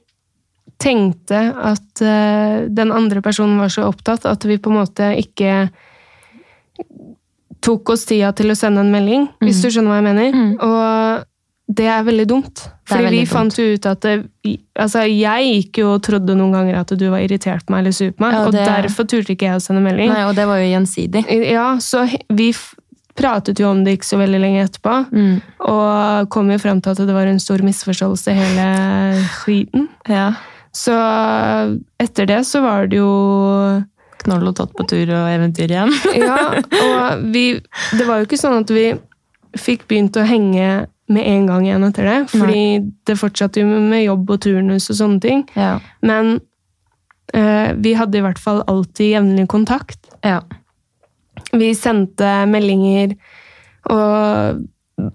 tenkte 0.80 1.54
at 1.56 2.02
uh, 2.02 2.66
den 2.68 2.90
andre 2.92 3.20
personen 3.20 3.58
var 3.58 3.68
så 3.68 3.86
opptatt 3.86 4.24
at 4.26 4.44
vi 4.44 4.56
på 4.58 4.70
en 4.70 4.84
måte 4.84 5.16
ikke 5.18 5.70
tok 7.68 7.92
oss 7.94 8.06
tida 8.08 8.32
til 8.36 8.50
å 8.54 8.56
sende 8.58 8.80
en 8.84 8.92
melding, 8.94 9.28
hvis 9.44 9.60
du 9.62 9.68
skjønner 9.68 9.92
hva 9.92 10.00
jeg 10.00 10.08
mener. 10.08 10.32
Mm. 10.32 10.54
Og 10.64 11.74
det 11.78 11.84
er 11.92 12.04
veldig 12.06 12.24
dumt. 12.30 12.62
Fordi 12.88 13.04
veldig 13.04 13.18
vi 13.20 13.28
fant 13.28 13.58
jo 13.60 13.64
ut 13.76 13.86
at 13.90 14.00
det, 14.06 14.12
altså 14.80 15.02
Jeg 15.04 15.48
gikk 15.52 15.80
jo 15.82 15.90
og 15.98 16.02
trodde 16.06 16.32
noen 16.38 16.54
ganger 16.56 16.78
at 16.80 16.94
du 16.96 17.04
var 17.12 17.20
irritert 17.20 17.66
på 17.68 17.74
meg 17.74 17.82
eller 17.84 17.92
sur 17.92 18.08
på 18.16 18.24
meg, 18.24 18.32
Ja, 18.38 18.44
og 18.46 18.52
det- 18.56 18.64
derfor 18.64 19.04
turte 19.04 19.34
ikke 19.36 19.50
jeg 19.50 19.60
å 19.60 19.60
sende 19.60 19.82
melding. 19.84 20.08
Nei, 20.08 20.22
og 20.24 20.34
det 20.34 20.46
var 20.48 20.56
jo 20.62 20.70
gjensidig. 20.72 21.26
Ja, 21.52 21.74
så 21.76 22.06
vi 22.32 22.54
pratet 23.18 23.58
jo 23.60 23.68
om 23.68 23.82
det 23.84 23.98
ikke 23.98 24.08
så 24.08 24.16
veldig 24.16 24.40
lenge 24.40 24.64
etterpå. 24.64 24.96
Mm. 25.12 25.42
Og 25.68 26.30
kom 26.30 26.48
jo 26.50 26.58
frem 26.62 26.80
til 26.80 26.92
at 26.94 27.04
det 27.04 27.12
var 27.12 27.26
en 27.26 27.38
stor 27.42 27.58
misforståelse, 27.58 28.32
hele 28.32 28.68
skiten. 29.42 29.88
Ja. 30.08 30.32
Så 30.72 30.94
etter 32.00 32.26
det 32.30 32.40
så 32.46 32.62
var 32.62 32.86
det 32.88 32.96
jo 33.00 33.12
Knoll 34.24 34.50
og 34.50 34.56
tott 34.58 34.74
på 34.76 34.86
tur 34.88 35.10
og 35.14 35.30
eventyr 35.30 35.70
igjen. 35.70 35.92
Ja, 36.18 36.38
og 36.58 37.24
vi 37.32 37.60
Det 37.98 38.06
var 38.06 38.20
jo 38.20 38.28
ikke 38.28 38.40
sånn 38.40 38.62
at 38.62 38.70
vi 38.74 38.90
fikk 39.58 39.86
begynt 39.88 40.16
å 40.18 40.26
henge 40.28 40.86
med 41.08 41.24
en 41.24 41.46
gang 41.48 41.64
igjen 41.66 41.86
etter 41.88 42.08
det. 42.08 42.18
Fordi 42.34 42.62
det 43.08 43.16
fortsatte 43.18 43.62
jo 43.62 43.66
med 43.66 44.04
jobb 44.04 44.30
og 44.34 44.42
turnus 44.44 44.90
og 44.92 44.98
sånne 45.00 45.22
ting. 45.24 45.44
Ja. 45.56 45.78
Men 46.04 46.40
eh, 47.32 47.72
vi 47.80 47.94
hadde 47.96 48.20
i 48.20 48.24
hvert 48.24 48.40
fall 48.42 48.62
alltid 48.66 49.14
jevnlig 49.16 49.48
kontakt. 49.48 50.00
ja. 50.26 50.42
Vi 51.54 51.70
sendte 51.72 52.26
meldinger 52.50 53.14
og 53.88 54.58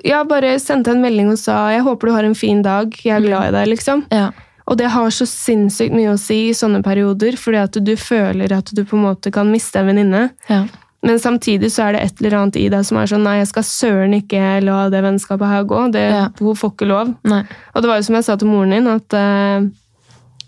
ja, 0.08 0.22
bare 0.26 0.56
sendte 0.62 0.94
en 0.94 1.02
melding 1.04 1.30
og 1.34 1.38
sa 1.38 1.70
'jeg 1.70 1.84
håper 1.84 2.08
du 2.08 2.14
har 2.14 2.24
en 2.24 2.36
fin 2.36 2.62
dag, 2.62 2.90
jeg 3.04 3.16
er 3.16 3.28
glad 3.28 3.50
i 3.50 3.52
deg', 3.52 3.68
liksom. 3.76 4.06
ja. 4.10 4.32
Og 4.70 4.78
det 4.80 4.88
har 4.94 5.10
så 5.12 5.26
sinnssykt 5.28 5.94
mye 5.96 6.14
å 6.14 6.20
si 6.20 6.50
i 6.50 6.56
sånne 6.56 6.84
perioder, 6.86 7.36
fordi 7.40 7.60
at 7.60 7.78
du 7.84 7.94
føler 8.00 8.54
at 8.56 8.72
du 8.72 8.84
på 8.88 8.96
en 8.98 9.04
måte 9.10 9.32
kan 9.34 9.52
miste 9.52 9.80
en 9.82 9.92
venninne. 9.92 10.30
ja. 10.50 10.66
Men 11.04 11.18
samtidig 11.20 11.68
så 11.68 11.84
er 11.84 11.92
det 11.98 12.02
et 12.02 12.22
eller 12.22 12.38
annet 12.40 12.56
i 12.56 12.70
deg 12.72 12.86
som 12.88 12.96
er 12.96 13.10
sånn 13.12 13.26
'nei, 13.28 13.40
jeg 13.42 13.48
skal 13.50 13.64
søren 13.68 14.14
ikke 14.16 14.64
la 14.64 14.90
det 14.90 15.02
vennskapet 15.04 15.50
her 15.52 15.64
gå'. 15.68 15.92
Det, 15.92 16.00
Ja. 16.00 16.30
Hun 16.40 16.56
får 16.56 16.72
ikke 16.72 16.88
lov. 16.88 17.14
Nei. 17.26 17.44
Og 17.76 17.82
det 17.82 17.90
var 17.90 17.98
jo 17.98 18.06
som 18.08 18.16
jeg 18.16 18.24
sa 18.24 18.36
til 18.38 18.48
moren 18.48 18.70
din, 18.72 18.88
at 18.88 19.14
eh, 19.14 19.68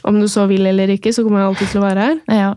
om 0.05 0.20
du 0.22 0.28
så 0.32 0.47
vil 0.47 0.66
eller 0.66 0.88
ikke, 0.88 1.11
så 1.11 1.24
kommer 1.24 1.39
jeg 1.41 1.49
alltid 1.49 1.68
til 1.68 1.82
å 1.82 1.84
være 1.84 1.99
her. 1.99 2.16
Ja. 2.30 2.53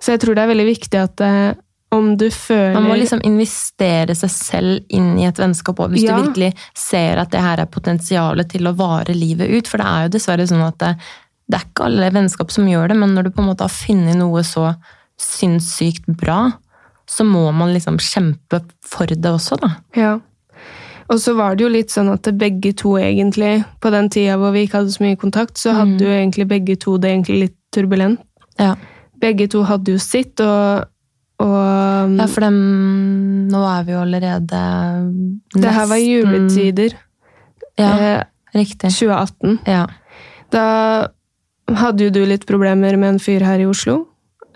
Så 0.00 0.12
jeg 0.12 0.20
tror 0.20 0.34
det 0.34 0.42
er 0.46 0.48
veldig 0.54 0.66
viktig 0.66 0.98
at 1.02 1.20
eh, 1.20 1.54
om 1.92 2.14
du 2.16 2.26
føler 2.32 2.74
Man 2.78 2.88
må 2.88 2.94
liksom 2.96 3.20
investere 3.28 4.14
seg 4.16 4.30
selv 4.32 4.94
inn 4.96 5.10
i 5.20 5.26
et 5.28 5.38
vennskap 5.38 5.76
òg, 5.84 5.92
hvis 5.92 6.06
Ja. 6.08 6.16
du 6.16 6.30
virkelig 6.30 6.54
ser 6.74 7.18
at 7.20 7.30
det 7.30 7.40
her 7.44 7.60
er 7.60 7.66
potensialet 7.66 8.48
til 8.48 8.66
å 8.70 8.74
vare 8.76 9.12
livet 9.14 9.50
ut. 9.52 9.68
For 9.68 9.76
det 9.78 9.86
er 9.86 10.02
jo 10.06 10.12
dessverre 10.16 10.46
sånn 10.48 10.64
at 10.66 10.78
det, 10.78 10.96
det 11.50 11.58
er 11.60 11.66
ikke 11.68 11.84
alle 11.90 12.10
vennskap 12.14 12.50
som 12.50 12.64
gjør 12.66 12.88
det, 12.88 12.96
men 12.96 13.14
når 13.14 13.24
du 13.24 13.30
på 13.36 13.42
en 13.44 13.50
måte 13.52 13.66
har 13.66 13.74
funnet 13.74 14.16
noe 14.16 14.40
så 14.42 14.74
sinnssykt 15.20 16.06
bra, 16.18 16.50
så 17.08 17.24
må 17.28 17.50
man 17.54 17.72
liksom 17.74 17.98
kjempe 18.00 18.62
for 18.86 19.06
det 19.10 19.28
også, 19.28 19.58
da. 19.60 19.74
Ja. 19.98 20.14
Og 21.10 21.18
så 21.20 21.34
var 21.36 21.56
det 21.58 21.64
jo 21.66 21.68
litt 21.72 21.92
sånn 21.92 22.08
at 22.12 22.22
begge 22.40 22.72
to 22.78 22.94
egentlig, 22.96 23.64
på 23.82 23.90
den 23.92 24.08
tida 24.08 24.38
hvor 24.40 24.54
vi 24.54 24.64
ikke 24.66 24.80
hadde 24.80 24.94
så 24.94 25.04
mye 25.04 25.18
kontakt, 25.20 25.58
så 25.60 25.74
hadde 25.76 26.00
jo 26.06 26.08
egentlig 26.14 26.46
begge 26.48 26.76
to 26.80 26.96
det 27.02 27.10
egentlig 27.12 27.38
litt 27.48 27.56
turbulent. 27.74 28.20
Ja, 28.58 28.74
Begge 29.22 29.46
to 29.46 29.60
hadde 29.62 29.92
jo 29.92 29.98
sitt, 30.02 30.40
og, 30.42 30.88
og 31.42 32.12
ja 32.18 32.26
for 32.30 32.44
dem 32.46 32.58
Nå 33.52 33.60
er 33.68 33.82
vi 33.84 33.92
jo 33.92 34.00
allerede 34.00 34.60
det 35.52 35.72
her 35.76 35.86
var 35.90 36.00
juletider. 36.00 36.94
Ja, 37.76 37.90
Eh, 37.92 38.22
riktig. 38.54 38.90
2018. 38.94 39.58
Ja. 39.68 39.82
Da 40.52 40.64
hadde 41.82 42.04
jo 42.06 42.12
du 42.14 42.22
litt 42.28 42.46
problemer 42.48 42.96
med 43.00 43.14
en 43.14 43.20
fyr 43.20 43.44
her 43.44 43.60
i 43.60 43.66
Oslo, 43.68 44.06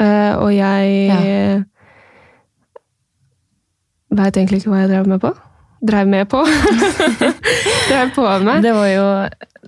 eh, 0.00 0.32
og 0.36 0.52
jeg 0.52 0.94
Ja. 1.08 1.62
Veit 4.16 4.36
egentlig 4.38 4.62
ikke 4.62 4.70
hva 4.72 4.82
jeg 4.84 4.90
drev 4.94 5.08
med 5.10 5.20
på. 5.20 5.32
Drev 5.86 6.08
med 6.08 6.28
på. 6.32 6.40
drev 7.90 8.12
på 8.16 8.26
med. 8.46 8.62
Det 8.64 8.72
var 8.76 8.88
jo 8.92 9.06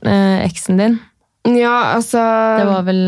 eh, 0.08 0.38
eksen 0.46 0.78
din. 0.80 0.98
Ja, 1.48 1.94
altså 1.96 2.20
Det 2.58 2.64
var 2.68 2.82
vel 2.84 2.98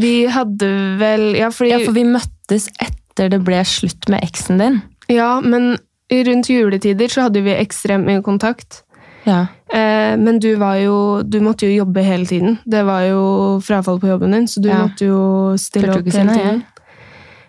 Vi 0.00 0.12
hadde 0.32 0.68
vel 1.00 1.24
Ja, 1.36 1.48
fordi 1.52 1.72
Ja, 1.74 1.78
for 1.84 1.92
vi 1.96 2.04
møttes 2.08 2.68
etter 2.80 3.01
det 3.16 3.42
ble 3.44 3.64
slutt 3.64 4.08
med 4.08 4.22
eksen 4.22 4.58
din. 4.58 4.80
Ja, 5.08 5.40
men 5.40 5.76
rundt 6.12 6.48
juletider 6.50 7.08
så 7.08 7.26
hadde 7.26 7.42
vi 7.44 7.54
ekstremt 7.56 8.06
mye 8.08 8.22
kontakt. 8.24 8.82
Ja. 9.24 9.46
Eh, 9.72 10.16
men 10.18 10.40
du 10.42 10.56
var 10.58 10.80
jo 10.82 11.22
Du 11.22 11.38
måtte 11.40 11.68
jo 11.68 11.84
jobbe 11.84 12.02
hele 12.02 12.26
tiden. 12.26 12.58
Det 12.66 12.82
var 12.84 13.04
jo 13.06 13.60
frafall 13.62 14.00
på 14.02 14.10
jobben 14.10 14.32
din, 14.34 14.48
så 14.48 14.60
du 14.60 14.68
Ja. 14.68 14.82
måtte 14.86 15.06
jo 15.06 15.54
stille 15.56 15.94
opp 15.94 16.04
hele 16.04 16.34
tiden. 16.34 16.64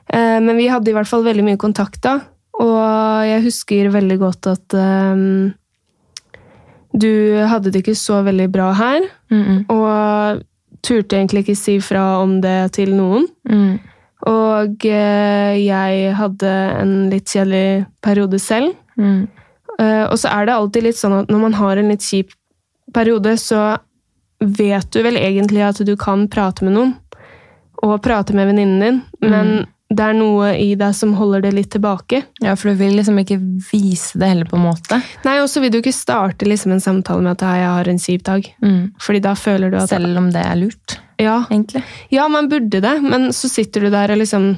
Eh, 0.09 0.39
men 0.39 0.55
vi 0.57 0.67
hadde 0.67 0.89
i 0.89 0.93
hvert 0.93 1.07
fall 1.07 1.23
veldig 1.23 1.43
mye 1.43 1.57
kontakt 1.57 2.01
da. 2.01 2.19
Og 2.61 3.25
jeg 3.25 3.43
husker 3.43 3.89
veldig 3.89 4.19
godt 4.19 4.47
at 4.47 4.75
ehm, 4.77 5.53
du 6.93 7.35
hadde 7.49 7.71
det 7.71 7.81
ikke 7.81 7.97
så 7.97 8.23
veldig 8.23 8.51
bra 8.51 8.71
her. 8.73 9.01
Mm 9.31 9.43
-mm. 9.43 9.65
Og 9.69 10.43
turte 10.83 11.17
egentlig 11.17 11.39
ikke 11.39 11.55
si 11.57 11.79
fra 11.79 12.21
om 12.21 12.41
det 12.41 12.71
til 12.73 12.95
noen. 12.95 13.27
Mm. 13.49 13.79
Og 14.29 14.85
eh, 14.87 15.55
jeg 15.59 16.13
hadde 16.15 16.51
en 16.79 16.93
litt 17.11 17.27
kjedelig 17.27 17.85
periode 18.03 18.39
selv. 18.39 18.75
Mm. 18.95 19.25
Eh, 19.79 20.05
og 20.05 20.15
så 20.21 20.31
er 20.31 20.47
det 20.47 20.55
alltid 20.55 20.87
litt 20.87 20.99
sånn 20.99 21.17
at 21.21 21.33
når 21.33 21.43
man 21.47 21.57
har 21.59 21.79
en 21.79 21.91
litt 21.91 22.05
kjip 22.05 22.31
periode, 22.93 23.35
så 23.41 23.73
vet 24.43 24.89
du 24.93 25.01
vel 25.03 25.17
egentlig 25.19 25.63
at 25.65 25.79
du 25.83 25.95
kan 25.99 26.27
prate 26.31 26.65
med 26.65 26.77
noen. 26.77 26.97
Og 27.83 27.97
prate 28.03 28.35
med 28.35 28.47
venninnen 28.47 28.83
din. 28.83 28.99
Men 29.27 29.53
det 29.93 30.05
er 30.05 30.15
noe 30.17 30.53
i 30.57 30.71
deg 30.79 30.95
som 30.97 31.13
holder 31.17 31.43
det 31.45 31.53
litt 31.57 31.71
tilbake. 31.73 32.23
Ja, 32.43 32.55
for 32.57 32.71
du 32.71 32.79
vil 32.79 32.95
liksom 32.97 33.19
ikke 33.21 33.37
vise 33.71 34.19
det 34.19 34.31
heller, 34.31 34.49
på 34.49 34.57
en 34.57 34.65
måte. 34.69 34.99
Nei, 35.25 35.37
Og 35.43 35.49
så 35.51 35.61
vil 35.63 35.73
du 35.73 35.79
ikke 35.81 35.95
starte 35.95 36.47
liksom 36.47 36.73
en 36.75 36.83
samtale 36.83 37.21
med 37.25 37.35
at 37.35 37.45
jeg 37.45 37.69
har 37.69 37.89
en 37.91 38.01
kjip 38.01 38.25
dag. 38.29 38.47
Mm. 38.63 38.93
Fordi 39.03 39.23
da 39.23 39.35
føler 39.37 39.73
du 39.73 39.77
at 39.81 39.91
Selv 39.91 40.17
om 40.17 40.31
det 40.33 40.41
er 40.41 40.59
lurt, 40.59 40.97
Ja, 41.21 41.43
egentlig. 41.49 41.83
ja, 42.13 42.27
man 42.31 42.49
burde 42.49 42.81
det, 42.83 42.93
men 43.01 43.31
så 43.33 43.49
sitter 43.51 43.85
du 43.85 43.93
der 43.93 44.13
og 44.13 44.21
liksom 44.23 44.55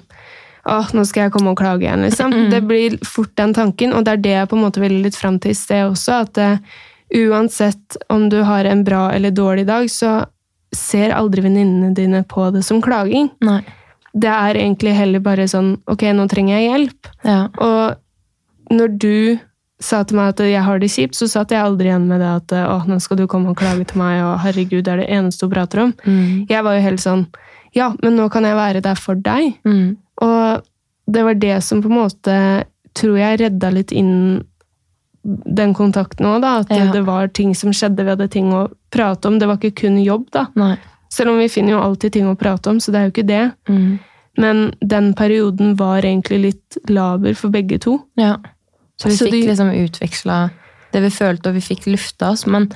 Åh, 0.66 0.88
nå 0.98 1.04
skal 1.06 1.28
jeg 1.28 1.32
komme 1.36 1.52
og 1.54 1.60
klage 1.60 1.86
igjen, 1.86 2.02
liksom. 2.08 2.32
Det 2.50 2.64
blir 2.66 2.96
fort 3.06 3.30
den 3.38 3.52
tanken, 3.54 3.92
og 3.94 4.02
det 4.08 4.16
er 4.16 4.22
det 4.24 4.32
jeg 4.32 4.48
på 4.50 4.58
en 4.58 4.64
måte 4.66 4.82
ville 4.82 5.04
litt 5.04 5.14
fram 5.14 5.38
til 5.38 5.54
i 5.54 5.58
sted 5.60 5.92
også, 5.92 6.16
at 6.26 6.40
uh, 6.42 6.80
uansett 7.14 8.00
om 8.10 8.24
du 8.34 8.40
har 8.42 8.66
en 8.66 8.82
bra 8.88 9.12
eller 9.14 9.30
dårlig 9.30 9.68
dag, 9.70 9.86
så 9.94 10.24
ser 10.76 11.14
aldri 11.14 11.46
venninnene 11.46 11.94
dine 11.94 12.24
på 12.26 12.50
det 12.56 12.64
som 12.66 12.82
klaging. 12.82 13.30
Nei. 13.46 13.62
Det 14.16 14.32
er 14.32 14.58
egentlig 14.58 14.96
heller 14.96 15.22
bare 15.22 15.46
sånn 15.52 15.76
ok, 15.92 16.08
nå 16.16 16.26
trenger 16.32 16.58
jeg 16.58 16.70
hjelp. 16.72 17.10
Ja. 17.28 17.40
Og 17.62 18.74
når 18.74 18.98
du 18.98 19.16
sa 19.80 20.04
til 20.08 20.18
meg 20.18 20.30
at 20.34 20.40
jeg 20.48 20.64
har 20.64 20.80
det 20.80 20.90
kjipt, 20.92 21.18
så 21.20 21.28
satt 21.28 21.52
jeg 21.52 21.60
aldri 21.60 21.90
igjen 21.90 22.08
med 22.08 22.22
det 22.24 22.30
at 22.32 22.54
å, 22.62 22.78
nå 22.88 23.00
skal 23.04 23.18
du 23.20 23.26
komme 23.28 23.52
og 23.52 23.58
klage 23.60 23.84
til 23.90 24.00
meg, 24.00 24.22
og 24.24 24.40
herregud, 24.46 24.86
det 24.86 24.94
er 24.94 25.02
det 25.04 25.10
eneste 25.12 25.46
hun 25.46 25.52
prater 25.52 25.84
om. 25.84 25.94
Mm. 26.06 26.46
Jeg 26.50 26.64
var 26.64 26.78
jo 26.78 26.86
helt 26.86 27.04
sånn 27.04 27.26
ja, 27.76 27.90
men 28.00 28.16
nå 28.16 28.30
kan 28.32 28.46
jeg 28.48 28.56
være 28.56 28.82
der 28.86 28.96
for 28.96 29.20
deg. 29.20 29.58
Mm. 29.68 29.98
Og 30.24 30.64
det 31.12 31.24
var 31.28 31.36
det 31.36 31.58
som 31.64 31.82
på 31.84 31.90
en 31.92 31.98
måte 31.98 32.36
tror 32.96 33.18
jeg 33.20 33.42
redda 33.42 33.72
litt 33.76 33.92
inn 33.92 34.46
den 35.26 35.74
kontakten 35.76 36.28
òg, 36.30 36.42
da. 36.42 36.54
At 36.64 36.72
Ja. 36.72 36.92
det 36.94 37.04
var 37.06 37.28
ting 37.28 37.54
som 37.54 37.74
skjedde, 37.74 38.04
vi 38.04 38.14
hadde 38.14 38.30
ting 38.32 38.54
å 38.54 38.70
prate 38.92 39.28
om. 39.28 39.40
Det 39.40 39.48
var 39.48 39.58
ikke 39.58 39.76
kun 39.82 39.98
jobb, 40.04 40.30
da. 40.32 40.48
Nei. 40.56 40.78
Selv 41.10 41.32
om 41.32 41.38
vi 41.38 41.50
finner 41.50 41.76
jo 41.76 41.82
alltid 41.82 42.14
ting 42.14 42.28
å 42.28 42.38
prate 42.38 42.70
om, 42.70 42.80
så 42.80 42.92
det 42.92 43.00
er 43.00 43.10
jo 43.10 43.12
ikke 43.12 43.28
det. 43.28 43.52
Mm. 43.68 44.00
Men 44.38 44.74
den 44.80 45.14
perioden 45.14 45.76
var 45.76 46.02
egentlig 46.02 46.42
litt 46.42 46.78
laber 46.88 47.36
for 47.36 47.50
begge 47.50 47.80
to. 47.80 48.00
Ja. 48.16 48.38
Så 49.02 49.10
vi 49.12 49.18
Så 49.18 49.26
fikk 49.28 49.34
du... 49.36 49.48
liksom 49.50 49.72
utveksla 49.76 50.38
det 50.96 51.02
vi 51.04 51.10
følte, 51.12 51.50
og 51.52 51.58
vi 51.58 51.64
fikk 51.66 51.88
lufta 51.92 52.30
oss. 52.32 52.46
Men 52.48 52.70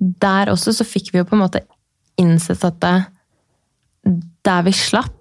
der 0.00 0.48
også 0.52 0.72
så 0.72 0.84
fikk 0.88 1.10
vi 1.12 1.20
jo 1.20 1.26
på 1.28 1.36
en 1.36 1.42
måte 1.44 1.60
innsett 2.20 2.62
at 2.64 2.78
det, 2.80 2.94
der 4.46 4.62
vi 4.64 4.72
slapp, 4.72 5.12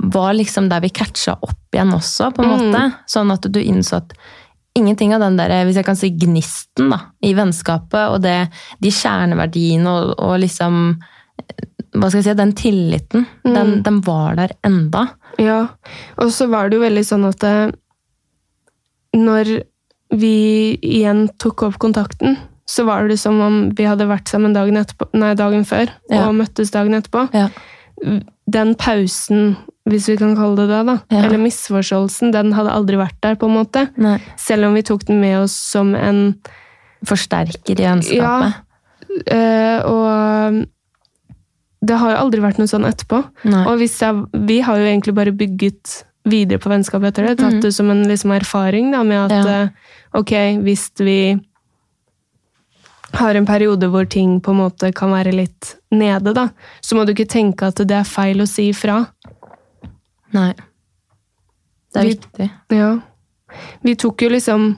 var 0.00 0.32
liksom 0.38 0.68
der 0.70 0.80
vi 0.84 0.88
catcha 0.94 1.34
opp 1.42 1.74
igjen 1.74 1.90
også, 1.92 2.30
på 2.34 2.44
en 2.44 2.48
Mm. 2.50 2.60
måte. 2.70 2.84
Sånn 3.10 3.32
at 3.34 3.42
du 3.52 3.58
innså 3.60 3.96
at 4.00 4.14
ingenting 4.78 5.12
av 5.12 5.20
den 5.20 5.36
der, 5.36 5.52
hvis 5.66 5.76
jeg 5.76 5.84
kan 5.84 5.96
si 5.98 6.10
gnisten 6.14 6.90
da, 6.90 7.00
i 7.22 7.34
vennskapet, 7.34 8.14
og 8.14 8.22
det, 8.22 8.48
de 8.80 8.90
kjerneverdiene 8.94 9.90
og, 9.90 10.14
og 10.18 10.38
liksom 10.40 11.00
hva 11.90 12.06
skal 12.08 12.20
jeg 12.20 12.28
si, 12.28 12.34
den 12.38 12.52
tilliten, 12.54 13.26
den, 13.44 13.82
den 13.82 14.00
var 14.06 14.36
der 14.38 14.52
enda. 14.64 15.08
Ja, 15.42 15.66
og 16.20 16.30
så 16.30 16.46
var 16.46 16.68
det 16.70 16.76
jo 16.78 16.84
veldig 16.84 17.02
sånn 17.04 17.24
at 17.26 17.42
eh, 17.44 17.72
når 19.16 19.62
vi 20.10 20.78
igjen 20.82 21.28
tok 21.38 21.62
opp 21.68 21.78
kontakten, 21.82 22.36
så 22.70 22.84
var 22.86 23.08
det 23.10 23.18
som 23.18 23.40
om 23.42 23.56
vi 23.74 23.86
hadde 23.88 24.06
vært 24.06 24.30
sammen 24.30 24.52
dagen, 24.54 24.76
etterpå, 24.78 25.08
nei, 25.18 25.34
dagen 25.34 25.64
før 25.66 25.88
Ja. 26.10 26.28
og 26.28 26.34
møttes 26.38 26.70
dagen 26.70 26.94
etterpå. 26.94 27.28
Ja. 27.34 27.48
Den 28.50 28.74
pausen, 28.74 29.56
hvis 29.88 30.06
vi 30.08 30.16
kan 30.16 30.36
kalle 30.36 30.56
det 30.56 30.68
det, 30.70 30.86
da, 30.86 30.98
Ja. 31.10 31.24
eller 31.26 31.38
misforståelsen, 31.38 32.30
den 32.32 32.52
hadde 32.52 32.70
aldri 32.70 32.96
vært 32.96 33.20
der, 33.20 33.34
på 33.34 33.46
en 33.46 33.56
måte. 33.58 33.88
Nei. 33.96 34.18
Selv 34.36 34.66
om 34.66 34.74
vi 34.74 34.82
tok 34.82 35.04
den 35.06 35.20
med 35.20 35.38
oss 35.42 35.52
som 35.52 35.94
en 35.94 36.36
Forsterker 37.04 37.80
i 37.80 37.86
ønskapet. 37.88 38.12
Ja, 38.20 38.52
øh, 39.32 39.84
Og 39.88 40.66
det 41.82 41.96
har 41.96 42.10
jo 42.12 42.16
aldri 42.20 42.40
vært 42.44 42.58
noe 42.58 42.68
sånn 42.68 42.84
etterpå. 42.84 43.22
Nei. 43.48 43.64
Og 43.66 43.78
jeg, 43.80 44.26
vi 44.46 44.60
har 44.60 44.76
jo 44.76 44.84
egentlig 44.84 45.14
bare 45.16 45.32
bygget 45.32 46.04
videre 46.24 46.58
på 46.60 46.70
vennskapet 46.70 47.12
etter 47.12 47.28
det. 47.28 47.36
Tatt 47.40 47.58
mm. 47.58 47.60
det 47.64 47.72
som 47.72 47.90
en 47.90 48.02
liksom, 48.08 48.32
erfaring 48.36 48.90
da, 48.92 49.02
med 49.02 49.32
at 49.32 49.46
Ja. 49.46 49.62
eh, 49.62 49.68
ok, 50.18 50.32
hvis 50.64 50.90
vi 51.00 51.40
har 53.12 53.34
en 53.34 53.46
periode 53.46 53.88
hvor 53.90 54.04
ting 54.06 54.40
på 54.40 54.50
en 54.50 54.60
måte 54.60 54.92
kan 54.94 55.10
være 55.10 55.32
litt 55.34 55.76
nede, 55.90 56.34
da, 56.34 56.48
så 56.80 56.96
må 56.96 57.04
du 57.04 57.12
ikke 57.14 57.28
tenke 57.30 57.66
at 57.66 57.80
det 57.82 57.96
er 57.96 58.04
feil 58.06 58.42
å 58.42 58.48
si 58.48 58.68
ifra. 58.70 59.06
Nei. 60.32 60.52
Det 61.92 62.00
er 62.00 62.04
Vi- 62.04 62.14
viktig. 62.14 62.50
Ja. 62.70 63.00
Vi 63.82 63.94
tok 63.96 64.22
jo 64.22 64.28
liksom 64.28 64.76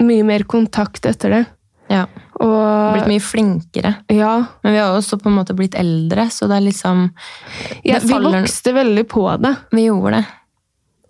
mye 0.00 0.22
mer 0.24 0.44
kontakt 0.44 1.06
etter 1.06 1.30
det. 1.30 1.46
Ja. 1.90 2.06
Og 2.42 2.94
Blitt 2.96 3.10
mye 3.10 3.22
flinkere. 3.22 3.94
ja, 4.10 4.32
Men 4.62 4.72
vi 4.72 4.78
har 4.78 4.96
også 4.96 5.18
på 5.22 5.30
en 5.30 5.36
måte 5.36 5.54
blitt 5.54 5.76
eldre, 5.78 6.26
så 6.34 6.48
det 6.50 6.56
er 6.56 6.64
liksom 6.66 7.04
ja, 7.86 8.00
vi 8.02 8.18
vokste 8.18 8.72
veldig 8.74 9.04
på 9.08 9.28
det. 9.38 9.54
Vi 9.70 9.86
gjorde 9.86 10.18
det. 10.18 10.24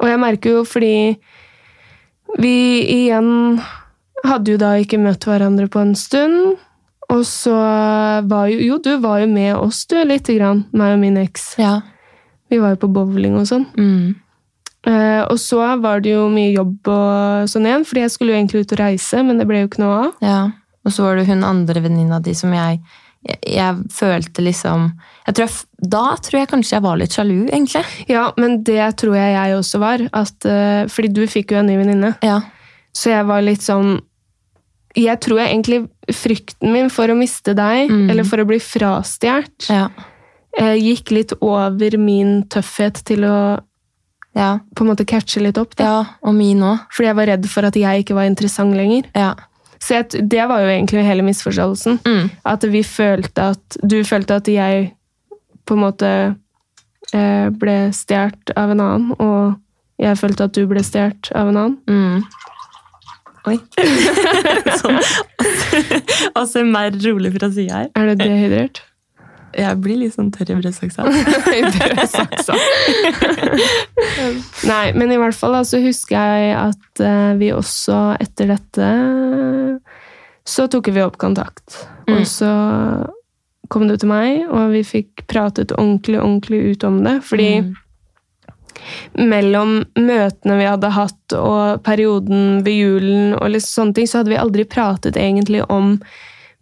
Og 0.03 0.11
jeg 0.11 0.21
merker 0.21 0.59
jo 0.59 0.65
fordi 0.69 1.17
vi 2.43 2.57
igjen 2.93 3.61
hadde 4.25 4.55
jo 4.55 4.61
da 4.61 4.75
ikke 4.81 4.99
møtt 5.01 5.25
hverandre 5.29 5.69
på 5.71 5.81
en 5.81 5.95
stund. 5.97 6.57
Og 7.13 7.23
så 7.29 7.55
var 8.27 8.49
jo 8.51 8.59
Jo, 8.65 8.79
du 8.83 8.97
var 8.99 9.21
jo 9.23 9.29
med 9.31 9.55
oss, 9.57 9.85
du, 9.87 9.97
lite 10.05 10.37
grann. 10.37 10.65
Meg 10.73 10.97
og 10.97 11.01
min 11.03 11.17
eks. 11.21 11.55
Ja. 11.61 11.79
Vi 12.51 12.59
var 12.61 12.75
jo 12.75 12.83
på 12.85 12.93
bowling 12.93 13.37
og 13.39 13.47
sånn. 13.49 13.67
Mm. 13.79 14.15
Eh, 14.85 15.23
og 15.23 15.39
så 15.41 15.65
var 15.81 16.03
det 16.05 16.13
jo 16.13 16.27
mye 16.33 16.53
jobb 16.53 16.91
og 16.93 17.49
sånn 17.49 17.69
igjen, 17.69 17.87
fordi 17.89 18.03
jeg 18.05 18.13
skulle 18.13 18.35
jo 18.35 18.41
egentlig 18.41 18.65
ut 18.65 18.75
og 18.77 18.81
reise, 18.83 19.23
men 19.25 19.41
det 19.41 19.47
ble 19.49 19.63
jo 19.63 19.71
ikke 19.71 19.85
noe 19.85 19.97
av. 20.03 20.13
ja. 20.25 20.43
Og 20.85 20.93
så 20.93 21.03
var 21.07 21.17
det 21.17 21.27
hun 21.27 21.43
andre 21.45 21.81
venninna 21.81 22.19
di 22.23 22.35
som 22.35 22.53
jeg, 22.53 22.81
jeg 23.25 23.39
Jeg 23.55 23.77
følte 23.91 24.43
liksom 24.45 24.91
jeg 25.27 25.35
tror 25.35 25.53
Da 25.81 26.03
tror 26.21 26.39
jeg 26.41 26.49
kanskje 26.49 26.75
jeg 26.77 26.83
var 26.83 26.97
litt 27.01 27.11
sjalu, 27.17 27.47
egentlig. 27.49 27.85
Ja, 28.09 28.33
men 28.37 28.63
det 28.63 28.97
tror 29.01 29.15
jeg 29.17 29.33
jeg 29.33 29.57
også 29.57 29.79
var. 29.81 29.99
At, 30.13 30.45
eh, 30.45 30.85
fordi 30.93 31.09
du 31.13 31.23
fikk 31.27 31.53
jo 31.53 31.59
en 31.59 31.67
ny 31.67 31.77
venninne. 31.81 32.11
Ja. 32.23 32.41
Så 32.93 33.09
jeg 33.11 33.25
var 33.27 33.41
litt 33.43 33.63
sånn 33.65 34.01
Jeg 34.95 35.19
tror 35.21 35.41
jeg 35.41 35.51
egentlig 35.57 35.89
frykten 36.15 36.71
min 36.73 36.91
for 36.91 37.09
å 37.09 37.17
miste 37.19 37.55
deg, 37.57 37.89
Mm. 37.91 38.11
eller 38.11 38.25
for 38.25 38.37
å 38.39 38.47
bli 38.47 38.59
frastjålet, 38.61 39.69
Ja. 39.71 39.89
eh, 40.59 40.77
gikk 40.77 41.11
litt 41.11 41.33
over 41.41 41.97
min 41.99 42.45
tøffhet 42.45 43.03
til 43.05 43.25
å 43.25 43.61
Ja. 44.37 44.59
på 44.77 44.83
en 44.85 44.89
måte 44.95 45.07
catche 45.07 45.41
litt 45.41 45.57
opp. 45.59 45.75
Da. 45.77 45.85
ja. 45.85 46.05
Og 46.23 46.35
min 46.35 46.61
også. 46.61 46.79
Fordi 46.93 47.07
jeg 47.07 47.17
var 47.17 47.27
redd 47.27 47.47
for 47.49 47.65
at 47.65 47.75
jeg 47.75 48.05
ikke 48.05 48.15
var 48.15 48.25
interessant 48.25 48.75
lenger. 48.75 49.05
Ja. 49.15 49.35
Så 49.83 49.99
jeg, 49.99 50.29
det 50.31 50.47
var 50.49 50.63
jo 50.63 50.71
egentlig 50.71 51.05
hele 51.07 51.25
misforståelsen. 51.27 51.99
Mm. 52.07 52.31
At 52.45 52.65
vi 52.71 52.83
følte 52.87 53.51
at 53.55 53.79
Du 53.83 53.99
følte 54.05 54.39
at 54.41 54.49
jeg 54.49 54.95
på 55.65 55.77
en 55.77 55.81
måte 55.81 56.09
eh, 57.15 57.49
ble 57.51 57.77
stjålet 57.97 58.53
av 58.57 58.75
en 58.75 58.83
annen, 58.85 59.13
og 59.19 59.55
jeg 60.03 60.19
følte 60.21 60.49
at 60.49 60.57
du 60.57 60.67
ble 60.69 60.83
stjålet 60.85 61.31
av 61.35 61.53
en 61.53 61.61
annen. 61.63 61.79
Mm. 61.89 62.25
Oi. 63.45 63.59
sånn. 64.81 65.01
Altså 66.39 66.65
mer 66.67 66.95
rolig 67.05 67.33
fra 67.35 67.51
sida 67.53 67.85
her. 67.85 67.89
Er 67.99 68.13
det 68.13 68.19
dehydrert? 68.25 68.81
Jeg 69.55 69.79
blir 69.83 70.01
litt 70.01 70.15
sånn 70.17 70.33
tørr 70.35 70.51
i 70.51 70.57
brødsaksa. 70.59 71.05
Brødsaksa. 71.77 72.57
Nei, 74.65 74.95
men 74.97 75.13
i 75.13 75.19
hvert 75.21 75.37
fall 75.37 75.53
så 75.53 75.61
altså, 75.61 75.81
husker 75.85 76.17
jeg 76.17 76.55
at 76.57 77.03
uh, 77.05 77.35
vi 77.41 77.51
også 77.53 77.99
etter 78.23 78.55
dette 78.55 78.89
så 80.45 80.69
tok 80.69 80.89
vi 80.89 81.03
opp 81.03 81.17
kontakt. 81.17 81.89
Mm. 82.07 82.19
Og 82.19 82.27
så 82.29 82.51
kom 83.73 83.89
du 83.89 83.97
til 83.97 84.11
meg, 84.11 84.45
og 84.53 84.75
vi 84.75 84.83
fikk 84.85 85.25
pratet 85.31 85.73
ordentlig, 85.73 86.21
ordentlig 86.21 86.61
ut 86.75 86.85
om 86.85 87.01
det. 87.05 87.17
Fordi 87.25 87.51
Mm. 87.63 87.75
mellom 89.15 89.85
møtene 89.97 90.59
vi 90.59 90.65
hadde 90.69 90.91
hatt 90.93 91.33
og 91.33 91.83
perioden 91.83 92.63
ved 92.65 92.75
julen, 92.77 93.35
og 93.35 93.51
litt 93.51 93.65
sånne 93.65 93.95
ting, 93.95 94.07
så 94.07 94.19
hadde 94.19 94.35
vi 94.35 94.43
aldri 94.43 94.65
pratet 94.65 95.17
egentlig 95.17 95.63
om 95.71 95.99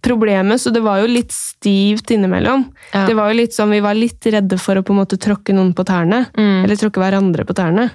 problemet, 0.03 0.61
så 0.61 0.71
det 0.75 0.83
var 0.83 1.01
jo 1.03 1.11
litt 1.11 1.33
stivt 1.33 2.11
innimellom. 2.11 2.65
Ja. 2.93 3.07
Det 3.07 3.15
var 3.15 3.31
jo 3.31 3.39
litt 3.39 3.55
sånn, 3.55 3.71
Vi 3.71 3.81
var 3.81 3.95
litt 3.95 4.27
redde 4.27 4.59
for 4.59 4.79
å 4.79 4.83
på 4.83 4.95
en 4.95 5.01
måte 5.03 5.19
tråkke 5.21 5.55
noen 5.55 5.73
på 5.75 5.85
tærne. 5.87 6.27
Mm. 6.37 6.65
Eller 6.65 6.79
tråkke 6.81 7.03
hverandre 7.03 7.47
på 7.47 7.55
tærne. 7.55 7.91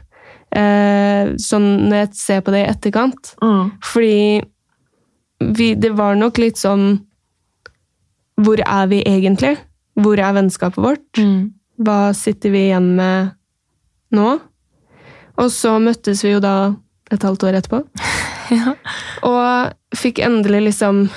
Eh, 0.55 1.33
sånn 1.41 1.67
når 1.89 1.97
jeg 2.05 2.13
ser 2.15 2.41
på 2.45 2.53
det 2.55 2.63
i 2.63 2.69
etterkant. 2.71 3.33
Mm. 3.43 3.71
Fordi 3.83 4.41
vi, 5.57 5.73
det 5.75 5.91
var 5.97 6.15
nok 6.17 6.39
litt 6.41 6.57
sånn 6.57 7.03
Hvor 8.41 8.57
er 8.61 8.87
vi 8.89 9.03
egentlig? 9.05 9.55
Hvor 9.97 10.19
er 10.21 10.33
vennskapet 10.37 10.81
vårt? 10.81 11.05
Mm. 11.17 11.53
Hva 11.81 12.13
sitter 12.17 12.53
vi 12.53 12.67
igjen 12.67 12.91
med 12.97 13.33
nå? 14.13 14.37
Og 15.37 15.49
så 15.53 15.75
møttes 15.81 16.23
vi 16.25 16.35
jo 16.35 16.41
da 16.41 16.75
et 17.13 17.23
halvt 17.23 17.49
år 17.49 17.59
etterpå. 17.61 17.83
Ja. 18.47 18.77
Og 19.27 19.97
fikk 19.99 20.21
endelig 20.23 20.61
liksom 20.69 21.09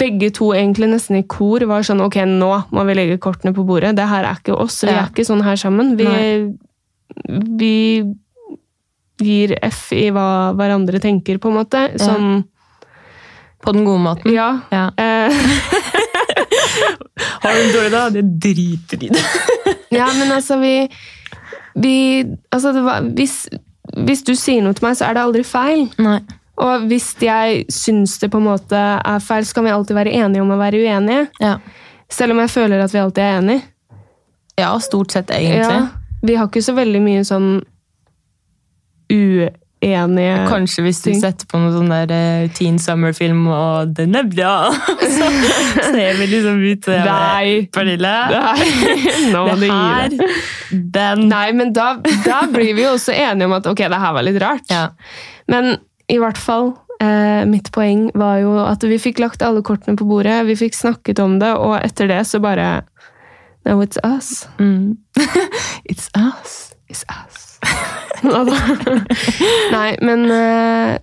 Begge 0.00 0.30
to 0.36 0.50
egentlig 0.56 0.88
nesten 0.88 1.18
i 1.20 1.22
kor 1.28 1.60
var 1.68 1.84
sånn 1.86 2.00
Ok, 2.04 2.16
nå 2.26 2.50
må 2.72 2.84
vi 2.88 2.94
legge 2.96 3.18
kortene 3.20 3.52
på 3.56 3.64
bordet. 3.68 3.92
Det 3.98 4.06
her 4.08 4.24
er 4.24 4.38
ikke 4.40 4.56
oss. 4.56 4.80
Vi 4.84 4.90
Ja. 4.90 5.02
er 5.04 5.10
ikke 5.12 5.26
sånn 5.28 5.42
her 5.44 5.56
sammen. 5.60 5.92
Vi, 6.00 6.06
vi 7.60 8.04
gir 9.20 9.52
F 9.62 9.90
i 9.92 10.06
hva 10.14 10.54
hverandre 10.56 11.00
tenker, 11.02 11.36
på 11.38 11.50
en 11.52 11.58
måte. 11.60 11.82
Sånn 12.00 12.44
På 13.60 13.74
den 13.76 13.84
gode 13.84 14.00
måten. 14.00 14.32
Ja. 14.32 14.62
Ja. 14.72 14.86
Har 17.42 17.52
du 17.54 17.60
en 17.60 17.72
dårlig 17.74 17.90
dag? 17.92 18.12
Det 18.12 18.22
driter 18.40 19.04
i 19.04 19.08
det. 19.12 19.24
ja, 19.98 20.06
men 20.18 20.32
altså, 20.32 20.56
vi, 20.60 20.88
vi 21.74 21.94
Altså, 22.52 22.72
det 22.72 22.82
var 22.86 23.00
hvis, 23.16 23.34
hvis 24.06 24.22
du 24.26 24.34
sier 24.38 24.62
noe 24.64 24.72
til 24.76 24.86
meg, 24.88 24.96
så 24.98 25.08
er 25.10 25.16
det 25.18 25.24
aldri 25.26 25.44
feil. 25.46 25.86
Nei. 26.00 26.20
Og 26.58 26.88
hvis 26.90 27.14
jeg 27.22 27.64
syns 27.72 28.18
det 28.20 28.30
på 28.32 28.38
en 28.40 28.44
måte 28.50 28.76
er 28.76 29.20
feil, 29.24 29.44
så 29.46 29.54
kan 29.54 29.64
vi 29.64 29.70
alltid 29.70 29.96
være 29.96 30.12
enige 30.12 30.42
om 30.42 30.50
å 30.50 30.58
være 30.60 30.80
uenige. 30.82 31.28
Ja. 31.40 31.54
Selv 32.10 32.34
om 32.34 32.40
jeg 32.42 32.50
føler 32.50 32.82
at 32.84 32.92
vi 32.92 32.98
alltid 33.00 33.22
er 33.24 33.38
enige. 33.38 33.62
ja, 34.60 34.74
stort 34.80 35.12
sett, 35.14 35.30
egentlig. 35.30 35.78
Ja, 35.78 35.86
vi 36.22 36.34
har 36.36 36.48
ikke 36.50 36.60
så 36.62 36.74
veldig 36.76 37.00
mye 37.00 37.22
sånn 37.24 37.62
uenige 39.10 40.34
Kanskje 40.50 40.82
hvis 40.84 40.98
du 41.00 41.06
ting. 41.10 41.20
setter 41.22 41.48
på 41.48 41.58
noe 41.62 41.72
sånn 41.72 41.88
der 41.88 42.10
eh, 42.12 42.50
Teen 42.54 42.76
Summer-film, 42.82 43.46
og 43.48 43.94
den 43.96 44.14
er 44.18 44.26
bra, 44.28 44.52
så 45.00 45.30
ser 45.88 46.18
vi 46.20 46.26
liksom 46.34 46.60
ut 46.60 46.82
til 46.84 47.00
Nei. 47.06 47.66
Pernille, 47.72 48.12
Nei, 48.34 48.70
nå 49.32 49.44
må 49.48 49.54
du 49.56 49.64
det 49.64 49.70
gi 49.70 50.18
deg. 50.18 50.34
den 50.98 51.24
Nei, 51.32 51.46
men 51.56 51.72
da, 51.76 51.94
da 52.26 52.42
blir 52.52 52.74
vi 52.76 52.84
jo 52.84 52.92
også 52.98 53.16
enige 53.16 53.48
om 53.48 53.56
at 53.56 53.70
ok, 53.72 53.86
det 53.88 54.02
her 54.04 54.12
var 54.18 54.26
litt 54.28 54.40
rart. 54.44 54.68
Ja. 54.70 54.90
Men 55.50 55.78
i 56.10 56.18
hvert 56.20 56.38
fall, 56.38 56.72
eh, 57.02 57.44
mitt 57.48 57.70
poeng 57.74 58.08
var 58.18 58.40
jo 58.42 58.56
at 58.64 58.84
vi 58.86 58.98
fikk 59.00 59.20
lagt 59.22 59.44
alle 59.46 59.62
kortene 59.66 59.98
på 59.98 60.08
bordet, 60.08 60.42
vi 60.48 60.58
fikk 60.58 60.76
snakket 60.76 61.22
om 61.22 61.38
det, 61.42 61.52
og 61.56 61.78
etter 61.80 62.10
det 62.10 62.24
så 62.28 62.42
bare 62.42 62.82
No, 63.66 63.82
it's 63.84 63.98
us. 64.02 64.48
mm. 64.58 64.96
It's 65.90 66.08
us. 66.16 66.74
It's 66.88 67.04
us. 67.12 67.58
Nei, 69.76 69.96
men 70.00 70.24
eh, 70.30 70.96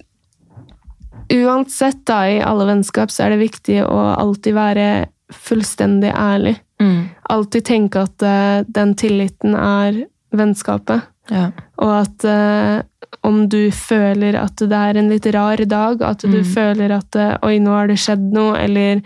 uansett 1.37 2.01
da, 2.09 2.23
i 2.29 2.41
alle 2.41 2.65
vennskap 2.65 3.13
så 3.13 3.27
er 3.27 3.35
det 3.35 3.43
viktig 3.45 3.83
å 3.85 3.99
alltid 4.17 4.57
være 4.57 4.87
fullstendig 5.33 6.11
ærlig. 6.15 6.55
Mm. 6.81 7.09
Alltid 7.29 7.65
tenke 7.67 8.05
at 8.07 8.25
eh, 8.25 8.65
den 8.67 8.95
tilliten 8.99 9.55
er 9.57 10.05
vennskapet. 10.35 11.07
Ja. 11.29 11.51
Og 11.83 11.93
at 12.01 12.23
eh, 12.27 12.81
om 13.27 13.43
du 13.51 13.69
føler 13.75 14.37
at 14.39 14.59
det 14.61 14.77
er 14.77 14.99
en 14.99 15.09
litt 15.11 15.25
rar 15.35 15.61
dag, 15.65 16.01
at 16.01 16.23
du 16.23 16.39
Mm. 16.41 16.45
føler 16.53 16.91
at 16.97 17.15
eh, 17.15 17.37
oi, 17.43 17.57
nå 17.59 17.71
har 17.75 17.87
det 17.87 17.99
skjedd 17.99 18.31
noe, 18.33 18.57
eller 18.57 19.01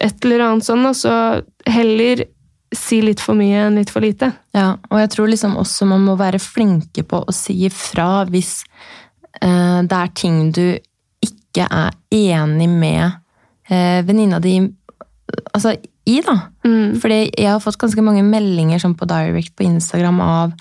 et 0.00 0.24
eller 0.24 0.40
annet 0.48 0.64
sånn, 0.66 0.84
og 0.86 0.94
så 0.94 1.42
heller 1.66 2.24
si 2.74 3.00
litt 3.02 3.20
for 3.22 3.34
mye 3.38 3.66
enn 3.68 3.76
litt 3.78 3.90
for 3.90 4.02
lite. 4.02 4.32
Ja, 4.54 4.76
og 4.90 4.98
jeg 4.98 5.10
tror 5.14 5.28
liksom 5.30 5.56
også 5.60 5.86
man 5.86 6.02
må 6.06 6.16
være 6.18 6.40
flinke 6.42 7.04
på 7.06 7.22
å 7.22 7.32
si 7.34 7.54
ifra 7.68 8.24
hvis 8.26 8.64
eh, 9.40 9.82
det 9.86 9.98
er 10.00 10.14
ting 10.14 10.50
du 10.54 10.78
ikke 11.22 11.68
er 11.70 11.92
enig 12.10 12.68
med 12.68 13.12
eh, 13.70 14.02
venninna 14.06 14.40
di 14.42 14.56
altså, 15.54 15.76
i, 16.04 16.18
da. 16.20 16.34
Mm. 16.66 16.98
Fordi 17.00 17.20
jeg 17.30 17.48
har 17.48 17.62
fått 17.62 17.78
ganske 17.80 18.02
mange 18.04 18.24
meldinger 18.26 18.82
sånn 18.82 18.96
på 18.98 19.06
direct 19.08 19.54
på 19.56 19.64
Instagram 19.68 20.18
av 20.20 20.52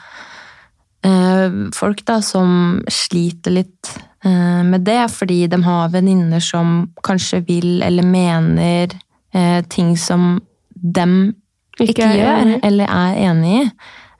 folk 1.76 2.06
da 2.08 2.22
som 2.24 2.82
sliter 2.91 3.51
litt 3.58 3.89
eh, 4.24 4.62
med 4.64 4.86
det, 4.88 5.01
fordi 5.12 5.47
de 5.51 5.60
har 5.66 5.91
venninner 5.91 6.43
som 6.43 6.93
kanskje 7.04 7.41
vil 7.47 7.84
eller 7.84 8.08
mener 8.08 8.93
eh, 9.34 9.60
ting 9.68 9.97
som 9.97 10.38
dem 10.74 11.34
ikke, 11.80 11.89
Ikke 11.89 12.10
gjør 12.20 12.56
eller 12.64 12.91
er 12.93 13.20
enig 13.32 13.54
i. 13.58 13.68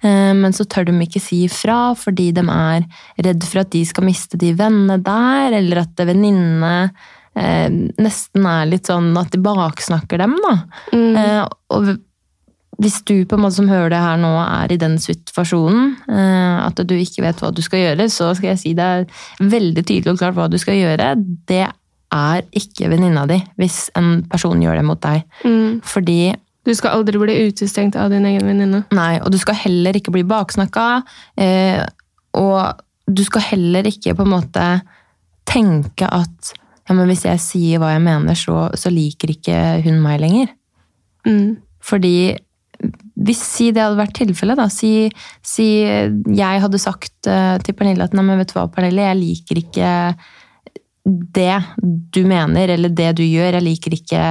Eh, 0.04 0.32
Men 0.36 0.56
så 0.56 0.66
tør 0.66 0.90
de 0.90 0.96
ikke 1.06 1.22
si 1.22 1.44
ifra 1.48 1.94
fordi 1.98 2.32
de 2.36 2.44
er 2.50 2.88
redd 3.24 3.44
for 3.48 3.64
at 3.64 3.72
de 3.76 3.84
skal 3.88 4.08
miste 4.08 4.40
de 4.42 4.54
vennene 4.58 5.00
der, 5.04 5.60
eller 5.60 5.84
at 5.86 6.02
venninnene 6.10 6.90
eh, 7.38 7.70
nesten 8.02 8.48
er 8.50 8.72
litt 8.72 8.90
sånn 8.92 9.14
at 9.20 9.32
de 9.32 9.42
baksnakker 9.44 10.24
dem, 10.24 10.36
da. 10.44 10.56
Mm. 10.92 11.14
Eh, 11.22 11.46
og 11.78 11.94
hvis 12.82 13.02
du 13.06 13.16
på 13.30 13.38
en 13.38 13.44
måte 13.44 13.58
som 13.60 13.70
hører 13.70 13.92
det 13.94 14.02
her 14.02 14.18
nå 14.22 14.32
er 14.42 14.72
i 14.74 14.80
den 14.82 14.98
situasjonen, 15.02 15.94
eh, 16.10 16.58
at 16.66 16.82
du 16.88 16.96
ikke 16.98 17.26
vet 17.26 17.42
hva 17.44 17.52
du 17.54 17.62
skal 17.66 17.84
gjøre, 17.84 18.08
så 18.10 18.32
skal 18.38 18.54
jeg 18.54 18.62
si 18.62 18.74
det 18.78 18.86
er 18.86 19.06
veldig 19.40 19.84
tydelig 19.84 20.14
og 20.14 20.22
klart 20.22 20.38
hva 20.38 20.50
du 20.50 20.58
skal 20.62 20.80
gjøre. 20.80 21.14
Det 21.50 21.66
er 22.14 22.48
ikke 22.54 22.90
venninna 22.92 23.26
di 23.30 23.40
hvis 23.62 23.88
en 24.00 24.24
person 24.30 24.62
gjør 24.62 24.80
det 24.80 24.88
mot 24.88 25.02
deg. 25.04 25.28
Mm. 25.44 25.84
Fordi 25.86 26.36
Du 26.64 26.72
skal 26.72 26.94
aldri 26.96 27.20
bli 27.20 27.34
utestengt 27.50 27.98
av 28.00 28.08
din 28.08 28.24
egen 28.24 28.46
venninne. 28.48 28.86
Nei, 28.96 29.18
og 29.20 29.34
du 29.34 29.36
skal 29.36 29.58
heller 29.66 29.98
ikke 30.00 30.14
bli 30.16 30.22
baksnakka. 30.24 31.02
Eh, 31.36 31.82
og 32.40 32.80
du 33.04 33.20
skal 33.28 33.44
heller 33.50 33.90
ikke 33.90 34.14
på 34.16 34.24
en 34.24 34.32
måte 34.32 34.68
tenke 35.44 36.08
at 36.08 36.54
ja, 36.88 36.96
men 36.96 37.10
hvis 37.10 37.26
jeg 37.28 37.42
sier 37.44 37.84
hva 37.84 37.92
jeg 37.92 38.06
mener, 38.06 38.40
så, 38.40 38.70
så 38.80 38.88
liker 38.96 39.36
ikke 39.36 39.58
hun 39.84 40.00
meg 40.06 40.22
lenger. 40.24 40.56
Mm. 41.28 41.60
Fordi 41.84 42.16
hvis 43.24 43.42
si 43.46 43.72
det 43.74 43.84
hadde 43.84 44.00
vært 44.00 44.16
tilfellet, 44.18 44.60
da. 44.60 44.68
Si, 44.72 45.10
si 45.46 45.68
jeg 45.84 46.64
hadde 46.64 46.82
sagt 46.82 47.30
eh, 47.30 47.58
til 47.64 47.78
Pernille 47.78 48.08
at 48.08 48.16
nei, 48.16 48.26
men 48.26 48.42
vet 48.42 48.52
du 48.52 48.58
hva, 48.58 48.70
Pernille, 48.74 49.06
jeg 49.10 49.22
liker 49.22 49.62
ikke 49.64 49.92
det 51.04 51.58
du 52.16 52.22
mener, 52.28 52.72
eller 52.72 52.94
det 52.96 53.10
du 53.20 53.24
gjør. 53.26 53.58
Jeg 53.58 53.66
liker 53.66 53.98
ikke 53.98 54.22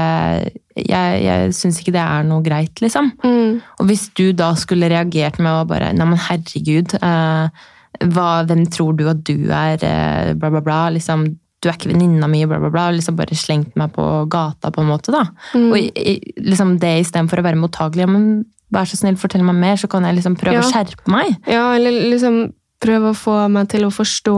Jeg, 0.72 1.16
jeg 1.20 1.52
syns 1.52 1.82
ikke 1.82 1.92
det 1.92 2.00
er 2.00 2.24
noe 2.24 2.44
greit, 2.44 2.80
liksom. 2.80 3.12
Mm. 3.24 3.60
Og 3.60 3.90
hvis 3.90 4.06
du 4.16 4.30
da 4.36 4.54
skulle 4.56 4.88
reagert 4.92 5.38
med 5.42 5.52
å 5.52 5.68
bare 5.68 5.92
Nei, 5.92 6.08
men 6.08 6.20
herregud. 6.30 6.96
Eh, 6.96 7.68
hva, 8.08 8.28
hvem 8.48 8.64
tror 8.72 8.96
du 8.96 9.04
at 9.10 9.20
du 9.28 9.50
er? 9.52 9.76
Eh, 9.84 10.32
bla, 10.32 10.48
bla, 10.54 10.62
bla. 10.64 10.80
Liksom, 10.96 11.26
du 11.62 11.68
er 11.70 11.76
ikke 11.76 11.92
venninna 11.92 12.26
mi, 12.30 12.40
bla, 12.50 12.58
bla, 12.58 12.70
bla. 12.74 12.88
Liksom 12.90 13.14
bare 13.18 13.36
slengt 13.38 13.76
meg 13.78 13.92
på 13.94 14.04
gata, 14.32 14.72
på 14.74 14.82
en 14.82 14.90
måte. 14.90 15.12
da. 15.14 15.24
Mm. 15.54 15.68
Og 15.70 16.00
liksom 16.42 16.74
det 16.82 16.96
istedenfor 17.04 17.38
å 17.38 17.46
være 17.46 17.60
mottagelig. 17.60 18.02
Ja, 18.02 18.10
men 18.10 18.26
vær 18.72 18.88
så 18.88 18.98
snill, 18.98 19.18
fortell 19.20 19.44
meg 19.46 19.54
mer, 19.60 19.76
så 19.78 19.88
kan 19.92 20.02
jeg 20.08 20.16
liksom 20.18 20.34
prøve 20.40 20.58
Ja. 20.58 20.64
å 20.64 20.72
skjerpe 20.72 21.06
meg. 21.12 21.36
Ja, 21.46 21.68
eller 21.76 21.94
liksom 22.10 22.52
prøve 22.82 23.12
å 23.12 23.16
få 23.16 23.36
meg 23.52 23.68
til 23.70 23.84
å 23.86 23.92
forstå 23.94 24.36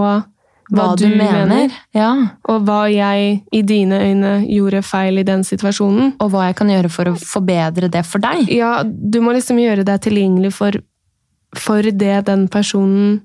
Hva, 0.74 0.96
du, 0.96 1.06
mener. 1.08 1.70
Ja. 1.94 2.10
og 2.48 2.64
hva 2.64 2.86
jeg 2.90 3.42
i 3.52 3.60
dine 3.62 3.98
øyne 4.00 4.32
gjorde 4.48 4.82
feil 4.82 5.18
i 5.20 5.22
den 5.22 5.44
situasjonen. 5.44 6.14
Og 6.20 6.30
hva 6.32 6.46
jeg 6.48 6.56
kan 6.56 6.68
gjøre 6.68 6.90
for 6.90 7.04
å 7.04 7.16
forbedre 7.20 7.88
det 7.92 8.04
for 8.04 8.18
deg. 8.18 8.48
Ja, 8.52 8.82
du 8.82 9.20
må 9.20 9.32
liksom 9.36 9.60
gjøre 9.60 9.84
deg 9.84 10.00
tilgjengelig 10.00 10.52
for, 10.56 10.72
for 11.54 11.82
det 11.82 12.24
den 12.26 12.48
personen 12.48 13.22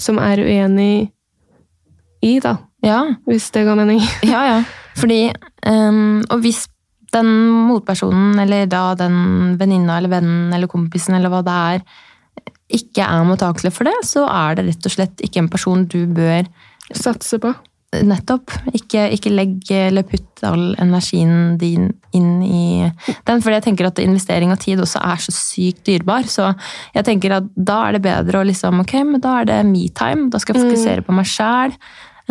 som 0.00 0.18
er 0.18 0.40
uenig 0.42 1.10
i, 2.24 2.38
da. 2.40 2.56
Ja, 2.84 3.00
Hvis 3.28 3.50
det 3.54 3.64
ga 3.66 3.74
mening. 3.78 4.02
ja. 4.32 4.44
ja. 4.50 4.62
Fordi 4.94 5.26
um, 5.66 6.22
Og 6.30 6.40
hvis 6.44 6.66
den 7.14 7.28
motpersonen, 7.68 8.38
eller 8.42 8.66
da 8.66 8.88
den 8.98 9.54
venninna 9.58 10.00
eller 10.00 10.10
vennen 10.16 10.54
eller 10.54 10.70
kompisen 10.70 11.14
eller 11.14 11.30
hva 11.30 11.44
det 11.46 11.54
er, 11.74 11.84
ikke 12.74 13.06
er 13.06 13.26
mottakelig 13.28 13.70
for 13.76 13.86
det, 13.86 13.94
så 14.08 14.24
er 14.26 14.58
det 14.58 14.64
rett 14.66 14.88
og 14.88 14.94
slett 14.96 15.22
ikke 15.22 15.44
en 15.44 15.52
person 15.52 15.86
du 15.86 16.02
bør 16.10 16.48
Satse 16.92 17.38
på. 17.40 17.48
Nettopp. 18.04 18.50
Ikke, 18.74 19.06
ikke 19.14 19.30
legg 19.32 19.70
eller 19.72 20.04
putt 20.04 20.42
all 20.44 20.74
energien 20.82 21.54
din 21.60 21.86
inn 22.12 22.42
i 22.42 22.64
den. 22.82 23.40
fordi 23.40 23.54
jeg 23.54 23.64
tenker 23.68 23.88
at 23.88 24.02
investering 24.02 24.52
av 24.52 24.60
tid 24.62 24.82
også 24.82 25.00
er 25.00 25.22
så 25.22 25.32
sykt 25.34 25.84
dyrbar. 25.88 26.26
Så 26.28 26.50
jeg 26.94 27.06
tenker 27.06 27.38
at 27.38 27.46
da 27.54 27.78
er 27.86 27.96
det 27.96 28.02
bedre 28.04 28.42
å 28.42 28.48
liksom 28.48 28.82
Ok, 28.82 28.96
men 29.06 29.22
da 29.22 29.38
er 29.40 29.48
det 29.48 29.60
me-time. 29.70 30.28
Da 30.32 30.42
skal 30.42 30.58
jeg 30.58 30.66
fokusere 30.66 31.06
på 31.06 31.16
meg 31.16 31.30
sjæl. 31.30 31.76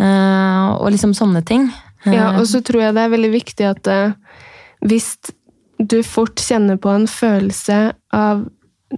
Og 0.00 0.88
liksom 0.90 1.12
sånne 1.14 1.44
ting. 1.46 1.68
Ja, 1.70 1.84
Eh, 2.12 2.38
og 2.38 2.46
så 2.48 2.60
tror 2.64 2.82
jeg 2.82 2.96
det 2.96 3.04
er 3.04 3.14
veldig 3.14 3.32
viktig 3.32 3.66
at 3.68 3.88
eh, 3.88 4.14
hvis 4.84 5.14
du 5.80 6.02
fort 6.06 6.40
kjenner 6.40 6.78
på 6.80 6.92
en 6.92 7.06
følelse 7.10 7.94
av 8.14 8.44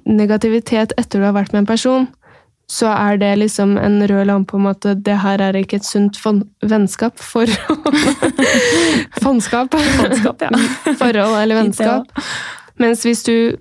negativitet 0.05 0.92
etter 0.99 1.22
du 1.22 1.26
har 1.28 1.36
vært 1.36 1.55
med 1.55 1.64
en 1.64 1.68
person, 1.70 2.09
så 2.66 2.90
er 2.90 3.20
det 3.22 3.30
liksom 3.38 3.76
en 3.78 4.01
rød 4.11 4.26
lampe 4.26 4.57
om 4.59 4.66
at 4.66 4.82
det 5.07 5.20
her 5.22 5.40
er 5.40 5.57
ikke 5.61 5.78
et 5.78 5.86
sunt 5.86 6.18
vennskap. 6.66 7.22
For 7.22 7.47
Fondskap. 9.22 9.76
Fondskap, 10.01 10.42
ja. 10.42 10.51
Forhold 11.01 11.38
eller 11.38 11.59
vennskap. 11.62 12.11
Mens 12.82 13.07
hvis 13.07 13.22
du 13.24 13.55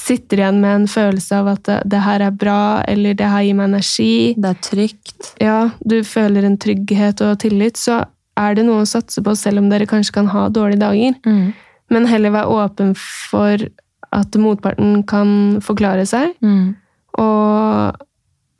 sitter 0.00 0.40
igjen 0.40 0.60
med 0.62 0.74
en 0.74 0.86
følelse 0.90 1.36
av 1.42 1.50
at 1.52 1.62
det, 1.68 1.78
det 1.92 2.00
her 2.04 2.24
er 2.26 2.36
bra, 2.40 2.60
eller 2.88 3.14
det 3.18 3.28
her 3.28 3.44
gir 3.46 3.58
meg 3.58 3.68
energi, 3.70 4.34
det 4.40 4.50
er 4.54 4.60
trygt. 4.64 5.32
ja, 5.42 5.58
du 5.84 6.00
føler 6.06 6.46
en 6.48 6.56
trygghet 6.60 7.20
og 7.26 7.38
tillit, 7.44 7.76
så 7.80 8.00
er 8.40 8.54
det 8.56 8.64
noe 8.66 8.82
å 8.84 8.88
satse 8.88 9.20
på, 9.22 9.34
selv 9.36 9.60
om 9.60 9.68
dere 9.70 9.86
kanskje 9.90 10.14
kan 10.16 10.30
ha 10.32 10.46
dårlige 10.48 10.80
dager. 10.80 11.16
Mm. 11.26 11.50
Men 11.90 12.06
heller 12.06 12.32
være 12.32 12.54
åpen 12.64 12.94
for 12.98 13.66
at 14.14 14.36
motparten 14.40 15.02
kan 15.06 15.60
forklare 15.62 16.06
seg, 16.08 16.32
Mm. 16.42 16.74
og 17.18 17.96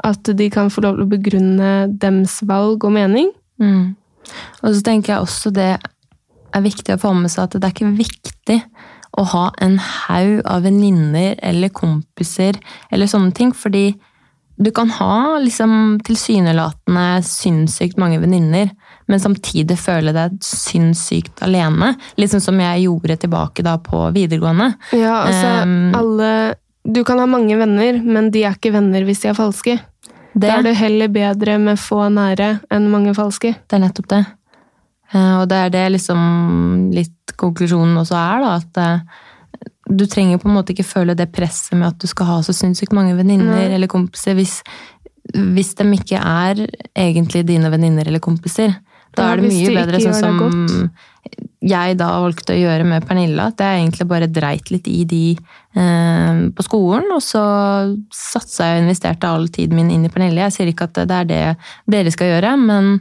at 0.05 0.30
de 0.36 0.47
kan 0.51 0.70
få 0.72 0.80
lov 0.84 0.97
til 0.97 1.05
å 1.07 1.11
begrunne 1.11 1.70
dems 2.01 2.38
valg 2.49 2.84
og 2.84 2.93
mening. 2.95 3.30
Mm. 3.61 3.95
Og 4.62 4.74
så 4.74 4.82
tenker 4.86 5.14
jeg 5.14 5.24
også 5.24 5.53
det 5.53 5.72
er 6.55 6.62
viktig 6.64 6.95
å 6.97 7.01
få 7.01 7.12
med 7.14 7.30
seg 7.30 7.45
at 7.45 7.57
det 7.59 7.64
er 7.68 7.74
ikke 7.74 7.97
viktig 7.99 8.57
å 9.19 9.25
ha 9.33 9.47
en 9.59 9.79
haug 9.79 10.41
av 10.45 10.63
venninner 10.63 11.35
eller 11.43 11.73
kompiser 11.75 12.59
eller 12.91 13.11
sånne 13.11 13.35
ting, 13.35 13.53
fordi 13.57 13.95
du 14.61 14.71
kan 14.77 14.91
ha 14.91 15.39
liksom 15.41 16.01
tilsynelatende 16.05 17.23
sinnssykt 17.25 17.97
mange 17.97 18.19
venninner, 18.21 18.69
men 19.09 19.23
samtidig 19.23 19.79
føle 19.81 20.13
deg 20.13 20.35
sinnssykt 20.45 21.41
alene. 21.47 21.95
Sånn 22.21 22.45
som 22.45 22.61
jeg 22.61 22.85
gjorde 22.85 23.17
tilbake 23.23 23.65
da 23.65 23.79
på 23.81 24.03
videregående. 24.13 24.75
Ja, 24.93 25.23
altså, 25.25 25.55
Um, 25.65 25.95
alle 25.97 26.55
Du 26.85 27.03
kan 27.05 27.19
ha 27.19 27.27
mange 27.27 27.57
venner, 27.61 27.99
men 28.01 28.31
de 28.31 28.45
er 28.45 28.55
ikke 28.57 28.73
venner 28.73 29.05
hvis 29.05 29.21
de 29.21 29.29
er 29.29 29.35
falske. 29.37 29.81
Det, 30.33 30.47
Da 30.47 30.59
er 30.59 30.63
det 30.63 30.77
heller 30.79 31.09
bedre 31.09 31.59
med 31.59 31.77
få 31.79 32.07
nære 32.09 32.61
enn 32.71 32.91
mange 32.91 33.13
falske. 33.15 33.55
Det 33.69 33.77
er 33.77 33.83
nettopp 33.83 34.09
det. 34.09 34.25
Eh, 35.15 35.35
Og 35.41 35.49
det 35.51 35.59
er 35.59 35.75
det 35.75 35.87
liksom 35.97 36.91
litt 36.95 37.35
konklusjonen 37.41 37.99
også 38.03 38.17
er, 38.19 38.45
da. 38.45 38.55
At 38.61 38.81
eh, 38.83 39.01
du 39.91 40.07
trenger 40.07 40.39
på 40.39 40.49
en 40.49 40.57
måte 40.59 40.75
ikke 40.75 40.87
føle 40.87 41.17
det 41.19 41.33
presset 41.35 41.79
med 41.79 41.89
at 41.91 41.99
du 41.99 42.07
skal 42.11 42.29
ha 42.29 42.39
så 42.47 42.55
sinnssykt 42.55 42.95
mange 42.95 43.17
venninner 43.19 43.67
mm. 43.67 43.75
eller 43.75 43.91
kompiser 43.91 44.37
hvis, 44.39 44.61
hvis 45.35 45.75
de 45.81 45.89
ikke 45.97 46.21
er 46.21 46.63
egentlig 46.95 47.43
dine 47.49 47.73
venninner 47.73 48.07
eller 48.07 48.23
kompiser. 48.23 48.77
Da 49.19 49.33
er 49.33 49.41
det 49.41 49.51
mye 49.51 49.73
bedre 49.75 49.99
sånn 49.99 50.15
som 50.15 50.91
jeg 51.61 51.97
da 52.01 52.09
valgte 52.23 52.55
å 52.55 52.61
gjøre 52.61 52.87
med 52.89 53.05
Pernilla. 53.09 53.51
At 53.51 53.61
jeg 53.61 53.83
egentlig 53.83 54.07
bare 54.09 54.31
dreit 54.31 54.71
litt 54.73 54.87
i 54.89 55.03
de 55.09 55.25
eh, 55.35 56.41
på 56.57 56.65
skolen, 56.65 57.11
og 57.13 57.21
så 57.25 57.43
satsa 58.15 58.71
jeg 58.71 58.79
og 58.79 58.87
investerte 58.87 59.29
all 59.29 59.51
tiden 59.53 59.77
min 59.77 59.91
inn 59.93 60.07
i 60.07 60.13
Pernille. 60.13 60.47
Jeg 60.47 60.57
sier 60.57 60.71
ikke 60.71 60.89
at 60.89 61.03
det 61.03 61.19
er 61.19 61.29
det 61.29 61.43
dere 61.91 62.15
skal 62.15 62.33
gjøre, 62.33 62.55
men 62.63 62.95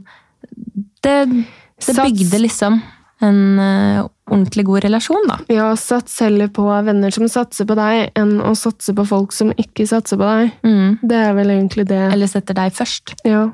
det, 1.05 1.15
det 1.85 1.95
Sats. 1.95 2.05
bygde 2.05 2.41
liksom 2.43 2.81
en 3.19 3.59
eh, 3.59 4.05
ordentlig 4.31 4.65
god 4.65 4.83
relasjon, 4.83 5.25
da. 5.27 5.39
Ja, 5.51 5.69
sats 5.75 6.19
heller 6.23 6.47
på 6.55 6.65
venner 6.85 7.11
som 7.11 7.27
satser 7.31 7.67
på 7.67 7.75
deg, 7.79 8.11
enn 8.19 8.37
å 8.45 8.53
satse 8.55 8.93
på 8.95 9.05
folk 9.07 9.35
som 9.35 9.51
ikke 9.59 9.87
satser 9.89 10.19
på 10.19 10.27
deg. 10.27 10.53
Mm. 10.63 10.99
Det 11.03 11.17
er 11.19 11.33
vel 11.35 11.51
egentlig 11.55 11.87
det. 11.89 11.99
Eller 12.13 12.31
setter 12.31 12.55
deg 12.57 12.75
først. 12.75 13.17
Ja. 13.27 13.49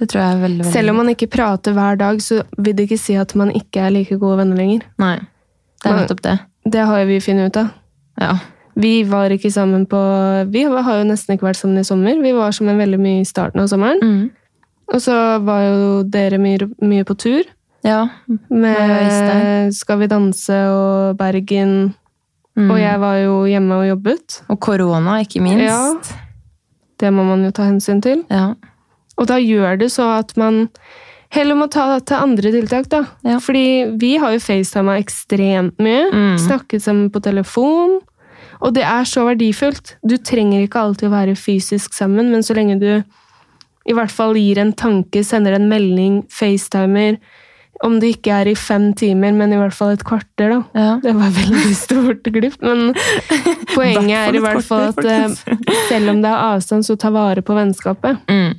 Det 0.00 0.08
tror 0.08 0.22
jeg 0.22 0.32
er 0.32 0.40
veldig, 0.40 0.62
veldig 0.64 0.72
Selv 0.72 0.94
om 0.94 1.02
man 1.02 1.12
ikke 1.12 1.28
prater 1.28 1.76
hver 1.76 1.98
dag, 2.00 2.22
så 2.24 2.40
vil 2.56 2.76
det 2.78 2.88
ikke 2.88 3.00
si 3.02 3.18
at 3.20 3.34
man 3.36 3.52
ikke 3.52 3.82
er 3.84 3.92
like 3.92 4.16
gode 4.22 4.38
venner 4.40 4.56
lenger. 4.56 4.86
Nei. 5.02 5.18
Det 5.80 5.90
er 5.90 6.00
nettopp 6.00 6.24
det. 6.24 6.38
Det 6.72 6.88
har 6.88 7.04
vi 7.08 7.20
funnet 7.24 7.52
ut 7.52 7.60
av. 7.60 7.68
Ja. 8.20 8.32
Vi 8.80 9.02
var 9.04 9.32
ikke 9.34 9.50
sammen 9.52 9.84
på 9.90 9.98
Vi 10.52 10.62
har 10.64 11.00
jo 11.00 11.06
nesten 11.08 11.34
ikke 11.34 11.50
vært 11.50 11.58
sammen 11.60 11.80
i 11.82 11.84
sommer. 11.84 12.16
Vi 12.22 12.32
var 12.32 12.54
sammen 12.56 12.80
veldig 12.80 13.00
mye 13.00 13.20
i 13.20 13.28
starten 13.28 13.60
av 13.60 13.68
sommeren. 13.72 14.00
Mm. 14.00 14.30
Og 14.90 15.02
så 15.02 15.16
var 15.46 15.64
jo 15.64 15.82
dere 16.10 16.40
mye, 16.42 16.68
mye 16.82 17.06
på 17.06 17.16
tur. 17.20 17.48
Ja. 17.86 18.08
Med 18.50 19.72
Skal 19.74 20.02
vi 20.02 20.10
danse 20.10 20.56
og 20.68 21.18
Bergen. 21.20 21.94
Mm. 22.58 22.70
Og 22.70 22.80
jeg 22.80 23.00
var 23.00 23.20
jo 23.22 23.36
hjemme 23.48 23.78
og 23.78 23.86
jobbet. 23.88 24.40
Og 24.50 24.58
korona, 24.60 25.20
ikke 25.22 25.42
minst. 25.44 25.64
Ja. 25.64 26.18
Det 27.00 27.12
må 27.14 27.24
man 27.24 27.46
jo 27.46 27.52
ta 27.54 27.68
hensyn 27.68 28.02
til. 28.04 28.24
Ja. 28.28 28.52
Og 29.16 29.28
da 29.30 29.38
gjør 29.40 29.78
det 29.80 29.90
så 29.94 30.08
at 30.18 30.34
man 30.40 30.66
heller 31.32 31.56
må 31.56 31.68
ta 31.70 32.00
til 32.02 32.18
andre 32.18 32.52
tiltak, 32.52 32.90
da. 32.92 33.04
Ja. 33.24 33.38
Fordi 33.40 33.94
vi 34.00 34.16
har 34.20 34.34
jo 34.34 34.42
facetima 34.42 34.98
ekstremt 35.00 35.78
mye. 35.80 36.10
Mm. 36.10 36.36
Snakket 36.42 36.84
sammen 36.84 37.10
på 37.14 37.22
telefon. 37.24 38.00
Og 38.60 38.74
det 38.76 38.84
er 38.84 39.06
så 39.08 39.24
verdifullt. 39.24 39.94
Du 40.04 40.18
trenger 40.18 40.66
ikke 40.66 40.82
alltid 40.82 41.08
å 41.08 41.14
være 41.14 41.38
fysisk 41.38 41.94
sammen, 41.96 42.28
men 42.32 42.44
så 42.44 42.56
lenge 42.58 42.76
du 42.82 42.90
i 43.88 43.94
hvert 43.96 44.12
fall 44.12 44.36
gir 44.36 44.58
en 44.60 44.72
tanke, 44.76 45.22
sender 45.24 45.56
en 45.56 45.68
melding, 45.70 46.20
facetimer. 46.30 47.16
Om 47.80 47.94
det 48.02 48.10
ikke 48.18 48.34
er 48.42 48.50
i 48.50 48.56
fem 48.60 48.90
timer, 48.92 49.32
men 49.32 49.54
i 49.54 49.56
hvert 49.56 49.72
fall 49.72 49.94
et 49.94 50.02
kvarter, 50.04 50.50
da. 50.52 50.58
Ja. 50.76 50.90
Det 51.00 51.14
var 51.16 51.30
veldig 51.32 51.76
stort 51.86 52.28
glipp, 52.28 52.58
men 52.60 52.90
poenget 53.76 54.16
er 54.18 54.36
i 54.36 54.42
hvert 54.44 54.66
fall 54.66 54.90
at 54.90 55.00
eh, 55.08 55.32
selv 55.88 56.12
om 56.12 56.20
det 56.20 56.28
er 56.28 56.42
avstand, 56.50 56.84
så 56.84 56.98
ta 57.00 57.08
vare 57.14 57.40
på 57.46 57.56
vennskapet. 57.56 58.20
Mm. 58.28 58.58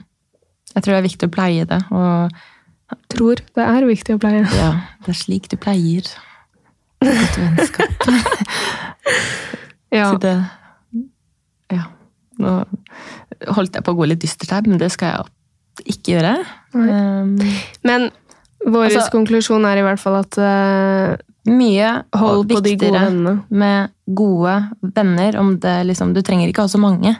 Jeg 0.72 0.82
tror 0.84 0.94
det 0.96 1.00
er 1.02 1.06
viktig 1.10 1.30
å 1.30 1.36
pleie 1.38 1.68
det, 1.70 1.82
og 1.92 2.42
Tror 3.12 3.40
det 3.56 3.64
er 3.64 3.86
viktig 3.88 4.18
å 4.18 4.20
pleie. 4.20 4.42
ja, 4.58 4.72
det 5.06 5.14
er 5.14 5.16
slik 5.16 5.46
du 5.48 5.56
pleier 5.62 6.10
et 7.06 7.38
vennskap. 7.40 8.04
Ja. 9.92 10.06
Så 10.14 10.18
det 10.24 10.34
Ja. 11.72 11.84
Nå 12.40 12.52
holdt 13.48 13.76
jeg 13.76 13.84
på 13.84 13.94
å 13.94 13.98
gå 13.98 14.08
litt 14.12 14.22
dystert 14.22 14.52
her, 14.52 14.68
men 14.68 14.78
det 14.82 14.92
skal 14.94 15.14
jeg 15.16 15.96
ikke 15.96 16.16
gjøre. 16.18 16.34
Um, 16.76 17.38
Men 17.84 18.10
vår 18.66 18.89
Altså- 18.92 19.12
konklusjon 19.12 19.66
er 19.66 19.78
i 19.82 19.86
hvert 19.86 20.00
fall 20.00 20.20
at 20.20 20.38
uh, 20.38 21.16
mye 21.50 22.04
hold 22.14 22.48
på 22.52 22.62
de 22.62 22.76
gode 22.78 23.00
vennene. 23.00 23.44
med 23.50 23.89
gode 24.14 24.58
venner. 24.82 25.38
Om 25.39 25.56
det 25.60 25.86
liksom, 25.88 26.14
du 26.14 26.22
trenger 26.22 26.48
ikke 26.52 26.62
ha 26.68 26.68
så 26.68 26.78
mange. 26.82 27.16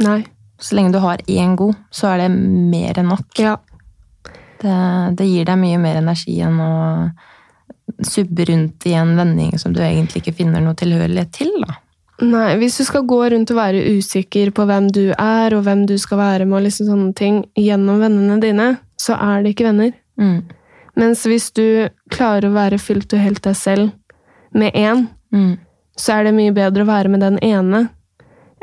Nei. 0.00 0.24
Så 0.58 0.74
lenge 0.78 0.92
du 0.94 0.98
har 1.02 1.18
én 1.28 1.56
god, 1.56 1.74
så 1.92 2.08
er 2.14 2.24
det 2.24 2.30
mer 2.32 2.96
enn 2.98 3.08
nok. 3.10 3.26
Ja. 3.38 3.56
Det, 4.62 5.16
det 5.18 5.26
gir 5.28 5.44
deg 5.44 5.58
mye 5.60 5.78
mer 5.82 5.98
energi 6.00 6.38
enn 6.40 6.56
å 6.62 7.10
subbe 8.00 8.46
rundt 8.48 8.86
i 8.88 8.94
en 8.96 9.12
vending 9.18 9.58
som 9.60 9.74
du 9.74 9.82
egentlig 9.84 10.22
ikke 10.22 10.36
finner 10.38 10.62
noe 10.64 10.74
tilhørighet 10.78 11.30
til. 11.36 11.50
da. 11.60 11.74
Nei, 12.22 12.54
hvis 12.60 12.76
du 12.78 12.84
skal 12.86 13.02
gå 13.10 13.16
rundt 13.32 13.50
og 13.50 13.56
være 13.58 13.80
usikker 13.96 14.52
på 14.54 14.66
hvem 14.68 14.86
du 14.94 15.08
er, 15.18 15.54
og 15.56 15.64
hvem 15.66 15.82
du 15.90 15.96
skal 15.98 16.20
være 16.20 16.44
med, 16.46 16.60
og 16.60 16.66
liksom 16.68 16.86
sånne 16.86 17.14
ting, 17.18 17.40
gjennom 17.58 17.98
vennene 18.04 18.36
dine, 18.42 18.68
så 19.00 19.16
er 19.18 19.42
det 19.42 19.54
ikke 19.54 19.66
venner. 19.66 19.90
Mm. 20.20 20.44
Mens 20.94 21.24
hvis 21.26 21.48
du 21.56 21.88
klarer 22.14 22.46
å 22.46 22.54
være 22.54 22.78
fullt 22.78 23.16
og 23.16 23.24
helt 23.24 23.42
deg 23.42 23.56
selv 23.58 23.90
med 24.54 24.72
én, 24.78 25.08
Mm. 25.34 25.58
så 25.98 26.12
er 26.20 26.24
det 26.24 26.34
mye 26.36 26.52
bedre 26.54 26.84
å 26.84 26.86
være 26.86 27.10
med 27.10 27.20
den 27.20 27.38
ene 27.42 27.88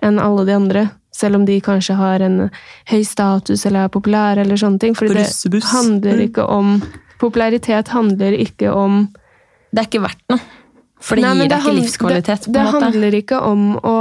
enn 0.02 0.20
alle 0.20 0.45
de 0.45 0.54
andre. 0.56 0.89
Selv 1.12 1.36
om 1.36 1.45
de 1.45 1.60
kanskje 1.60 1.97
har 1.99 2.22
en 2.24 2.49
høy 2.88 3.04
status 3.04 3.66
eller 3.66 3.84
er 3.84 3.89
populære 3.91 4.45
eller 4.45 4.56
sånne 4.56 4.80
ting. 4.80 4.95
For 4.95 5.08
det 5.12 5.28
handler 5.74 6.22
ikke 6.24 6.47
om 6.47 6.82
Popularitet 7.20 7.89
handler 7.89 8.32
ikke 8.34 8.72
om 8.74 9.14
Det 9.74 9.80
er 9.84 9.88
ikke 9.89 10.02
verdt 10.08 10.24
noe. 10.30 10.39
For 11.02 11.18
det 11.18 11.24
Nei, 11.26 11.34
gir 11.36 11.49
deg 11.49 11.58
ikke 11.58 11.66
hand- 11.68 11.80
livskvalitet. 11.82 12.45
Det, 12.45 12.54
det 12.54 12.66
handler 12.76 13.16
ikke 13.18 13.39
om 13.41 13.64
å 13.82 13.95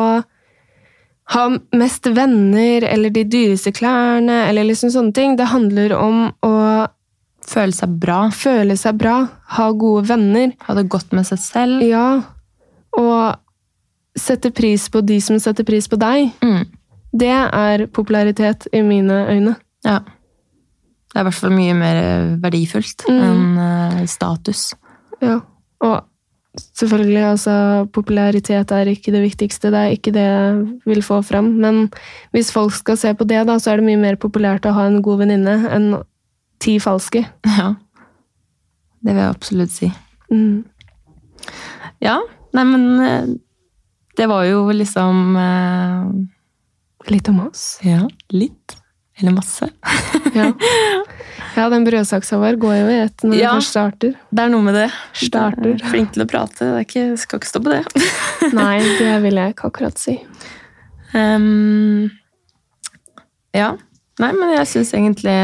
ha 1.30 1.44
mest 1.78 2.06
venner 2.10 2.84
eller 2.88 3.10
de 3.14 3.22
dyreste 3.24 3.72
klærne 3.72 4.40
eller 4.48 4.66
liksom 4.68 4.90
sånne 4.92 5.14
ting. 5.14 5.36
Det 5.38 5.46
handler 5.52 5.94
om 5.96 6.24
å 6.44 6.54
Føle 7.50 7.72
seg 7.74 7.94
bra. 7.98 8.28
føle 8.30 8.76
seg 8.78 8.98
bra, 9.00 9.14
ha 9.56 9.70
gode 9.72 10.04
venner. 10.06 10.52
Ha 10.68 10.74
det 10.76 10.88
godt 10.92 11.12
med 11.16 11.26
seg 11.26 11.38
selv. 11.42 11.82
Ja, 11.82 12.22
og 12.98 13.38
sette 14.18 14.50
pris 14.54 14.88
på 14.92 15.00
de 15.06 15.16
som 15.24 15.38
setter 15.42 15.64
pris 15.66 15.88
på 15.90 15.98
deg. 15.98 16.30
Mm. 16.44 16.66
Det 17.16 17.30
er 17.32 17.86
popularitet 17.90 18.68
i 18.72 18.82
mine 18.86 19.24
øyne. 19.30 19.56
Ja. 19.86 19.98
Det 21.10 21.16
er 21.18 21.24
i 21.24 21.26
hvert 21.26 21.34
fall 21.40 21.50
mye 21.56 21.74
mer 21.74 22.36
verdifullt 22.42 23.06
Mm. 23.08 23.22
enn 23.24 23.58
eh, 23.98 24.06
status. 24.06 24.74
Ja, 25.22 25.40
og 25.82 26.04
selvfølgelig, 26.58 27.22
altså, 27.30 27.54
popularitet 27.94 28.72
er 28.74 28.90
ikke 28.90 29.12
det 29.14 29.22
viktigste, 29.22 29.70
det 29.70 29.80
er 29.80 29.94
ikke 29.94 30.12
det 30.14 30.24
jeg 30.24 30.56
vil 30.88 31.02
få 31.06 31.20
fram, 31.22 31.52
men 31.62 31.84
hvis 32.34 32.50
folk 32.52 32.74
skal 32.74 32.98
se 32.98 33.12
på 33.14 33.26
det, 33.28 33.44
da, 33.46 33.58
så 33.58 33.72
er 33.72 33.80
det 33.80 33.86
mye 33.86 34.00
mer 34.00 34.18
populært 34.20 34.66
å 34.66 34.74
ha 34.74 34.88
en 34.88 35.00
god 35.04 35.22
venninne 35.24 35.60
enn 35.70 35.92
ti 36.62 36.78
falske. 36.82 37.26
Ja. 37.60 37.74
Det 39.00 39.14
vil 39.14 39.22
jeg 39.22 39.32
absolutt 39.32 39.72
si. 39.72 39.86
Mm. 40.28 40.66
Ja, 42.04 42.18
nei, 42.52 42.64
men 42.68 42.82
eh, 43.00 43.30
det 44.20 44.26
var 44.28 44.44
jo 44.44 44.66
liksom 44.76 45.38
eh, 45.40 46.10
Litt 47.08 47.30
om 47.32 47.38
oss. 47.46 47.78
Ja, 47.80 48.02
litt. 48.36 48.74
Eller 49.16 49.32
masse. 49.32 49.70
Ja, 50.36 50.50
ja 51.56 51.68
den 51.72 51.84
brødsaksa 51.86 52.38
vår 52.40 52.56
går 52.62 52.74
jo 52.78 52.86
i 52.92 52.98
ett 53.06 53.24
når 53.26 53.34
Ja. 53.38 53.50
den 53.52 53.60
først 53.60 53.70
starter. 53.74 54.14
Det 54.30 54.44
er 54.44 54.48
noe 54.52 54.62
med 54.62 54.74
det. 54.78 54.86
Starter. 55.12 55.70
Jeg 55.74 55.80
er 55.82 55.90
Flink 55.92 56.12
til 56.14 56.22
å 56.24 56.28
prate. 56.30 56.58
Det 56.76 56.86
ikke, 56.86 57.04
skal 57.18 57.40
ikke 57.40 57.50
stå 57.50 57.62
på 57.64 57.70
det. 57.74 57.82
Nei, 58.56 58.78
det 58.98 59.16
vil 59.24 59.34
jeg 59.42 59.54
ikke 59.54 59.70
akkurat 59.70 59.98
si. 59.98 60.16
Um, 61.14 62.10
ja. 63.56 63.72
Nei, 64.20 64.30
men 64.36 64.52
jeg 64.54 64.68
syns 64.70 64.92
egentlig 64.94 65.34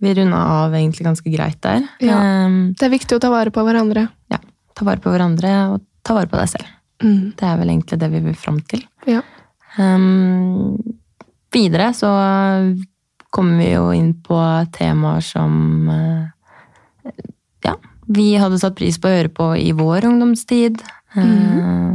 vi 0.00 0.12
runda 0.16 0.38
av 0.64 0.74
egentlig 0.78 1.04
ganske 1.06 1.30
greit 1.32 1.58
der. 1.66 1.84
Ja. 2.00 2.18
Um, 2.46 2.72
Det 2.78 2.86
er 2.88 2.94
viktig 2.94 3.18
å 3.18 3.22
ta 3.22 3.30
vare 3.32 3.50
på 3.54 3.64
hverandre. 3.66 4.08
ja. 4.32 4.38
Ta 4.74 4.84
vare 4.86 5.02
på 5.02 5.10
hverandre, 5.12 5.50
og 5.74 5.82
ta 6.06 6.14
vare 6.16 6.30
på 6.30 6.38
deg 6.40 6.48
selv. 6.48 6.68
Mm. 7.04 7.32
Det 7.36 7.44
er 7.44 7.56
vel 7.60 7.68
egentlig 7.74 7.98
det 8.00 8.08
vi 8.12 8.20
vil 8.24 8.36
fram 8.38 8.60
til. 8.70 8.80
Ja. 9.06 9.20
Um, 9.76 10.78
videre 11.52 11.90
så 11.92 12.08
kommer 13.30 13.58
vi 13.62 13.70
jo 13.72 13.90
inn 13.94 14.12
på 14.26 14.38
temaer 14.74 15.20
som 15.24 15.88
eh, 15.88 17.12
ja, 17.66 17.76
vi 18.10 18.32
hadde 18.40 18.58
satt 18.58 18.76
pris 18.78 18.98
på 19.00 19.08
å 19.10 19.14
høre 19.14 19.30
på 19.34 19.52
i 19.58 19.70
vår 19.76 20.06
ungdomstid. 20.10 20.80
Eh, 21.14 21.92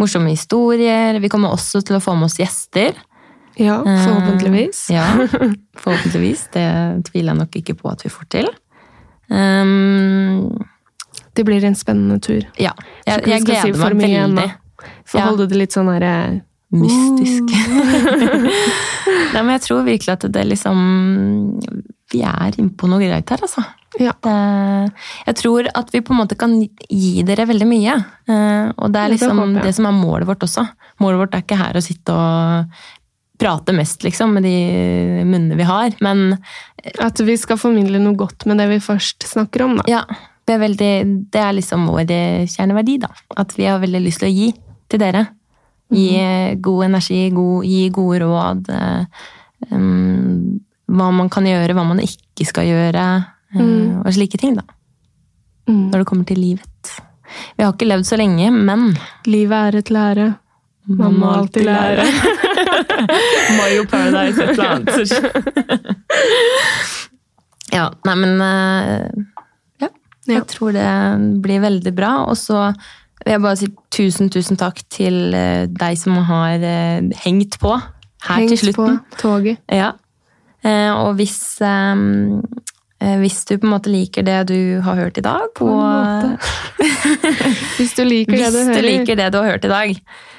morsomme 0.00 0.32
historier. 0.34 1.18
Vi 1.22 1.30
kommer 1.32 1.54
også 1.54 1.80
til 1.86 1.96
å 1.98 2.02
få 2.04 2.14
med 2.18 2.28
oss 2.28 2.38
gjester. 2.40 2.94
ja, 3.56 3.78
Eh, 3.86 4.04
forhåpentligvis. 4.04 4.84
Ja, 4.90 5.06
forhåpentligvis. 5.84 6.48
Det 6.52 6.68
tviler 7.10 7.32
jeg 7.32 7.40
nok 7.40 7.56
ikke 7.62 7.76
på 7.80 7.90
at 7.92 8.04
vi 8.04 8.10
får 8.12 8.28
til. 8.36 8.48
Um, 9.30 10.50
Det 11.34 11.44
blir 11.44 11.64
en 11.64 11.74
spennende 11.74 12.20
tur. 12.22 12.44
ja, 12.60 12.72
jeg, 13.06 13.24
jeg 13.26 13.44
gleder 13.46 13.72
si 13.72 13.94
meg 13.94 14.02
veldig. 14.04 14.50
For 15.08 15.18
å 15.18 15.30
holde 15.30 15.46
det 15.48 15.56
litt 15.58 15.72
sånn 15.74 15.88
herre 15.90 16.42
Mystisk. 16.74 17.52
Nei, 19.34 19.40
men 19.42 19.52
jeg 19.56 19.62
tror 19.66 19.84
virkelig 19.86 20.12
at 20.16 20.26
det 20.34 20.44
liksom 20.48 20.78
Vi 22.14 22.20
er 22.26 22.56
innpå 22.60 22.88
noe 22.90 23.02
greit 23.02 23.30
her, 23.32 23.42
altså. 23.46 23.64
Ja. 24.00 24.12
Det, 24.26 24.34
jeg 25.28 25.36
tror 25.38 25.68
at 25.70 25.92
vi 25.94 26.00
på 26.02 26.14
en 26.14 26.20
måte 26.24 26.36
kan 26.38 26.56
gi 26.90 27.22
dere 27.26 27.46
veldig 27.46 27.66
mye. 27.70 27.94
eh, 28.26 28.72
Og 28.74 28.90
det 28.94 29.00
er 29.04 29.12
liksom 29.14 29.40
det 29.54 29.62
det, 29.68 29.74
som 29.76 29.86
er 29.86 29.94
målet 29.94 30.26
vårt 30.28 30.42
også. 30.46 30.64
Målet 31.02 31.20
vårt 31.22 31.34
er 31.38 31.44
ikke 31.44 31.58
her 31.60 31.78
å 31.78 31.82
sitte 31.84 32.14
og 32.14 32.74
prate 33.38 33.74
mest, 33.74 34.02
liksom, 34.06 34.34
med 34.36 34.44
de 34.46 34.54
munnene 35.26 35.56
vi 35.58 35.66
har. 35.66 35.94
Men 36.02 36.36
At 37.02 37.18
vi 37.22 37.34
skal 37.38 37.58
formidle 37.58 37.98
noe 38.02 38.14
godt 38.18 38.46
med 38.50 38.58
det 38.62 38.68
vi 38.70 38.80
først 38.82 39.26
snakker 39.30 39.64
om, 39.66 39.78
da. 39.80 39.86
ja, 39.90 40.02
det 40.46 40.54
er, 40.54 40.60
veldig, 40.62 40.92
det 41.32 41.40
er 41.40 41.54
liksom 41.56 41.86
vår 41.88 42.10
eh, 42.14 42.44
kjerneverdi, 42.50 42.98
da. 43.06 43.10
At 43.40 43.54
vi 43.58 43.66
har 43.70 43.80
veldig 43.82 44.02
lyst 44.04 44.22
til 44.22 44.28
å 44.30 44.34
gi 44.34 44.50
til 44.92 45.00
dere. 45.02 45.24
Gi 45.94 46.08
eh, 46.20 46.54
god 46.60 46.84
energi, 46.90 47.30
god, 47.34 47.64
gi 47.64 47.88
gode 47.94 48.20
råd. 48.24 48.70
um, 49.70 50.60
hva 50.94 51.08
man 51.16 51.30
kan 51.32 51.46
gjøre, 51.48 51.72
hva 51.74 51.84
man 51.88 52.00
ikke 52.04 52.44
skal 52.46 52.66
gjøre. 52.68 53.04
Mm. 53.54 54.02
Og 54.04 54.12
slike 54.12 54.38
ting, 54.42 54.54
da. 54.58 54.62
Mm. 55.68 55.90
Når 55.92 55.98
det 56.02 56.06
kommer 56.10 56.24
til 56.28 56.38
livet. 56.42 56.94
Vi 57.56 57.64
har 57.64 57.72
ikke 57.72 57.88
levd 57.88 58.04
så 58.06 58.18
lenge, 58.20 58.50
men 58.52 58.90
Livet 59.26 59.56
er 59.72 59.78
et 59.80 59.90
lære. 59.90 60.26
Man 60.86 61.14
må 61.16 61.30
alltid 61.32 61.64
lære. 61.64 62.04
Mayo 63.58 63.86
Paradise, 63.88 64.42
et 64.44 64.50
eller 64.50 64.68
annet. 64.74 66.04
ja, 67.78 67.86
nei, 68.04 68.14
men 68.20 68.34
eh, 68.44 69.08
ja. 69.82 69.88
Jeg 70.28 70.36
Ja. 70.38 70.44
tror 70.48 70.72
det 70.76 71.40
blir 71.44 71.60
veldig 71.64 71.94
bra. 71.96 72.12
Og 72.28 72.36
så 72.36 72.66
vil 73.24 73.34
jeg 73.34 73.42
bare 73.44 73.58
si 73.58 73.68
tusen, 73.94 74.30
tusen 74.32 74.60
takk 74.60 74.80
til 74.92 75.34
eh, 75.36 75.64
deg 75.70 75.98
som 76.00 76.16
har 76.28 76.62
eh, 76.64 77.04
hengt 77.24 77.58
på 77.62 77.74
her 77.74 78.40
Hengt 78.40 78.54
til 78.54 78.60
slutten. 78.66 78.98
Hengt 78.98 79.16
på 79.16 79.20
toget. 79.20 79.62
Ja. 79.72 79.94
Eh, 80.64 80.90
og 80.92 81.16
hvis 81.20 81.40
hvis 83.04 83.42
du 83.44 83.58
på 83.60 83.66
en 83.66 83.72
måte 83.74 83.90
liker 83.92 84.24
det 84.24 84.36
du 84.48 84.80
har 84.80 84.96
hørt 84.96 85.18
i 85.20 85.24
dag, 85.24 85.50
På 85.52 85.66
en 85.68 85.74
måte. 85.76 86.38
Hvis 87.76 87.92
du 87.98 88.00
liker 88.06 88.32
det 88.32 88.48
du 88.54 88.72
du 88.72 88.80
liker 88.80 89.18
det 89.18 89.26
du 89.34 89.36
har 89.42 89.50
hørt 89.50 89.66
i 89.66 89.68
dag, 89.68 89.92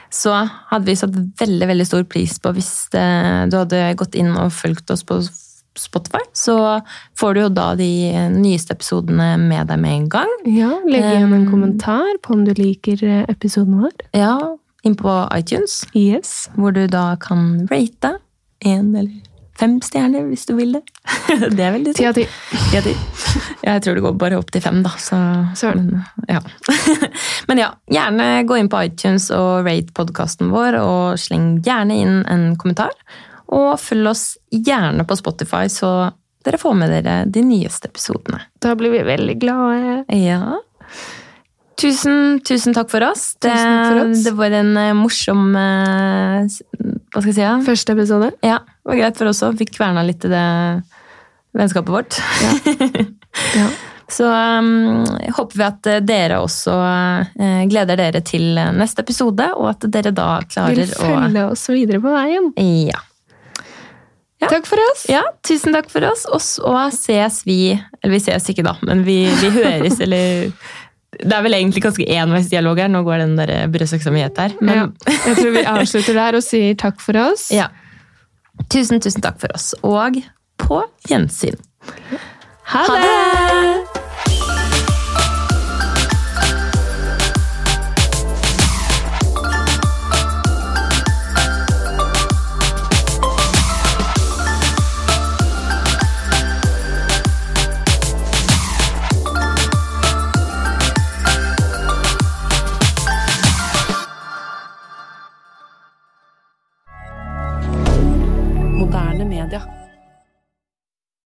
så 0.10 0.34
hadde 0.72 0.88
vi 0.88 0.96
satt 0.98 1.14
veldig 1.14 1.68
veldig 1.70 1.86
stor 1.86 2.08
pris 2.10 2.40
på 2.42 2.56
hvis 2.56 2.72
du 2.90 3.58
hadde 3.60 3.84
gått 4.00 4.18
inn 4.18 4.34
og 4.34 4.50
fulgt 4.56 4.90
oss 4.90 5.06
på 5.06 5.20
Spotify. 5.78 6.24
Så 6.46 6.56
får 7.20 7.34
du 7.36 7.42
jo 7.46 7.50
da 7.58 7.72
de 7.80 7.90
nyeste 8.36 8.76
episodene 8.78 9.32
med 9.42 9.70
deg 9.72 9.82
med 9.82 9.98
en 9.98 10.10
gang. 10.18 10.34
Ja, 10.46 10.72
Legg 10.86 11.08
igjen 11.10 11.34
en 11.34 11.48
kommentar 11.50 12.20
på 12.22 12.36
om 12.38 12.46
du 12.46 12.54
liker 12.58 13.02
eh, 13.04 13.24
episoden 13.32 13.80
vår. 13.82 13.96
Ja, 14.18 14.36
inn 14.86 14.98
på 15.00 15.14
iTunes, 15.34 15.84
Yes. 15.98 16.50
hvor 16.56 16.76
du 16.76 16.86
da 16.92 17.16
kan 17.22 17.66
rate 17.72 18.18
én 18.66 18.92
eller 18.96 19.16
fem 19.56 19.78
stjerner 19.84 20.26
hvis 20.28 20.46
du 20.50 20.54
vil 20.58 20.76
det. 20.76 20.82
det 21.56 21.64
er 21.64 21.72
veldig 21.78 21.94
Ti 21.96 22.08
av 22.10 22.18
ti. 22.18 22.26
Jeg 23.64 23.82
tror 23.84 23.96
det 23.98 24.04
går 24.04 24.18
bare 24.20 24.38
opp 24.40 24.52
til 24.52 24.62
fem, 24.62 24.82
da. 24.86 24.92
Så, 25.00 25.18
men, 25.72 26.04
ja. 26.30 26.42
men 27.50 27.62
ja, 27.64 27.70
gjerne 27.92 28.28
gå 28.48 28.60
inn 28.60 28.70
på 28.72 28.84
iTunes 28.90 29.30
og 29.34 29.66
rate 29.66 29.96
podkasten 29.96 30.52
vår, 30.54 30.78
og 30.84 31.22
sleng 31.22 31.56
gjerne 31.66 31.98
inn 32.04 32.20
en 32.30 32.46
kommentar. 32.60 32.94
Og 33.56 33.78
følg 33.80 34.12
oss 34.12 34.26
gjerne 34.52 35.06
på 35.08 35.18
Spotify, 35.20 35.66
så 35.72 36.12
dere 36.46 36.62
får 36.62 36.74
med 36.78 36.92
dere 36.94 37.20
de 37.26 37.44
nyeste 37.46 37.90
episodene. 37.92 38.44
Da 38.62 38.76
blir 38.78 38.94
vi 38.94 39.04
veldig 39.08 39.38
glade. 39.42 40.04
Ja. 40.14 40.58
Tusen, 41.82 42.40
tusen 42.48 42.76
takk 42.76 42.92
for 42.92 43.04
oss. 43.04 43.34
Det, 43.44 43.52
takk 43.52 43.90
for 43.90 44.02
oss. 44.06 44.24
det 44.24 44.34
var 44.38 44.54
en 44.56 44.78
eh, 44.80 44.94
morsom 44.96 45.50
eh, 45.60 46.46
Hva 46.46 47.20
skal 47.20 47.32
jeg 47.32 47.36
si? 47.36 47.44
Ja? 47.44 47.56
Første 47.66 47.96
episode. 47.98 48.30
ja, 48.46 48.62
det 48.64 48.92
var 48.92 49.02
greit 49.02 49.20
for 49.20 49.32
oss 49.32 49.44
òg. 49.44 49.58
Fikk 49.60 49.74
kverna 49.76 50.06
litt 50.08 50.24
i 50.28 50.32
det 50.32 50.46
vennskapet 51.56 51.94
vårt. 51.98 52.22
Ja. 53.52 53.66
Så 54.08 54.30
um, 54.32 55.04
håper 55.36 55.58
vi 55.60 55.64
at 55.66 55.88
eh, 55.92 55.98
dere 56.08 56.38
også 56.40 56.72
uh, 56.72 57.64
gleder 57.68 58.00
dere 58.00 58.22
til 58.24 58.54
neste 58.78 59.04
episode, 59.04 59.50
og 59.60 59.74
at 59.74 59.84
dere 59.92 60.14
da 60.16 60.38
klarer 60.48 60.78
å 60.78 60.86
Vil 60.86 60.94
følge 60.96 61.44
oss 61.50 61.66
videre 61.74 62.00
på 62.00 62.14
veien. 62.14 62.48
ja. 62.88 63.02
Ja. 64.44 64.50
Takk 64.52 64.66
for 64.68 64.82
oss. 64.92 65.06
ja, 65.10 65.22
tusen 65.48 65.72
takk 65.74 65.88
for 65.90 66.04
oss. 66.04 66.26
Og 66.28 66.42
så 66.44 66.74
ses 66.92 67.38
vi 67.48 67.72
Eller 68.04 68.12
vi 68.18 68.20
ses 68.20 68.50
ikke, 68.52 68.66
da, 68.68 68.74
men 68.84 69.06
vi, 69.08 69.22
vi 69.40 69.50
høres, 69.56 70.00
eller 70.04 70.52
Det 71.16 71.32
er 71.32 71.42
vel 71.46 71.54
egentlig 71.56 71.82
ganske 71.86 72.04
enveisdialog 72.18 72.78
her. 72.84 72.90
Nå 72.92 73.04
går 73.08 73.24
den 73.24 73.38
der 73.40 73.54
brødsøksa 73.72 74.12
mi 74.12 74.20
het 74.26 74.38
her. 74.38 74.52
Men 74.60 74.76
Ja. 74.76 74.86
Jeg 75.30 75.38
tror 75.40 75.52
vi 75.56 75.64
avslutter 75.78 76.14
der 76.20 76.36
og 76.36 76.44
sier 76.44 76.76
takk 76.76 77.00
for 77.02 77.16
oss. 77.24 77.48
ja. 77.56 77.70
Tusen, 78.72 79.00
tusen 79.04 79.22
takk 79.24 79.40
for 79.40 79.52
oss. 79.56 79.74
Og 79.84 80.20
på 80.60 80.84
gjensyn. 81.10 81.56
Ha 82.72 82.84
Ha 82.88 82.96
det! 82.96 83.12
det! 83.12 83.95